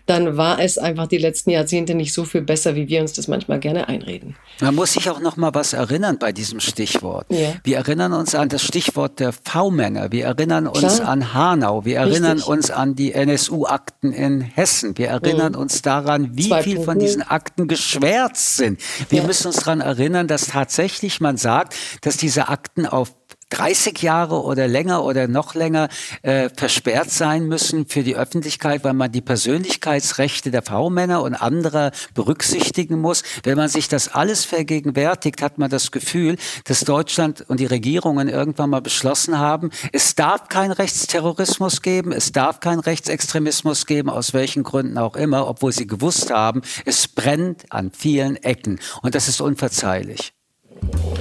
dann 0.05 0.37
war 0.37 0.59
es 0.59 0.77
einfach 0.77 1.07
die 1.07 1.17
letzten 1.17 1.49
Jahrzehnte 1.49 1.95
nicht 1.95 2.13
so 2.13 2.23
viel 2.23 2.41
besser, 2.41 2.75
wie 2.75 2.87
wir 2.87 3.01
uns 3.01 3.13
das 3.13 3.27
manchmal 3.27 3.59
gerne 3.59 3.87
einreden. 3.87 4.35
Man 4.61 4.75
muss 4.75 4.93
sich 4.93 5.09
auch 5.09 5.19
noch 5.19 5.37
mal 5.37 5.53
was 5.53 5.73
erinnern 5.73 6.17
bei 6.19 6.31
diesem 6.31 6.59
Stichwort. 6.59 7.25
Ja. 7.29 7.53
Wir 7.63 7.77
erinnern 7.77 8.13
uns 8.13 8.35
an 8.35 8.49
das 8.49 8.63
Stichwort 8.63 9.19
der 9.19 9.33
V-Männer. 9.33 10.11
Wir 10.11 10.25
erinnern 10.25 10.67
uns 10.67 10.97
Klar. 10.97 11.09
an 11.09 11.33
Hanau. 11.33 11.83
Wir 11.85 11.97
erinnern 11.97 12.37
Richtig. 12.37 12.47
uns 12.47 12.71
an 12.71 12.95
die 12.95 13.13
NSU-Akten 13.13 14.13
in 14.13 14.41
Hessen. 14.41 14.97
Wir 14.97 15.09
erinnern 15.09 15.53
mhm. 15.53 15.59
uns 15.59 15.81
daran, 15.81 16.31
wie 16.37 16.47
Zwei 16.47 16.63
viel 16.63 16.75
Punkte. 16.75 16.91
von 16.91 16.99
diesen 16.99 17.21
Akten 17.23 17.67
geschwärzt 17.67 18.57
sind. 18.57 18.79
Wir 19.09 19.21
ja. 19.21 19.27
müssen 19.27 19.46
uns 19.47 19.57
daran 19.57 19.81
erinnern, 19.81 20.27
dass 20.27 20.47
tatsächlich 20.47 21.19
man 21.19 21.37
sagt, 21.37 21.75
dass 22.01 22.17
diese 22.17 22.49
Akten 22.49 22.85
auf 22.85 23.11
30 23.49 24.01
Jahre 24.01 24.43
oder 24.43 24.67
länger 24.67 25.03
oder 25.03 25.27
noch 25.27 25.55
länger 25.55 25.87
äh, 26.21 26.49
versperrt 26.49 27.09
sein 27.09 27.47
müssen 27.47 27.87
für 27.87 28.03
die 28.03 28.15
Öffentlichkeit, 28.15 28.83
weil 28.83 28.93
man 28.93 29.11
die 29.11 29.21
Persönlichkeitsrechte 29.21 30.51
der 30.51 30.61
V-Männer 30.61 31.21
und 31.21 31.35
anderer 31.35 31.91
berücksichtigen 32.13 32.99
muss. 32.99 33.23
Wenn 33.43 33.57
man 33.57 33.69
sich 33.69 33.87
das 33.87 34.09
alles 34.09 34.45
vergegenwärtigt, 34.45 35.41
hat 35.41 35.57
man 35.57 35.69
das 35.69 35.91
Gefühl, 35.91 36.35
dass 36.65 36.81
Deutschland 36.81 37.45
und 37.47 37.59
die 37.59 37.65
Regierungen 37.65 38.27
irgendwann 38.27 38.69
mal 38.69 38.81
beschlossen 38.81 39.39
haben, 39.39 39.71
es 39.93 40.15
darf 40.15 40.49
keinen 40.49 40.71
Rechtsterrorismus 40.71 41.81
geben, 41.81 42.11
es 42.11 42.31
darf 42.31 42.59
keinen 42.59 42.79
Rechtsextremismus 42.79 43.85
geben, 43.85 44.09
aus 44.09 44.33
welchen 44.33 44.63
Gründen 44.63 44.97
auch 44.97 45.15
immer, 45.15 45.47
obwohl 45.47 45.71
sie 45.71 45.87
gewusst 45.87 46.31
haben, 46.31 46.61
es 46.85 47.07
brennt 47.07 47.71
an 47.71 47.91
vielen 47.91 48.35
Ecken. 48.35 48.79
Und 49.01 49.15
das 49.15 49.27
ist 49.27 49.41
unverzeihlich. 49.41 50.33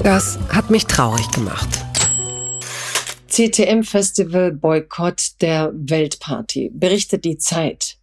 Das 0.03 0.39
hat 0.51 0.71
mich 0.71 0.87
traurig 0.87 1.31
gemacht. 1.31 1.69
CTM-Festival 3.37 4.51
Boykott 4.51 5.43
der 5.43 5.71
Weltparty, 5.75 6.71
berichtet 6.73 7.27
die 7.27 7.37
Zeit. 7.37 7.99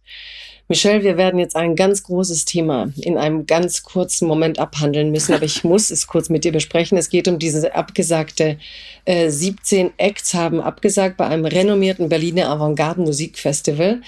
Michelle, 0.68 1.02
wir 1.02 1.16
werden 1.16 1.40
jetzt 1.40 1.56
ein 1.56 1.74
ganz 1.74 2.04
großes 2.04 2.44
Thema 2.44 2.92
in 2.96 3.18
einem 3.18 3.44
ganz 3.44 3.82
kurzen 3.82 4.28
Moment 4.28 4.60
abhandeln 4.60 5.10
müssen, 5.10 5.34
aber 5.34 5.44
ich 5.44 5.64
muss 5.64 5.90
es 5.90 6.06
kurz 6.06 6.28
mit 6.28 6.44
dir 6.44 6.52
besprechen. 6.52 6.96
Es 6.96 7.08
geht 7.08 7.26
um 7.26 7.40
diese 7.40 7.74
abgesagte 7.74 8.58
äh, 9.06 9.28
17 9.28 9.94
Acts 9.96 10.34
haben 10.34 10.60
abgesagt 10.60 11.16
bei 11.16 11.26
einem 11.26 11.46
renommierten 11.46 12.08
Berliner 12.08 12.48
Avantgarde-Musikfestival. 12.50 14.02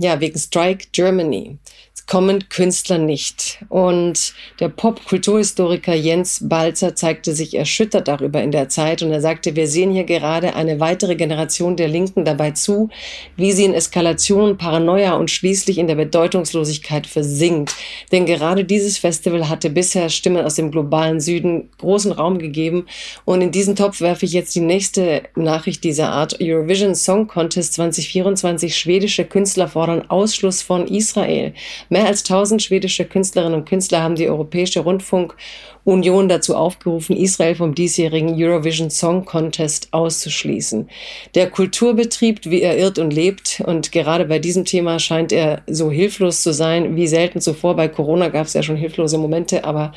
Ja, 0.00 0.18
wegen 0.18 0.36
Strike 0.36 0.88
Germany 0.90 1.58
kommen 2.06 2.48
Künstler 2.48 2.98
nicht. 2.98 3.64
Und 3.68 4.34
der 4.60 4.68
Popkulturhistoriker 4.68 5.94
Jens 5.94 6.40
Balzer 6.42 6.94
zeigte 6.94 7.34
sich 7.34 7.54
erschüttert 7.54 8.08
darüber 8.08 8.42
in 8.42 8.50
der 8.50 8.68
Zeit 8.68 9.02
und 9.02 9.12
er 9.12 9.20
sagte, 9.20 9.56
wir 9.56 9.66
sehen 9.66 9.92
hier 9.92 10.04
gerade 10.04 10.54
eine 10.54 10.80
weitere 10.80 11.16
Generation 11.16 11.76
der 11.76 11.88
Linken 11.88 12.24
dabei 12.24 12.52
zu, 12.52 12.90
wie 13.36 13.52
sie 13.52 13.64
in 13.64 13.74
Eskalation, 13.74 14.58
Paranoia 14.58 15.14
und 15.14 15.30
schließlich 15.30 15.78
in 15.78 15.86
der 15.86 15.94
Bedeutungslosigkeit 15.94 17.06
versinkt. 17.06 17.74
Denn 18.10 18.26
gerade 18.26 18.64
dieses 18.64 18.98
Festival 18.98 19.48
hatte 19.48 19.70
bisher 19.70 20.08
Stimmen 20.08 20.44
aus 20.44 20.54
dem 20.54 20.70
globalen 20.70 21.20
Süden 21.20 21.70
großen 21.78 22.12
Raum 22.12 22.38
gegeben. 22.38 22.86
Und 23.24 23.40
in 23.40 23.50
diesen 23.50 23.76
Topf 23.76 24.00
werfe 24.00 24.26
ich 24.26 24.32
jetzt 24.32 24.54
die 24.54 24.60
nächste 24.60 25.22
Nachricht 25.34 25.84
dieser 25.84 26.10
Art. 26.10 26.38
Eurovision 26.40 26.94
Song 26.94 27.26
Contest 27.26 27.74
2024 27.74 28.76
schwedische 28.76 29.24
Künstler 29.24 29.68
fordern 29.68 30.08
Ausschluss 30.08 30.62
von 30.62 30.86
Israel. 30.86 31.54
Mehr 31.92 32.06
als 32.06 32.22
1000 32.22 32.62
schwedische 32.62 33.04
Künstlerinnen 33.04 33.52
und 33.52 33.68
Künstler 33.68 34.02
haben 34.02 34.14
die 34.14 34.26
Europäische 34.26 34.80
Rundfunkunion 34.80 36.26
dazu 36.26 36.56
aufgerufen, 36.56 37.14
Israel 37.14 37.54
vom 37.54 37.74
diesjährigen 37.74 38.34
Eurovision 38.42 38.88
Song 38.88 39.26
Contest 39.26 39.88
auszuschließen. 39.90 40.88
Der 41.34 41.50
Kulturbetrieb, 41.50 42.46
wie 42.46 42.62
er 42.62 42.78
irrt 42.78 42.98
und 42.98 43.12
lebt, 43.12 43.62
und 43.66 43.92
gerade 43.92 44.24
bei 44.24 44.38
diesem 44.38 44.64
Thema 44.64 44.98
scheint 45.00 45.32
er 45.32 45.60
so 45.66 45.90
hilflos 45.90 46.40
zu 46.40 46.54
sein 46.54 46.96
wie 46.96 47.06
selten 47.06 47.42
zuvor. 47.42 47.76
Bei 47.76 47.88
Corona 47.88 48.28
gab 48.28 48.46
es 48.46 48.54
ja 48.54 48.62
schon 48.62 48.76
hilflose 48.76 49.18
Momente, 49.18 49.64
aber 49.64 49.92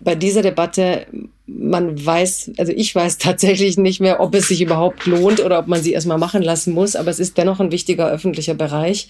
bei 0.00 0.16
dieser 0.16 0.42
Debatte 0.42 1.06
man 1.46 2.04
weiß, 2.04 2.54
also 2.58 2.72
ich 2.72 2.92
weiß 2.92 3.18
tatsächlich 3.18 3.78
nicht 3.78 4.00
mehr, 4.00 4.18
ob 4.18 4.34
es 4.34 4.48
sich 4.48 4.62
überhaupt 4.62 5.06
lohnt 5.06 5.38
oder 5.38 5.60
ob 5.60 5.68
man 5.68 5.80
sie 5.80 5.92
erstmal 5.92 6.18
machen 6.18 6.42
lassen 6.42 6.74
muss, 6.74 6.96
aber 6.96 7.12
es 7.12 7.20
ist 7.20 7.38
dennoch 7.38 7.60
ein 7.60 7.70
wichtiger 7.70 8.10
öffentlicher 8.10 8.54
Bereich. 8.54 9.08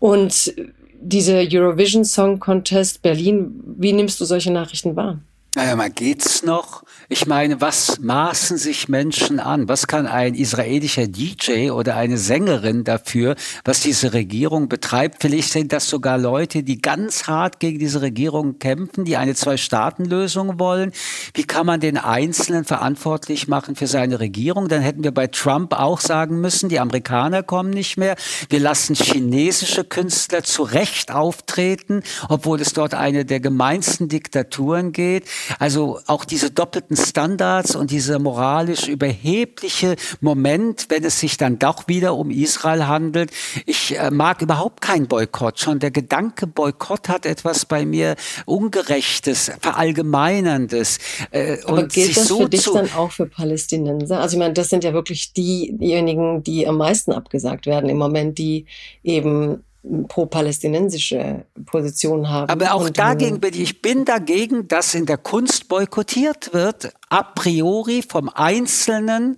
Und 0.00 0.54
diese 1.00 1.46
Eurovision 1.50 2.04
Song 2.04 2.38
Contest 2.38 3.02
Berlin, 3.02 3.62
wie 3.78 3.92
nimmst 3.92 4.20
du 4.20 4.24
solche 4.24 4.52
Nachrichten 4.52 4.96
wahr? 4.96 5.18
Naja, 5.54 5.76
mal 5.76 5.90
geht's 5.90 6.42
noch? 6.42 6.82
Ich 7.10 7.26
meine, 7.26 7.62
was 7.62 8.00
maßen 8.00 8.58
sich 8.58 8.90
Menschen 8.90 9.40
an? 9.40 9.66
Was 9.66 9.86
kann 9.86 10.06
ein 10.06 10.34
israelischer 10.34 11.06
DJ 11.06 11.70
oder 11.70 11.96
eine 11.96 12.18
Sängerin 12.18 12.84
dafür, 12.84 13.34
was 13.64 13.80
diese 13.80 14.12
Regierung 14.12 14.68
betreibt? 14.68 15.22
Vielleicht 15.22 15.52
sind 15.52 15.72
das 15.72 15.88
sogar 15.88 16.18
Leute, 16.18 16.62
die 16.62 16.82
ganz 16.82 17.26
hart 17.26 17.60
gegen 17.60 17.78
diese 17.78 18.02
Regierung 18.02 18.58
kämpfen, 18.58 19.06
die 19.06 19.16
eine 19.16 19.34
Zwei-Staaten-Lösung 19.34 20.58
wollen. 20.58 20.92
Wie 21.32 21.44
kann 21.44 21.64
man 21.64 21.80
den 21.80 21.96
Einzelnen 21.96 22.66
verantwortlich 22.66 23.48
machen 23.48 23.74
für 23.74 23.86
seine 23.86 24.20
Regierung? 24.20 24.68
Dann 24.68 24.82
hätten 24.82 25.02
wir 25.02 25.12
bei 25.12 25.28
Trump 25.28 25.72
auch 25.72 26.00
sagen 26.00 26.42
müssen, 26.42 26.68
die 26.68 26.78
Amerikaner 26.78 27.42
kommen 27.42 27.70
nicht 27.70 27.96
mehr. 27.96 28.16
Wir 28.50 28.60
lassen 28.60 28.94
chinesische 28.94 29.84
Künstler 29.84 30.44
zu 30.44 30.62
Recht 30.62 31.10
auftreten, 31.10 32.02
obwohl 32.28 32.60
es 32.60 32.74
dort 32.74 32.92
eine 32.92 33.24
der 33.24 33.40
gemeinsten 33.40 34.10
Diktaturen 34.10 34.92
geht. 34.92 35.24
Also 35.58 36.00
auch 36.06 36.26
diese 36.26 36.50
doppelten 36.50 36.97
Standards 37.06 37.76
und 37.76 37.90
dieser 37.90 38.18
moralisch 38.18 38.88
überhebliche 38.88 39.96
Moment, 40.20 40.86
wenn 40.88 41.04
es 41.04 41.20
sich 41.20 41.36
dann 41.36 41.58
doch 41.58 41.88
wieder 41.88 42.14
um 42.16 42.30
Israel 42.30 42.86
handelt. 42.86 43.30
Ich 43.66 43.98
äh, 43.98 44.10
mag 44.10 44.42
überhaupt 44.42 44.80
keinen 44.80 45.06
Boykott. 45.06 45.60
Schon 45.60 45.78
der 45.78 45.90
Gedanke 45.90 46.46
Boykott 46.46 47.08
hat 47.08 47.26
etwas 47.26 47.66
bei 47.66 47.84
mir 47.84 48.16
Ungerechtes, 48.46 49.50
Verallgemeinerndes. 49.60 50.98
Äh, 51.30 51.58
Aber 51.64 51.78
und 51.78 51.92
gilt 51.92 52.16
das 52.16 52.28
so 52.28 52.40
für 52.40 52.48
dich 52.48 52.64
dann 52.64 52.90
auch 52.92 53.12
für 53.12 53.26
Palästinenser? 53.26 54.20
Also 54.20 54.36
ich 54.36 54.38
meine, 54.38 54.54
das 54.54 54.68
sind 54.68 54.84
ja 54.84 54.92
wirklich 54.92 55.32
diejenigen, 55.32 56.42
die 56.42 56.66
am 56.66 56.76
meisten 56.76 57.12
abgesagt 57.12 57.66
werden 57.66 57.88
im 57.88 57.98
Moment, 57.98 58.38
die 58.38 58.66
eben 59.02 59.64
pro-palästinensische 60.08 61.46
Position 61.66 62.28
haben. 62.28 62.50
Aber 62.50 62.74
auch 62.74 62.90
dagegen 62.90 63.40
bin 63.40 63.54
ich, 63.54 63.60
ich 63.60 63.82
bin 63.82 64.04
dagegen, 64.04 64.68
dass 64.68 64.94
in 64.94 65.06
der 65.06 65.18
Kunst 65.18 65.68
boykottiert 65.68 66.52
wird, 66.52 66.92
a 67.08 67.22
priori 67.22 68.02
vom 68.02 68.28
Einzelnen, 68.28 69.36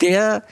der 0.00 0.42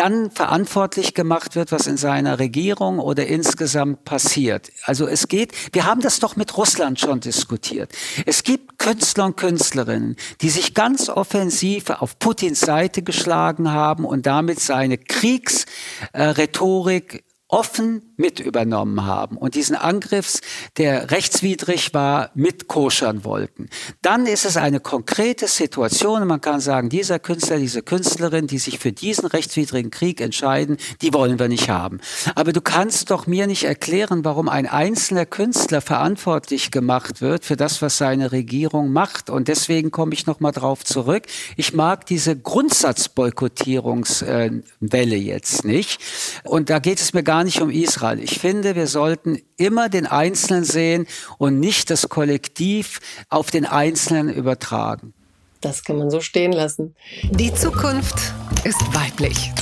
dann 0.00 0.30
verantwortlich 0.30 1.14
gemacht 1.14 1.56
wird, 1.56 1.72
was 1.72 1.86
in 1.86 1.98
seiner 1.98 2.38
Regierung 2.38 3.00
oder 3.00 3.26
insgesamt 3.26 4.04
passiert. 4.04 4.70
Also 4.84 5.06
es 5.06 5.28
geht, 5.28 5.52
wir 5.74 5.84
haben 5.84 6.00
das 6.00 6.20
doch 6.20 6.36
mit 6.36 6.56
Russland 6.56 6.98
schon 6.98 7.20
diskutiert. 7.20 7.92
Es 8.24 8.42
gibt 8.42 8.78
Künstler 8.78 9.26
und 9.26 9.36
Künstlerinnen, 9.36 10.16
die 10.40 10.48
sich 10.48 10.72
ganz 10.72 11.10
offensiv 11.10 11.90
auf 11.90 12.18
Putins 12.18 12.60
Seite 12.60 13.02
geschlagen 13.02 13.72
haben 13.72 14.06
und 14.06 14.24
damit 14.26 14.60
seine 14.60 14.96
Kriegsrhetorik 14.96 17.24
offen 17.50 18.09
mit 18.20 18.40
übernommen 18.40 19.04
haben 19.04 19.36
und 19.36 19.54
diesen 19.54 19.76
Angriffs, 19.76 20.40
der 20.76 21.10
rechtswidrig 21.10 21.94
war, 21.94 22.30
mit 22.34 22.68
koschern 22.68 23.24
wollten. 23.24 23.68
Dann 24.02 24.26
ist 24.26 24.44
es 24.44 24.56
eine 24.56 24.80
konkrete 24.80 25.48
Situation 25.48 26.22
man 26.30 26.40
kann 26.40 26.60
sagen, 26.60 26.88
dieser 26.88 27.18
Künstler, 27.18 27.58
diese 27.58 27.82
Künstlerin, 27.82 28.46
die 28.46 28.58
sich 28.58 28.78
für 28.78 28.92
diesen 28.92 29.26
rechtswidrigen 29.26 29.90
Krieg 29.90 30.20
entscheiden, 30.20 30.76
die 31.02 31.12
wollen 31.12 31.38
wir 31.38 31.48
nicht 31.48 31.68
haben. 31.68 32.00
Aber 32.34 32.52
du 32.52 32.60
kannst 32.60 33.10
doch 33.10 33.26
mir 33.26 33.46
nicht 33.46 33.64
erklären, 33.64 34.24
warum 34.24 34.48
ein 34.48 34.66
einzelner 34.66 35.26
Künstler 35.26 35.80
verantwortlich 35.80 36.70
gemacht 36.70 37.20
wird 37.20 37.44
für 37.44 37.56
das, 37.56 37.82
was 37.82 37.98
seine 37.98 38.32
Regierung 38.32 38.92
macht. 38.92 39.30
Und 39.30 39.48
deswegen 39.48 39.90
komme 39.90 40.14
ich 40.14 40.26
nochmal 40.26 40.52
drauf 40.52 40.84
zurück. 40.84 41.24
Ich 41.56 41.74
mag 41.74 42.06
diese 42.06 42.36
Grundsatzboykottierungswelle 42.36 45.16
jetzt 45.16 45.64
nicht. 45.64 46.00
Und 46.44 46.70
da 46.70 46.78
geht 46.78 47.00
es 47.00 47.12
mir 47.12 47.22
gar 47.22 47.44
nicht 47.44 47.60
um 47.60 47.70
Israel 47.70 48.09
Fall. 48.10 48.20
Ich 48.20 48.38
finde, 48.38 48.74
wir 48.74 48.86
sollten 48.86 49.40
immer 49.56 49.88
den 49.88 50.06
Einzelnen 50.06 50.64
sehen 50.64 51.06
und 51.38 51.60
nicht 51.60 51.90
das 51.90 52.08
Kollektiv 52.08 53.00
auf 53.28 53.50
den 53.50 53.66
Einzelnen 53.66 54.28
übertragen. 54.28 55.14
Das 55.60 55.84
kann 55.84 55.98
man 55.98 56.10
so 56.10 56.20
stehen 56.20 56.52
lassen. 56.52 56.96
Die 57.30 57.52
Zukunft 57.52 58.16
ist 58.64 58.80
weiblich. 58.94 59.52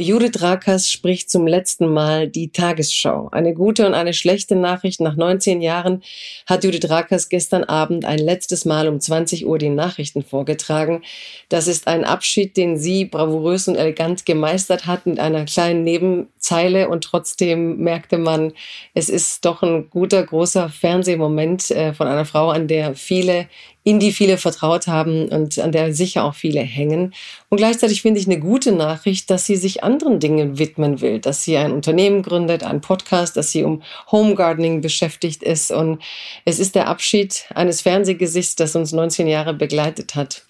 Judith 0.00 0.40
Rakers 0.42 0.88
spricht 0.88 1.28
zum 1.28 1.48
letzten 1.48 1.92
Mal 1.92 2.28
die 2.28 2.52
Tagesschau. 2.52 3.30
Eine 3.32 3.52
gute 3.52 3.84
und 3.84 3.94
eine 3.94 4.14
schlechte 4.14 4.54
Nachricht. 4.54 5.00
Nach 5.00 5.16
19 5.16 5.60
Jahren 5.60 6.04
hat 6.46 6.62
Judith 6.62 6.88
Rakers 6.88 7.28
gestern 7.28 7.64
Abend 7.64 8.04
ein 8.04 8.20
letztes 8.20 8.64
Mal 8.64 8.86
um 8.86 9.00
20 9.00 9.44
Uhr 9.44 9.58
die 9.58 9.70
Nachrichten 9.70 10.22
vorgetragen. 10.22 11.02
Das 11.48 11.66
ist 11.66 11.88
ein 11.88 12.04
Abschied, 12.04 12.56
den 12.56 12.78
sie 12.78 13.06
bravourös 13.06 13.66
und 13.66 13.74
elegant 13.74 14.24
gemeistert 14.24 14.86
hat 14.86 15.04
mit 15.04 15.18
einer 15.18 15.46
kleinen 15.46 15.82
Nebenzeile 15.82 16.88
und 16.88 17.02
trotzdem 17.02 17.78
merkte 17.78 18.18
man, 18.18 18.52
es 18.94 19.08
ist 19.08 19.44
doch 19.44 19.64
ein 19.64 19.90
guter, 19.90 20.22
großer 20.22 20.68
Fernsehmoment 20.68 21.72
äh, 21.72 21.92
von 21.92 22.06
einer 22.06 22.24
Frau, 22.24 22.50
an 22.50 22.68
der 22.68 22.94
viele 22.94 23.48
in 23.84 24.00
die 24.00 24.12
viele 24.12 24.36
vertraut 24.36 24.86
haben 24.86 25.28
und 25.28 25.58
an 25.58 25.72
der 25.72 25.94
sicher 25.94 26.24
auch 26.24 26.34
viele 26.34 26.60
hängen. 26.60 27.14
Und 27.48 27.58
gleichzeitig 27.58 28.02
finde 28.02 28.20
ich 28.20 28.26
eine 28.26 28.38
gute 28.38 28.72
Nachricht, 28.72 29.30
dass 29.30 29.46
sie 29.46 29.56
sich 29.56 29.82
anderen 29.82 30.20
Dingen 30.20 30.58
widmen 30.58 31.00
will, 31.00 31.20
dass 31.20 31.44
sie 31.44 31.56
ein 31.56 31.72
Unternehmen 31.72 32.22
gründet, 32.22 32.64
einen 32.64 32.80
Podcast, 32.80 33.36
dass 33.36 33.50
sie 33.50 33.64
um 33.64 33.82
Home 34.12 34.34
Gardening 34.34 34.80
beschäftigt 34.80 35.42
ist. 35.42 35.70
Und 35.70 36.02
es 36.44 36.58
ist 36.58 36.74
der 36.74 36.88
Abschied 36.88 37.46
eines 37.54 37.80
Fernsehgesichts, 37.80 38.56
das 38.56 38.76
uns 38.76 38.92
19 38.92 39.26
Jahre 39.26 39.54
begleitet 39.54 40.14
hat. 40.14 40.44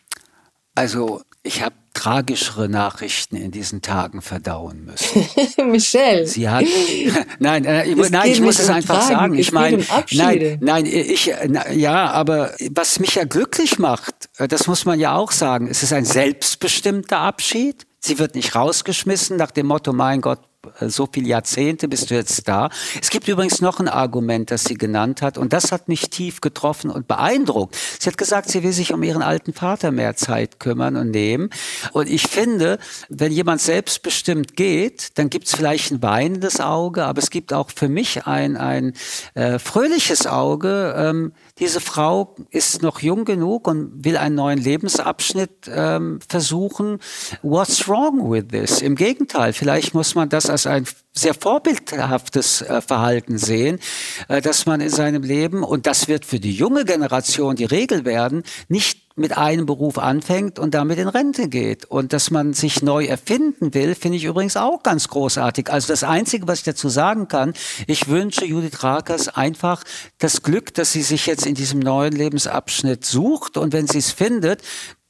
Also 0.74 1.22
ich 1.48 1.62
habe 1.62 1.74
tragischere 1.94 2.68
Nachrichten 2.68 3.34
in 3.34 3.50
diesen 3.50 3.82
Tagen 3.82 4.20
verdauen 4.22 4.84
müssen. 4.84 5.26
Michelle. 5.70 6.26
Sie 6.26 6.48
hat, 6.48 6.64
nein, 7.40 7.64
äh, 7.64 7.86
ich, 7.86 8.10
nein, 8.10 8.30
ich 8.30 8.40
muss 8.40 8.58
es 8.58 8.68
einfach 8.68 8.98
Tragen. 8.98 9.14
sagen. 9.14 9.34
Ich 9.34 9.50
meine, 9.50 9.84
nein, 10.12 10.58
nein, 10.60 10.86
ich, 10.86 11.32
na, 11.48 11.72
ja, 11.72 12.10
aber 12.10 12.52
was 12.70 13.00
mich 13.00 13.14
ja 13.16 13.24
glücklich 13.24 13.78
macht, 13.78 14.28
äh, 14.36 14.46
das 14.46 14.66
muss 14.66 14.84
man 14.84 15.00
ja 15.00 15.16
auch 15.16 15.32
sagen, 15.32 15.68
es 15.68 15.82
ist 15.82 15.92
ein 15.92 16.04
selbstbestimmter 16.04 17.18
Abschied. 17.18 17.86
Sie 17.98 18.18
wird 18.18 18.36
nicht 18.36 18.54
rausgeschmissen 18.54 19.36
nach 19.36 19.50
dem 19.50 19.66
Motto, 19.66 19.92
mein 19.92 20.20
Gott, 20.20 20.40
so 20.80 21.08
viele 21.12 21.28
Jahrzehnte 21.28 21.88
bist 21.88 22.10
du 22.10 22.14
jetzt 22.14 22.46
da. 22.48 22.70
Es 23.00 23.10
gibt 23.10 23.28
übrigens 23.28 23.60
noch 23.60 23.80
ein 23.80 23.88
Argument, 23.88 24.50
das 24.50 24.64
sie 24.64 24.74
genannt 24.74 25.22
hat, 25.22 25.38
und 25.38 25.52
das 25.52 25.72
hat 25.72 25.88
mich 25.88 26.10
tief 26.10 26.40
getroffen 26.40 26.90
und 26.90 27.08
beeindruckt. 27.08 27.76
Sie 27.98 28.08
hat 28.08 28.18
gesagt, 28.18 28.48
sie 28.50 28.62
will 28.62 28.72
sich 28.72 28.92
um 28.92 29.02
ihren 29.02 29.22
alten 29.22 29.52
Vater 29.52 29.90
mehr 29.90 30.16
Zeit 30.16 30.60
kümmern 30.60 30.96
und 30.96 31.10
nehmen. 31.10 31.50
Und 31.92 32.08
ich 32.08 32.22
finde, 32.22 32.78
wenn 33.08 33.32
jemand 33.32 33.60
selbstbestimmt 33.60 34.56
geht, 34.56 35.18
dann 35.18 35.30
gibt 35.30 35.46
es 35.46 35.54
vielleicht 35.54 35.90
ein 35.90 36.02
weinendes 36.02 36.60
Auge, 36.60 37.04
aber 37.04 37.20
es 37.20 37.30
gibt 37.30 37.52
auch 37.52 37.70
für 37.74 37.88
mich 37.88 38.26
ein, 38.26 38.56
ein 38.56 38.94
äh, 39.34 39.58
fröhliches 39.58 40.26
Auge. 40.26 40.94
Ähm, 40.96 41.32
diese 41.58 41.80
Frau 41.80 42.36
ist 42.50 42.82
noch 42.82 43.00
jung 43.00 43.24
genug 43.24 43.66
und 43.66 44.04
will 44.04 44.16
einen 44.16 44.36
neuen 44.36 44.58
Lebensabschnitt 44.58 45.68
ähm, 45.68 46.20
versuchen. 46.28 46.98
What's 47.42 47.88
wrong 47.88 48.30
with 48.30 48.48
this? 48.50 48.80
Im 48.80 48.94
Gegenteil, 48.94 49.52
vielleicht 49.52 49.94
muss 49.94 50.14
man 50.14 50.28
das 50.28 50.48
als 50.48 50.66
ein 50.66 50.86
sehr 51.12 51.34
vorbildhaftes 51.34 52.62
äh, 52.62 52.80
Verhalten 52.80 53.38
sehen, 53.38 53.80
äh, 54.28 54.40
dass 54.40 54.66
man 54.66 54.80
in 54.80 54.90
seinem 54.90 55.22
Leben, 55.22 55.64
und 55.64 55.86
das 55.86 56.08
wird 56.08 56.24
für 56.24 56.38
die 56.38 56.52
junge 56.52 56.84
Generation 56.84 57.56
die 57.56 57.64
Regel 57.64 58.04
werden, 58.04 58.44
nicht 58.68 59.07
mit 59.18 59.36
einem 59.36 59.66
Beruf 59.66 59.98
anfängt 59.98 60.58
und 60.58 60.74
damit 60.74 60.98
in 60.98 61.08
Rente 61.08 61.48
geht. 61.48 61.84
Und 61.84 62.12
dass 62.12 62.30
man 62.30 62.52
sich 62.52 62.82
neu 62.82 63.04
erfinden 63.04 63.74
will, 63.74 63.94
finde 63.94 64.18
ich 64.18 64.24
übrigens 64.24 64.56
auch 64.56 64.82
ganz 64.82 65.08
großartig. 65.08 65.70
Also 65.70 65.88
das 65.88 66.04
Einzige, 66.04 66.46
was 66.48 66.58
ich 66.58 66.64
dazu 66.64 66.88
sagen 66.88 67.28
kann, 67.28 67.54
ich 67.86 68.08
wünsche 68.08 68.44
Judith 68.44 68.82
Rakers 68.82 69.28
einfach 69.28 69.84
das 70.18 70.42
Glück, 70.42 70.74
dass 70.74 70.92
sie 70.92 71.02
sich 71.02 71.26
jetzt 71.26 71.46
in 71.46 71.54
diesem 71.54 71.80
neuen 71.80 72.12
Lebensabschnitt 72.12 73.04
sucht 73.04 73.56
und 73.56 73.72
wenn 73.72 73.86
sie 73.86 73.98
es 73.98 74.10
findet, 74.10 74.62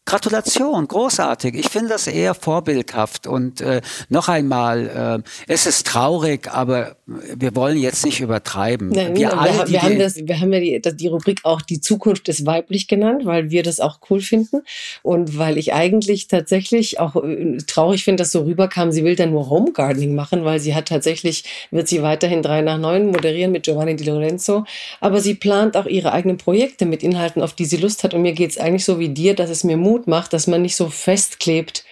Gratulation, 0.08 0.88
großartig. 0.88 1.54
Ich 1.54 1.68
finde 1.68 1.90
das 1.90 2.06
eher 2.06 2.34
vorbildhaft. 2.34 3.26
Und 3.26 3.60
äh, 3.60 3.82
noch 4.08 4.28
einmal, 4.28 5.22
äh, 5.26 5.52
es 5.52 5.66
ist 5.66 5.86
traurig, 5.86 6.50
aber 6.50 6.96
wir 7.08 7.56
wollen 7.56 7.78
jetzt 7.78 8.04
nicht 8.04 8.20
übertreiben. 8.20 8.90
Nein, 8.90 9.16
wir, 9.16 9.38
alle, 9.38 9.56
wir, 9.60 9.68
wir 9.68 9.82
haben 9.82 9.98
das, 9.98 10.16
wir 10.16 10.40
haben 10.40 10.52
ja 10.52 10.60
die, 10.60 10.96
die 10.96 11.06
Rubrik 11.06 11.40
auch 11.42 11.62
die 11.62 11.80
Zukunft 11.80 12.28
ist 12.28 12.44
weiblich 12.44 12.86
genannt, 12.86 13.24
weil 13.24 13.50
wir 13.50 13.62
das 13.62 13.80
auch 13.80 14.00
cool 14.10 14.20
finden. 14.20 14.60
Und 15.02 15.38
weil 15.38 15.56
ich 15.56 15.72
eigentlich 15.72 16.28
tatsächlich 16.28 17.00
auch 17.00 17.16
äh, 17.16 17.56
traurig 17.66 18.04
finde, 18.04 18.22
dass 18.22 18.32
so 18.32 18.42
rüberkam, 18.42 18.92
sie 18.92 19.04
will 19.04 19.16
dann 19.16 19.30
nur 19.30 19.48
Home 19.48 19.72
Gardening 19.72 20.14
machen, 20.14 20.44
weil 20.44 20.60
sie 20.60 20.74
hat 20.74 20.88
tatsächlich, 20.88 21.44
wird 21.70 21.88
sie 21.88 22.02
weiterhin 22.02 22.42
drei 22.42 22.60
nach 22.60 22.78
neun 22.78 23.06
moderieren 23.06 23.52
mit 23.52 23.62
Giovanni 23.62 23.96
Di 23.96 24.04
Lorenzo, 24.04 24.64
aber 25.00 25.22
sie 25.22 25.34
plant 25.34 25.78
auch 25.78 25.86
ihre 25.86 26.12
eigenen 26.12 26.36
Projekte 26.36 26.84
mit 26.84 27.02
Inhalten, 27.02 27.40
auf 27.40 27.54
die 27.54 27.64
sie 27.64 27.78
Lust 27.78 28.04
hat. 28.04 28.12
Und 28.12 28.20
mir 28.20 28.32
geht 28.32 28.50
es 28.50 28.58
eigentlich 28.58 28.84
so 28.84 28.98
wie 28.98 29.08
dir, 29.08 29.34
dass 29.34 29.48
es 29.48 29.64
mir 29.64 29.78
Mut 29.78 30.08
macht, 30.08 30.34
dass 30.34 30.46
man 30.46 30.60
nicht 30.60 30.76
so 30.76 30.90
festklebt 30.90 31.84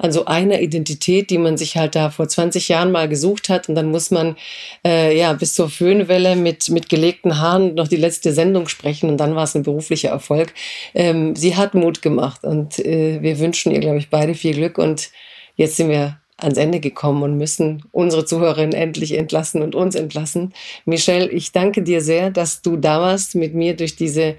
an 0.00 0.12
so 0.12 0.24
einer 0.24 0.60
Identität, 0.60 1.28
die 1.30 1.38
man 1.38 1.58
sich 1.58 1.76
halt 1.76 1.94
da 1.94 2.10
vor 2.10 2.26
20 2.26 2.68
Jahren 2.68 2.90
mal 2.90 3.08
gesucht 3.08 3.50
hat 3.50 3.68
und 3.68 3.74
dann 3.74 3.90
muss 3.90 4.10
man 4.10 4.36
äh, 4.84 5.16
ja 5.16 5.32
bis 5.34 5.54
zur 5.54 5.68
Föhnwelle 5.68 6.36
mit, 6.36 6.70
mit 6.70 6.88
gelegten 6.88 7.38
Haaren 7.38 7.74
noch 7.74 7.86
die 7.86 7.96
letzte 7.96 8.32
Sendung 8.32 8.66
sprechen 8.68 9.10
und 9.10 9.18
dann 9.18 9.36
war 9.36 9.44
es 9.44 9.54
ein 9.54 9.62
beruflicher 9.62 10.08
Erfolg. 10.08 10.54
Ähm, 10.94 11.36
sie 11.36 11.56
hat 11.56 11.74
Mut 11.74 12.00
gemacht 12.00 12.44
und 12.44 12.78
äh, 12.78 13.20
wir 13.20 13.38
wünschen 13.38 13.72
ihr, 13.72 13.80
glaube 13.80 13.98
ich, 13.98 14.08
beide 14.08 14.34
viel 14.34 14.54
Glück 14.54 14.78
und 14.78 15.10
jetzt 15.56 15.76
sind 15.76 15.90
wir 15.90 16.18
ans 16.42 16.58
Ende 16.58 16.80
gekommen 16.80 17.22
und 17.22 17.36
müssen 17.36 17.84
unsere 17.92 18.24
Zuhörerinnen 18.24 18.72
endlich 18.72 19.16
entlassen 19.16 19.62
und 19.62 19.74
uns 19.74 19.94
entlassen. 19.94 20.52
Michelle, 20.84 21.28
ich 21.30 21.52
danke 21.52 21.82
dir 21.82 22.00
sehr, 22.00 22.30
dass 22.30 22.62
du 22.62 22.76
da 22.76 23.00
warst, 23.00 23.34
mit 23.34 23.54
mir 23.54 23.76
durch 23.76 23.96
diese 23.96 24.36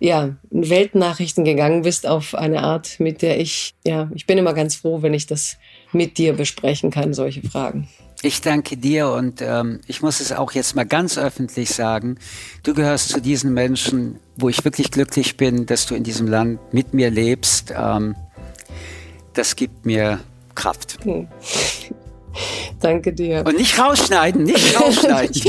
ja, 0.00 0.34
Weltnachrichten 0.50 1.44
gegangen 1.44 1.82
bist 1.82 2.06
auf 2.06 2.34
eine 2.34 2.62
Art, 2.62 2.98
mit 2.98 3.20
der 3.22 3.38
ich, 3.38 3.74
ja, 3.86 4.10
ich 4.14 4.26
bin 4.26 4.38
immer 4.38 4.54
ganz 4.54 4.74
froh, 4.76 5.02
wenn 5.02 5.14
ich 5.14 5.26
das 5.26 5.58
mit 5.92 6.16
dir 6.16 6.32
besprechen 6.32 6.90
kann, 6.90 7.12
solche 7.12 7.42
Fragen. 7.42 7.88
Ich 8.22 8.42
danke 8.42 8.76
dir 8.76 9.10
und 9.10 9.40
ähm, 9.40 9.80
ich 9.86 10.02
muss 10.02 10.20
es 10.20 10.32
auch 10.32 10.52
jetzt 10.52 10.76
mal 10.76 10.84
ganz 10.84 11.16
öffentlich 11.16 11.70
sagen. 11.70 12.18
Du 12.62 12.74
gehörst 12.74 13.10
zu 13.10 13.20
diesen 13.20 13.54
Menschen, 13.54 14.18
wo 14.36 14.50
ich 14.50 14.62
wirklich 14.62 14.90
glücklich 14.90 15.38
bin, 15.38 15.64
dass 15.64 15.86
du 15.86 15.94
in 15.94 16.04
diesem 16.04 16.26
Land 16.26 16.60
mit 16.72 16.92
mir 16.92 17.10
lebst. 17.10 17.72
Ähm, 17.74 18.14
das 19.32 19.56
gibt 19.56 19.86
mir 19.86 20.20
Kraft. 20.54 20.98
Hm. 21.04 21.28
Danke 22.80 23.12
dir. 23.12 23.44
Und 23.46 23.56
nicht 23.56 23.78
rausschneiden, 23.78 24.44
nicht 24.44 24.80
rausschneiden. 24.80 25.42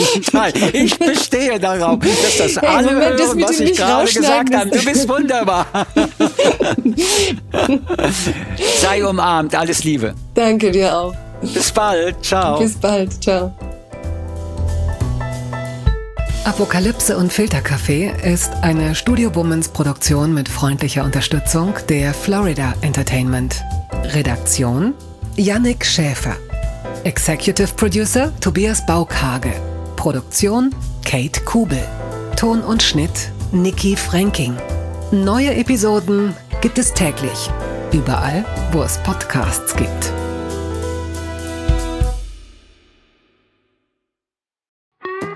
ich 0.74 0.97
bestehe 0.97 1.60
darauf, 1.60 1.99
dass 1.99 2.38
das 2.38 2.62
hey, 2.62 2.68
alle 2.68 2.91
Moment, 2.93 3.20
hören, 3.20 3.39
das 3.39 3.49
was 3.49 3.60
ich 3.60 3.78
gerade 3.78 4.12
gesagt 4.12 4.56
habe. 4.56 4.70
Du 4.70 4.84
bist 4.84 5.08
wunderbar. 5.08 5.66
Sei 8.82 9.06
umarmt, 9.06 9.56
alles 9.56 9.84
Liebe. 9.84 10.14
Danke 10.34 10.72
dir 10.72 10.97
auch. 10.97 11.16
Bis 11.41 11.72
bald, 11.72 12.24
ciao. 12.24 12.60
Bis 12.60 12.74
bald, 12.76 13.24
ciao. 13.24 13.54
Apokalypse 16.44 17.16
und 17.18 17.32
Filterkaffee 17.32 18.12
ist 18.24 18.52
eine 18.64 18.96
Studio 18.96 19.34
Womans 19.36 19.70
Produktion 19.70 20.34
mit 20.34 20.50
freundlicher 20.50 21.04
Unterstützung 21.04 21.76
der 21.88 22.16
Florida 22.16 22.74
Entertainment. 22.82 23.62
Redaktion 24.06 24.96
Yannick 25.36 25.86
Schäfer. 25.86 26.36
Executive 27.04 27.70
Producer 27.76 28.34
Tobias 28.39 28.84
Baukhage. 28.88 29.54
Produktion 29.98 30.74
Kate 31.06 31.42
Kubel. 31.42 31.84
Ton 32.36 32.62
und 32.62 32.82
Schnitt 32.82 33.32
Nikki 33.52 33.96
Franking. 33.96 34.58
Neue 35.12 35.54
Episoden 35.54 36.34
gibt 36.62 36.80
es 36.80 36.92
täglich. 36.92 37.52
Überall, 37.92 38.46
wo 38.72 38.82
es 38.82 38.98
Podcasts 39.04 39.76
gibt. 39.76 40.20